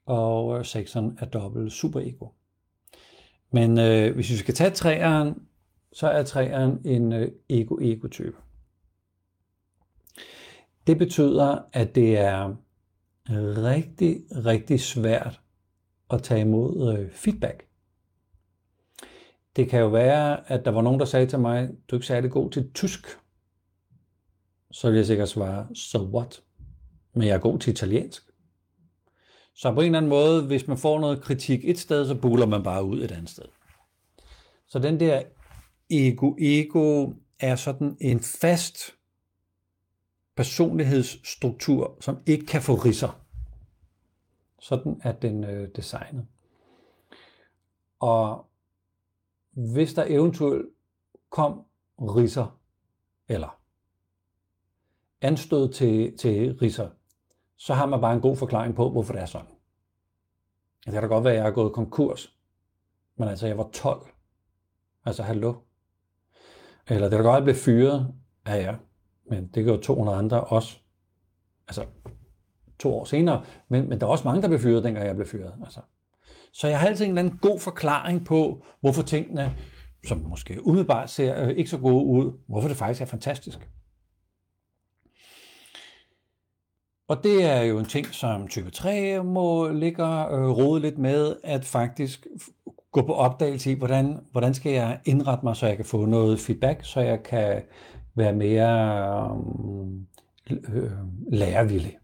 og 0.07 0.59
øh, 0.59 0.61
6'eren 0.61 1.15
er 1.19 1.27
dobbelt 1.33 1.73
superego. 1.73 2.27
Men 3.51 3.79
øh, 3.79 4.15
hvis 4.15 4.31
vi 4.31 4.37
skal 4.37 4.55
tage 4.55 4.71
3'eren, 4.71 5.41
så 5.93 6.09
er 6.09 6.23
træeren 6.23 6.81
en 6.85 7.13
øh, 7.13 7.33
ego-ego-type. 7.49 8.37
Det 10.87 10.99
betyder, 10.99 11.59
at 11.73 11.95
det 11.95 12.19
er 12.19 12.55
rigtig, 13.63 14.23
rigtig 14.31 14.81
svært 14.81 15.41
at 16.11 16.23
tage 16.23 16.41
imod 16.41 16.99
øh, 16.99 17.11
feedback. 17.11 17.67
Det 19.57 19.69
kan 19.69 19.81
jo 19.81 19.89
være, 19.89 20.51
at 20.51 20.65
der 20.65 20.71
var 20.71 20.83
nogen, 20.83 21.01
der 21.01 21.07
sagde 21.07 21.27
til 21.27 21.39
mig, 21.39 21.69
du 21.69 21.97
er 21.97 21.99
ikke 21.99 22.07
særlig 22.07 22.31
god 22.31 22.51
til 22.51 22.73
tysk. 22.73 23.07
Så 24.71 24.91
vil 24.91 24.97
jeg 24.97 25.07
sikkert 25.07 25.29
svare, 25.29 25.67
so 25.75 25.99
what? 25.99 26.43
Men 27.15 27.29
jeg 27.29 27.35
er 27.35 27.39
god 27.39 27.59
til 27.59 27.71
italiensk. 27.71 28.23
Så 29.55 29.73
på 29.75 29.81
en 29.81 29.87
eller 29.87 29.99
anden 29.99 30.09
måde, 30.09 30.47
hvis 30.47 30.69
man 30.69 30.79
får 30.79 31.01
noget 31.01 31.23
kritik 31.23 31.61
et 31.65 31.79
sted, 31.79 32.07
så 32.07 32.15
buler 32.15 32.47
man 32.47 32.63
bare 32.63 32.85
ud 32.85 33.03
et 33.03 33.13
andet 33.13 33.31
sted. 33.31 33.45
Så 34.67 34.79
den 34.79 35.01
der 35.01 35.23
ego-ego 35.91 37.13
er 37.41 37.57
sådan 37.57 37.97
en 38.01 38.21
fast 38.21 38.79
personlighedsstruktur, 40.37 41.97
som 42.01 42.19
ikke 42.27 42.47
kan 42.47 42.63
få 42.63 42.75
risser. 42.75 43.21
Sådan 44.59 45.01
er 45.03 45.13
den 45.13 45.45
øh, 45.45 45.69
designet. 45.77 46.27
Og 48.01 48.47
hvis 49.51 49.95
der 49.95 50.05
eventuelt 50.09 50.67
kom 51.31 51.65
risser, 51.99 52.61
eller 53.29 53.61
anstød 55.21 55.73
til, 55.73 56.19
til 56.19 56.59
risser, 56.59 56.91
så 57.57 57.75
har 57.75 57.87
man 57.87 58.01
bare 58.01 58.15
en 58.15 58.21
god 58.21 58.37
forklaring 58.37 58.75
på, 58.75 58.91
hvorfor 58.91 59.13
det 59.13 59.23
er 59.23 59.27
sådan. 59.27 59.51
Det 60.85 60.93
kan 60.93 61.03
da 61.03 61.09
godt 61.09 61.25
være, 61.25 61.33
at 61.33 61.39
jeg 61.39 61.47
er 61.47 61.53
gået 61.55 61.73
konkurs, 61.73 62.37
men 63.17 63.29
altså, 63.29 63.47
jeg 63.47 63.59
var 63.59 63.69
12. 63.73 64.09
Altså, 65.05 65.23
hallo. 65.23 65.55
Eller 66.89 67.09
det 67.09 67.17
kan 67.17 67.25
godt, 67.25 67.35
at 67.35 67.37
jeg 67.37 67.45
blev 67.45 67.55
fyret. 67.55 68.15
Ja, 68.47 68.55
ja. 68.55 68.77
Men 69.31 69.51
det 69.55 69.65
gør 69.65 69.77
200 69.77 70.19
andre 70.19 70.41
også. 70.41 70.79
Altså, 71.69 71.85
to 72.79 72.95
år 72.95 73.05
senere. 73.05 73.45
Men, 73.69 73.89
men 73.89 74.01
der 74.01 74.07
er 74.07 74.11
også 74.11 74.25
mange, 74.29 74.43
der 74.43 74.49
blev 74.49 74.61
fyret, 74.61 74.85
dengang 74.85 75.07
jeg 75.07 75.15
blev 75.15 75.27
fyret. 75.27 75.53
Altså. 75.65 75.81
Så 76.53 76.69
jeg 76.69 76.81
har 76.81 76.87
altid 76.87 77.05
en 77.05 77.11
eller 77.11 77.23
anden 77.23 77.39
god 77.39 77.61
forklaring 77.61 78.25
på, 78.27 78.65
hvorfor 78.81 79.03
tingene, 79.03 79.57
som 80.07 80.19
måske 80.19 80.67
umiddelbart 80.67 81.11
ser 81.11 81.45
øh, 81.45 81.51
ikke 81.51 81.71
så 81.71 81.79
gode 81.79 82.05
ud, 82.05 82.33
hvorfor 82.49 82.69
det 82.69 82.77
faktisk 82.77 83.01
er 83.01 83.07
fantastisk. 83.07 83.69
Og 87.09 87.25
det 87.25 87.45
er 87.45 87.61
jo 87.63 87.79
en 87.79 87.85
ting, 87.85 88.07
som 88.07 88.49
type 88.49 88.71
3 88.71 89.23
må 89.25 89.69
ligge 89.69 90.03
øh, 90.05 90.51
rode 90.51 90.81
lidt 90.81 90.99
med, 90.99 91.37
at 91.45 91.65
faktisk 91.65 92.27
gå 92.93 93.03
på 93.07 93.15
opdagelse 93.15 93.71
i, 93.71 93.75
hvordan, 93.75 94.19
hvordan 94.33 94.55
skal 94.55 94.73
jeg 94.73 95.01
indrette 95.05 95.45
mig, 95.45 95.57
så 95.57 95.67
jeg 95.67 95.77
kan 95.77 95.85
få 95.85 96.07
noget 96.07 96.41
feedback, 96.41 96.85
så 96.85 97.01
jeg 97.01 97.23
kan 97.23 97.63
være 98.15 98.33
mere 98.33 99.43
øh, 100.51 100.59
øh, 100.75 100.91
lærevillig. 101.33 101.99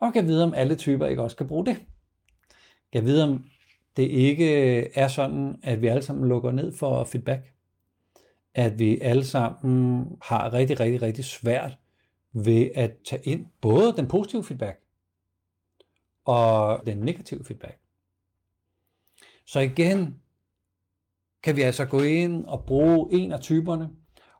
Og 0.00 0.12
kan 0.12 0.26
vide, 0.26 0.44
om 0.44 0.54
alle 0.54 0.76
typer 0.76 1.06
ikke 1.06 1.22
også 1.22 1.36
kan 1.36 1.48
bruge 1.48 1.66
det. 1.66 1.76
Kan 2.92 3.04
vide, 3.04 3.24
om 3.24 3.44
det 3.96 4.02
ikke 4.02 4.98
er 4.98 5.08
sådan, 5.08 5.60
at 5.62 5.82
vi 5.82 5.86
alle 5.86 6.02
sammen 6.02 6.28
lukker 6.28 6.50
ned 6.50 6.72
for 6.72 7.04
feedback. 7.04 7.52
At 8.54 8.78
vi 8.78 9.00
alle 9.00 9.24
sammen 9.24 10.06
har 10.22 10.52
rigtig, 10.52 10.80
rigtig, 10.80 11.02
rigtig 11.02 11.24
svært 11.24 11.78
ved 12.32 12.70
at 12.74 12.92
tage 13.04 13.22
ind 13.24 13.46
både 13.60 13.92
den 13.96 14.08
positive 14.08 14.44
feedback 14.44 14.80
og 16.24 16.82
den 16.86 16.98
negative 16.98 17.44
feedback. 17.44 17.78
Så 19.46 19.60
igen 19.60 20.20
kan 21.42 21.56
vi 21.56 21.62
altså 21.62 21.84
gå 21.84 22.00
ind 22.00 22.44
og 22.44 22.64
bruge 22.64 23.08
en 23.12 23.32
af 23.32 23.40
typerne 23.40 23.90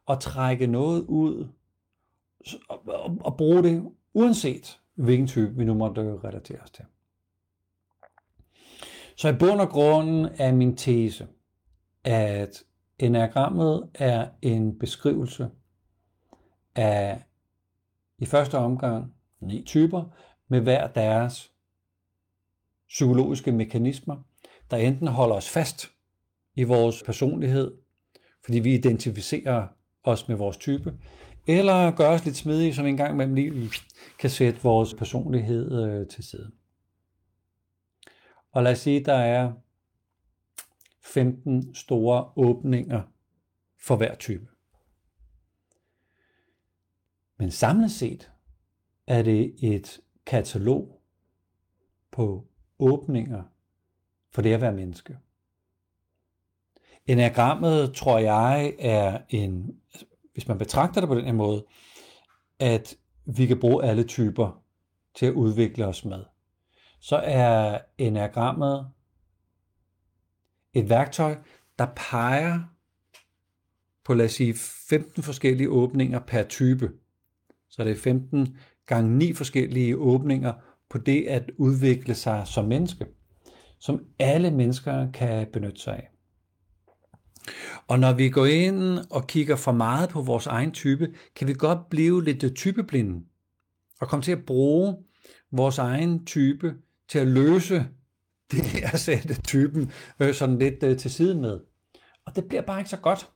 og 0.07 0.21
trække 0.21 0.67
noget 0.67 1.03
ud 1.03 1.49
og 3.21 3.37
bruge 3.37 3.63
det 3.63 3.93
uanset 4.15 4.81
hvilken 4.95 5.27
type 5.27 5.57
vi 5.57 5.65
nu 5.65 5.75
måtte 5.75 6.01
relatere 6.01 6.61
os 6.61 6.71
til. 6.71 6.85
Så 9.17 9.29
i 9.29 9.39
bund 9.39 9.61
og 9.61 9.69
grunden 9.69 10.25
er 10.39 10.53
min 10.53 10.77
tese, 10.77 11.29
at 12.05 12.65
enagrammet 12.99 13.91
er 13.95 14.29
en 14.43 14.79
beskrivelse 14.79 15.51
af 16.75 17.25
i 18.19 18.27
første 18.27 18.59
omgang 18.59 19.15
ni 19.41 19.63
typer 19.63 20.05
med 20.49 20.61
hver 20.61 20.87
deres 20.87 21.53
psykologiske 22.89 23.53
mekanismer, 23.53 24.17
der 24.71 24.77
enten 24.77 25.09
holder 25.09 25.37
os 25.37 25.51
fast 25.51 25.91
i 26.55 26.63
vores 26.63 27.03
personlighed, 27.03 27.75
fordi 28.45 28.59
vi 28.59 28.75
identificerer 28.75 29.69
os 30.07 30.29
med 30.29 30.37
vores 30.37 30.57
type, 30.57 30.99
eller 31.47 31.91
gør 31.91 32.09
os 32.09 32.25
lidt 32.25 32.37
smidige, 32.37 32.75
som 32.75 32.87
en 32.87 32.97
gang 32.97 33.13
imellem 33.13 33.35
lige 33.35 33.51
mm, 33.51 33.69
kan 34.19 34.31
sætte 34.31 34.63
vores 34.63 34.95
personlighed 34.95 35.85
øh, 35.85 36.09
til 36.09 36.25
side. 36.25 36.51
Og 38.53 38.63
lad 38.63 38.73
os 38.73 38.79
sige, 38.79 39.05
der 39.05 39.15
er 39.15 39.53
15 41.03 41.75
store 41.75 42.33
åbninger 42.37 43.03
for 43.81 43.97
hver 43.97 44.15
type. 44.15 44.47
Men 47.39 47.51
samlet 47.51 47.91
set 47.91 48.31
er 49.07 49.23
det 49.23 49.55
et 49.63 50.01
katalog 50.27 51.01
på 52.11 52.49
åbninger 52.79 53.43
for 54.31 54.43
det 54.43 54.53
at 54.53 54.61
være 54.61 54.73
menneske. 54.73 55.19
Enagrammet, 57.07 57.95
tror 57.95 58.19
jeg, 58.19 58.75
er 58.79 59.19
en, 59.29 59.77
hvis 60.33 60.49
man 60.49 60.59
betragter 60.59 61.01
det 61.01 61.09
på 61.09 61.15
den 61.15 61.25
her 61.25 61.33
måde, 61.33 61.67
at 62.59 62.97
vi 63.25 63.47
kan 63.47 63.61
bruge 63.61 63.85
alle 63.85 64.05
typer 64.05 64.63
til 65.17 65.27
at 65.27 65.33
udvikle 65.33 65.87
os 65.87 66.05
med. 66.05 66.25
Så 67.01 67.17
er 67.17 67.79
enagrammet 67.99 68.91
et 70.75 70.89
værktøj, 70.89 71.37
der 71.79 71.87
peger 71.97 72.61
på, 74.05 74.15
lad 74.15 74.25
os 74.25 74.33
sige, 74.33 74.55
15 74.89 75.23
forskellige 75.23 75.71
åbninger 75.71 76.19
per 76.19 76.43
type. 76.43 76.93
Så 77.71 77.85
det 77.85 77.93
er 77.93 77.97
15 77.97 78.59
gange 78.87 79.19
9 79.19 79.35
forskellige 79.35 79.97
åbninger 79.97 80.53
på 80.91 80.99
det 80.99 81.27
at 81.27 81.51
udvikle 81.59 82.15
sig 82.15 82.47
som 82.47 82.65
menneske, 82.65 83.07
som 83.79 84.05
alle 84.19 84.51
mennesker 84.51 85.13
kan 85.13 85.47
benytte 85.53 85.81
sig 85.81 85.97
af. 85.97 86.16
Og 87.87 87.99
når 87.99 88.13
vi 88.13 88.31
går 88.31 88.47
ind 88.47 88.99
og 89.11 89.27
kigger 89.27 89.57
for 89.57 89.73
meget 89.73 90.09
på 90.09 90.23
vores 90.23 90.47
egen 90.47 90.73
type, 90.73 91.15
kan 91.35 91.49
vi 91.49 91.55
godt 91.55 91.89
blive 91.91 92.25
lidt 92.25 92.57
typeblinde 92.57 93.25
og 94.01 94.09
komme 94.09 94.23
til 94.23 94.33
at 94.33 94.45
bruge 94.47 94.97
vores 95.53 95.79
egen 95.79 96.27
type 96.27 96.75
til 97.09 97.19
at 97.19 97.27
løse 97.27 97.87
det 98.51 98.83
at 98.93 99.01
sætte 99.01 99.43
typen 99.43 99.93
øh, 100.21 100.35
sådan 100.35 100.59
lidt 100.59 100.83
øh, 100.83 100.99
til 100.99 101.11
siden 101.11 101.41
med. 101.41 101.61
Og 102.27 102.37
det 102.37 102.49
bliver 102.49 102.63
bare 102.63 102.81
ikke 102.81 102.91
så 102.91 102.97
godt. 102.97 103.31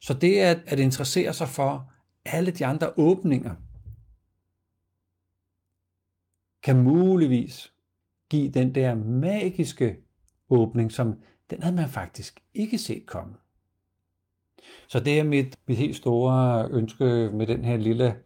Så 0.00 0.14
det 0.14 0.38
at, 0.38 0.58
at 0.66 0.78
interessere 0.78 1.32
sig 1.32 1.48
for 1.48 1.92
alle 2.24 2.50
de 2.50 2.66
andre 2.66 2.92
åbninger, 2.96 3.54
kan 6.62 6.82
muligvis 6.82 7.72
give 8.30 8.50
den 8.50 8.74
der 8.74 8.94
magiske 8.94 9.96
åbning, 10.50 10.92
som 10.92 11.14
den 11.50 11.62
havde 11.62 11.76
man 11.76 11.88
faktisk 11.88 12.40
ikke 12.54 12.78
set 12.78 13.06
komme. 13.06 13.34
Så 14.88 15.00
det 15.00 15.18
er 15.18 15.24
mit, 15.24 15.56
mit 15.68 15.78
helt 15.78 15.96
store 15.96 16.68
ønske 16.70 17.04
med 17.32 17.46
den 17.46 17.64
her 17.64 17.76
lille 17.76 18.16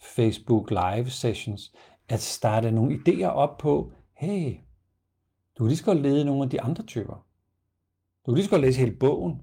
Facebook 0.00 0.70
Live 0.70 1.10
Sessions, 1.10 1.72
at 2.08 2.20
starte 2.20 2.70
nogle 2.70 2.94
idéer 2.94 3.26
op 3.26 3.58
på, 3.58 3.92
hey, 4.14 4.54
du 5.58 5.64
kan 5.64 5.68
lige 5.68 5.76
så 5.76 5.84
godt 5.84 6.00
lede 6.00 6.24
nogle 6.24 6.42
af 6.42 6.50
de 6.50 6.60
andre 6.60 6.84
typer. 6.84 7.26
Du 8.26 8.32
kan 8.32 8.34
lige 8.34 8.44
så 8.44 8.50
godt 8.50 8.62
læse 8.62 8.80
hele 8.80 8.96
bogen, 8.96 9.42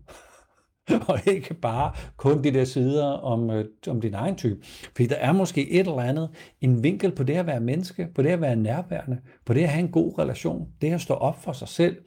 og 1.10 1.20
ikke 1.28 1.54
bare 1.54 1.94
kun 2.18 2.44
de 2.44 2.52
der 2.52 2.66
sider 2.66 3.06
om, 3.06 3.50
øh, 3.50 3.66
om 3.88 4.02
din 4.02 4.14
egen 4.14 4.36
type. 4.36 4.60
Fordi 4.64 5.06
der 5.06 5.16
er 5.16 5.32
måske 5.32 5.70
et 5.70 5.80
eller 5.80 6.00
andet, 6.00 6.30
en 6.62 6.84
vinkel 6.84 7.16
på 7.16 7.24
det 7.24 7.34
at 7.34 7.46
være 7.46 7.60
menneske, 7.60 8.08
på 8.16 8.22
det 8.22 8.30
at 8.30 8.42
være 8.42 8.56
nærværende, 8.56 9.20
på 9.46 9.54
det 9.54 9.62
at 9.62 9.70
have 9.70 9.86
en 9.86 9.92
god 9.92 10.20
relation, 10.20 10.68
det 10.82 10.94
at 10.94 11.02
stå 11.02 11.14
op 11.14 11.44
for 11.44 11.52
sig 11.52 11.68
selv, 11.68 11.98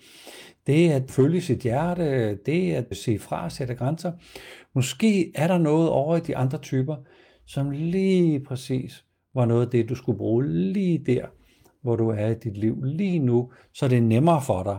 det 0.67 0.91
at 0.91 1.11
følge 1.11 1.41
sit 1.41 1.59
hjerte, 1.59 2.35
det 2.35 2.73
at 2.73 2.97
se 2.97 3.19
fra 3.19 3.45
og 3.45 3.53
sætte 3.53 3.75
grænser. 3.75 4.13
Måske 4.75 5.33
er 5.35 5.47
der 5.47 5.59
noget 5.59 5.91
over 5.91 6.17
i 6.17 6.21
de 6.21 6.37
andre 6.37 6.59
typer, 6.59 6.97
som 7.47 7.71
lige 7.71 8.41
præcis 8.41 9.05
var 9.35 9.45
noget 9.45 9.65
af 9.65 9.71
det, 9.71 9.89
du 9.89 9.95
skulle 9.95 10.19
bruge 10.19 10.47
lige 10.47 10.99
der, 11.07 11.27
hvor 11.83 11.97
du 11.97 12.09
er 12.09 12.27
i 12.27 12.35
dit 12.35 12.57
liv 12.57 12.83
lige 12.83 13.19
nu, 13.19 13.53
så 13.75 13.89
det 13.89 13.99
er 13.99 14.03
nemmere 14.03 14.43
for 14.43 14.63
dig 14.63 14.79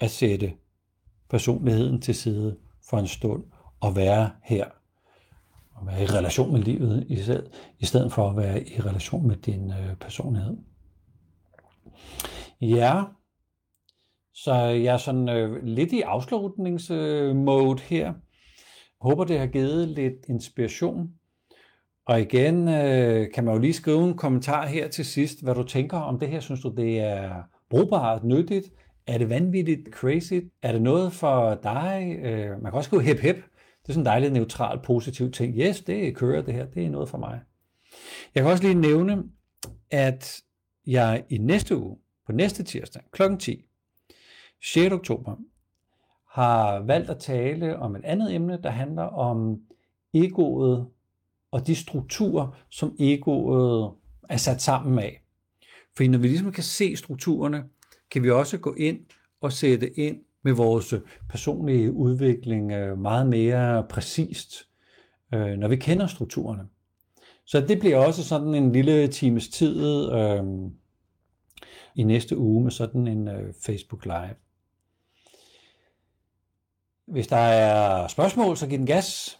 at 0.00 0.10
sætte 0.10 0.52
personligheden 1.30 2.00
til 2.00 2.14
side 2.14 2.56
for 2.90 2.98
en 2.98 3.06
stund 3.06 3.44
og 3.80 3.96
være 3.96 4.30
her 4.42 4.64
og 5.74 5.86
være 5.86 6.02
i 6.02 6.06
relation 6.06 6.52
med 6.52 6.60
livet 6.60 7.06
i 7.08 7.16
selv, 7.16 7.50
i 7.78 7.84
stedet 7.84 8.12
for 8.12 8.30
at 8.30 8.36
være 8.36 8.68
i 8.68 8.80
relation 8.80 9.26
med 9.26 9.36
din 9.36 9.70
øh, 9.70 9.96
personlighed. 10.00 10.56
Ja, 12.60 13.02
så 14.36 14.54
jeg 14.54 14.94
er 14.94 14.98
sådan 14.98 15.28
øh, 15.28 15.62
lidt 15.62 15.92
i 15.92 16.00
afslutningsmode 16.00 17.80
her. 17.82 18.14
Håber, 19.00 19.24
det 19.24 19.38
har 19.38 19.46
givet 19.46 19.88
lidt 19.88 20.28
inspiration. 20.28 21.10
Og 22.06 22.20
igen 22.20 22.68
øh, 22.68 23.26
kan 23.34 23.44
man 23.44 23.54
jo 23.54 23.60
lige 23.60 23.72
skrive 23.72 24.04
en 24.08 24.16
kommentar 24.16 24.66
her 24.66 24.88
til 24.88 25.04
sidst, 25.04 25.42
hvad 25.42 25.54
du 25.54 25.62
tænker 25.62 25.98
om 25.98 26.18
det 26.18 26.28
her. 26.28 26.40
Synes 26.40 26.60
du, 26.60 26.74
det 26.76 27.00
er 27.00 27.42
brugbart, 27.70 28.24
nyttigt? 28.24 28.72
Er 29.06 29.18
det 29.18 29.28
vanvittigt, 29.28 29.88
crazy? 29.92 30.34
Er 30.62 30.72
det 30.72 30.82
noget 30.82 31.12
for 31.12 31.54
dig? 31.62 32.16
Øh, 32.22 32.50
man 32.50 32.72
kan 32.72 32.74
også 32.74 32.88
skrive 32.88 33.02
hip 33.02 33.18
hip. 33.18 33.36
Det 33.82 33.88
er 33.88 33.92
sådan 33.92 34.00
en 34.00 34.06
dejlig 34.06 34.30
neutral, 34.30 34.80
positiv 34.84 35.30
ting. 35.32 35.58
Yes, 35.58 35.80
det 35.80 36.16
kører 36.16 36.42
det 36.42 36.54
her. 36.54 36.66
Det 36.66 36.84
er 36.84 36.90
noget 36.90 37.08
for 37.08 37.18
mig. 37.18 37.40
Jeg 38.34 38.42
kan 38.42 38.52
også 38.52 38.64
lige 38.64 38.74
nævne, 38.74 39.22
at 39.90 40.40
jeg 40.86 41.24
i 41.28 41.38
næste 41.38 41.76
uge, 41.76 41.96
på 42.26 42.32
næste 42.32 42.62
tirsdag 42.62 43.02
kl. 43.12 43.22
10, 43.38 43.66
6. 44.62 44.92
oktober, 44.92 45.36
har 46.30 46.80
valgt 46.80 47.10
at 47.10 47.18
tale 47.18 47.78
om 47.78 47.96
et 47.96 48.04
andet 48.04 48.34
emne, 48.34 48.58
der 48.62 48.70
handler 48.70 49.02
om 49.02 49.60
egoet 50.14 50.86
og 51.50 51.66
de 51.66 51.74
strukturer, 51.74 52.58
som 52.70 52.96
egoet 52.98 53.92
er 54.28 54.36
sat 54.36 54.62
sammen 54.62 54.98
af. 54.98 55.22
For 55.96 56.04
når 56.04 56.18
vi 56.18 56.28
ligesom 56.28 56.52
kan 56.52 56.64
se 56.64 56.96
strukturerne, 56.96 57.64
kan 58.10 58.22
vi 58.22 58.30
også 58.30 58.58
gå 58.58 58.74
ind 58.74 59.00
og 59.40 59.52
sætte 59.52 59.98
ind 59.98 60.20
med 60.42 60.52
vores 60.52 60.94
personlige 61.28 61.92
udvikling 61.92 62.72
øh, 62.72 62.98
meget 62.98 63.26
mere 63.26 63.86
præcist, 63.90 64.68
øh, 65.34 65.58
når 65.58 65.68
vi 65.68 65.76
kender 65.76 66.06
strukturerne. 66.06 66.68
Så 67.44 67.60
det 67.60 67.80
bliver 67.80 67.96
også 67.96 68.24
sådan 68.24 68.54
en 68.54 68.72
lille 68.72 69.08
times 69.08 69.48
tid 69.48 70.12
øh, 70.12 70.42
i 71.94 72.02
næste 72.02 72.36
uge 72.38 72.62
med 72.62 72.70
sådan 72.70 73.06
en 73.06 73.28
øh, 73.28 73.54
Facebook 73.66 74.04
Live. 74.04 74.45
Hvis 77.06 77.26
der 77.26 77.36
er 77.36 78.06
spørgsmål, 78.08 78.56
så 78.56 78.66
giv 78.66 78.78
den 78.78 78.86
gas. 78.86 79.38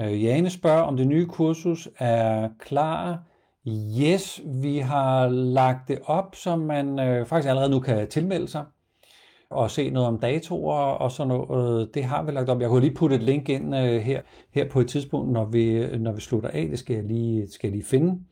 Øh, 0.00 0.24
Jane 0.24 0.50
spørger, 0.50 0.82
om 0.82 0.96
det 0.96 1.06
nye 1.06 1.26
kursus 1.26 1.88
er 1.98 2.48
klar. 2.58 3.22
Yes, 4.00 4.40
vi 4.62 4.78
har 4.78 5.28
lagt 5.28 5.88
det 5.88 5.98
op, 6.04 6.36
så 6.36 6.56
man 6.56 6.98
øh, 6.98 7.26
faktisk 7.26 7.48
allerede 7.48 7.70
nu 7.70 7.80
kan 7.80 8.08
tilmelde 8.08 8.48
sig 8.48 8.64
og 9.50 9.70
se 9.70 9.90
noget 9.90 10.08
om 10.08 10.18
datoer 10.18 10.76
og 10.76 11.12
sådan 11.12 11.28
noget. 11.28 11.94
Det 11.94 12.04
har 12.04 12.22
vi 12.22 12.32
lagt 12.32 12.48
op. 12.48 12.60
Jeg 12.60 12.68
kunne 12.68 12.80
lige 12.80 12.94
putte 12.94 13.16
et 13.16 13.22
link 13.22 13.48
ind 13.48 13.76
øh, 13.76 14.02
her, 14.02 14.22
her 14.50 14.68
på 14.68 14.80
et 14.80 14.88
tidspunkt, 14.88 15.32
når 15.32 15.44
vi, 15.44 15.96
når 15.98 16.12
vi 16.12 16.20
slutter 16.20 16.48
af. 16.48 16.68
Det 16.68 16.78
skal 16.78 16.96
jeg 16.96 17.04
lige, 17.04 17.50
skal 17.50 17.68
jeg 17.68 17.76
lige 17.76 17.88
finde. 17.88 18.24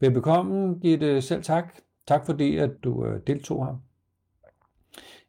Velbekomme, 0.00 0.78
Gitte. 0.82 1.22
Selv 1.22 1.42
tak. 1.42 1.74
Tak 2.06 2.26
fordi, 2.26 2.56
at 2.56 2.70
du 2.84 3.06
øh, 3.06 3.20
deltog 3.26 3.66
her. 3.66 3.74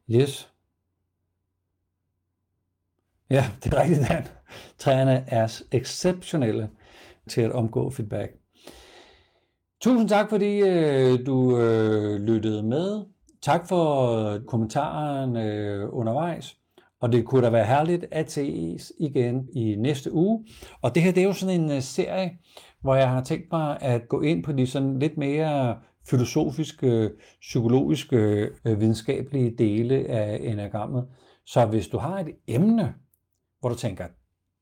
Yes. 0.10 0.53
Ja, 3.30 3.46
det 3.64 3.74
er 3.74 3.82
rigtigt, 3.82 4.10
Dan. 4.10 4.24
Træerne 4.78 5.24
er 5.28 5.62
exceptionelle 5.72 6.70
til 7.30 7.42
at 7.42 7.52
omgå 7.52 7.90
feedback. 7.90 8.32
Tusind 9.82 10.10
tak, 10.10 10.30
fordi 10.30 10.60
øh, 10.60 11.26
du 11.26 11.58
øh, 11.58 12.22
lyttede 12.22 12.64
med. 12.64 13.06
Tak 13.42 13.68
for 13.68 14.40
kommentaren 14.48 15.36
øh, 15.38 15.90
undervejs. 15.92 16.58
Og 17.02 17.12
det 17.12 17.26
kunne 17.26 17.46
da 17.46 17.50
være 17.50 17.66
herligt 17.66 18.06
at 18.12 18.32
ses 18.32 18.92
igen 19.00 19.48
i 19.54 19.76
næste 19.76 20.14
uge. 20.14 20.46
Og 20.82 20.96
det 20.96 21.04
her 21.04 21.12
det 21.12 21.24
er 21.24 21.28
jo 21.28 21.34
sådan 21.34 21.62
en 21.62 21.72
øh, 21.72 21.82
serie, 21.82 22.32
hvor 22.82 22.96
jeg 22.96 23.10
har 23.10 23.24
tænkt 23.24 23.46
mig 23.52 23.78
at 23.82 24.08
gå 24.08 24.22
ind 24.22 24.44
på 24.44 24.52
de 24.52 24.68
sådan 24.68 25.00
lidt 25.00 25.18
mere 25.18 25.78
filosofiske, 26.10 27.10
psykologiske, 27.42 28.50
øh, 28.66 28.80
videnskabelige 28.80 29.56
dele 29.58 29.96
af 29.96 30.40
enagrammet. 30.44 31.06
Så 31.46 31.66
hvis 31.66 31.88
du 31.88 31.98
har 31.98 32.20
et 32.20 32.30
emne, 32.48 32.94
hvor 33.64 33.70
du 33.70 33.76
tænker, 33.76 34.08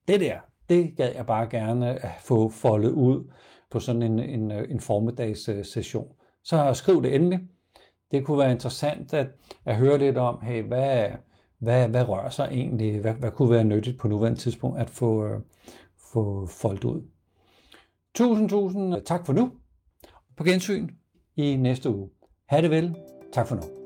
det 0.08 0.20
der, 0.20 0.40
det 0.70 0.98
gad 0.98 1.12
jeg 1.16 1.26
bare 1.26 1.48
gerne 1.50 2.06
at 2.06 2.12
få 2.20 2.50
foldet 2.50 2.92
ud 2.92 3.32
på 3.72 3.80
sådan 3.80 4.02
en, 4.02 4.20
en, 4.20 4.52
øh, 4.52 4.72
en 4.72 4.80
formiddags 4.80 5.50
session, 5.64 6.08
så 6.44 6.74
skriv 6.74 7.04
det 7.04 7.16
endelig. 7.16 7.40
Det 8.12 8.26
kunne 8.26 8.38
være 8.38 8.52
interessant 8.52 9.14
at, 9.14 9.28
at 9.66 9.76
høre 9.76 9.98
lidt 9.98 10.18
om, 10.18 10.42
hey, 10.42 10.64
hvad, 10.64 11.10
hvad, 11.60 11.88
hvad 11.88 12.08
rører 12.10 12.30
sig 12.30 12.48
egentlig? 12.52 13.00
Hvad, 13.00 13.14
hvad 13.14 13.32
kunne 13.32 13.52
være 13.52 13.64
nyttigt 13.64 14.00
på 14.00 14.08
nuværende 14.08 14.40
tidspunkt 14.40 14.80
at 14.80 14.90
få, 14.90 15.26
øh, 15.26 15.40
få 16.14 16.46
foldet 16.46 16.84
ud? 16.84 17.02
Tusind, 18.16 18.50
tusind 18.50 19.06
tak 19.06 19.26
for 19.26 19.34
nu. 19.34 19.52
På 20.38 20.44
gensyn 20.44 20.90
i 21.36 21.56
næste 21.56 21.90
uge. 21.90 22.10
Ha' 22.46 22.62
det 22.62 22.72
vel. 22.72 22.96
Tak 23.34 23.48
for 23.48 23.56
nu. 23.56 23.81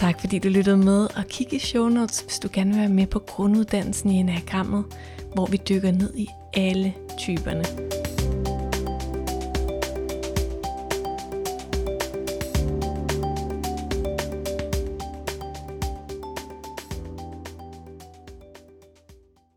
Tak 0.00 0.20
fordi 0.20 0.38
du 0.38 0.48
lyttede 0.48 0.76
med, 0.76 1.08
og 1.16 1.24
kig 1.28 1.52
i 1.52 1.58
show 1.58 1.88
notes, 1.88 2.20
hvis 2.20 2.38
du 2.38 2.48
gerne 2.52 2.70
vil 2.70 2.80
være 2.80 2.88
med 2.88 3.06
på 3.06 3.18
grunduddannelsen 3.18 4.10
i 4.10 4.14
enagrammet, 4.14 4.84
hvor 5.34 5.46
vi 5.46 5.60
dykker 5.68 5.90
ned 5.90 6.14
i 6.16 6.26
alle 6.54 6.94
typerne. 7.18 7.64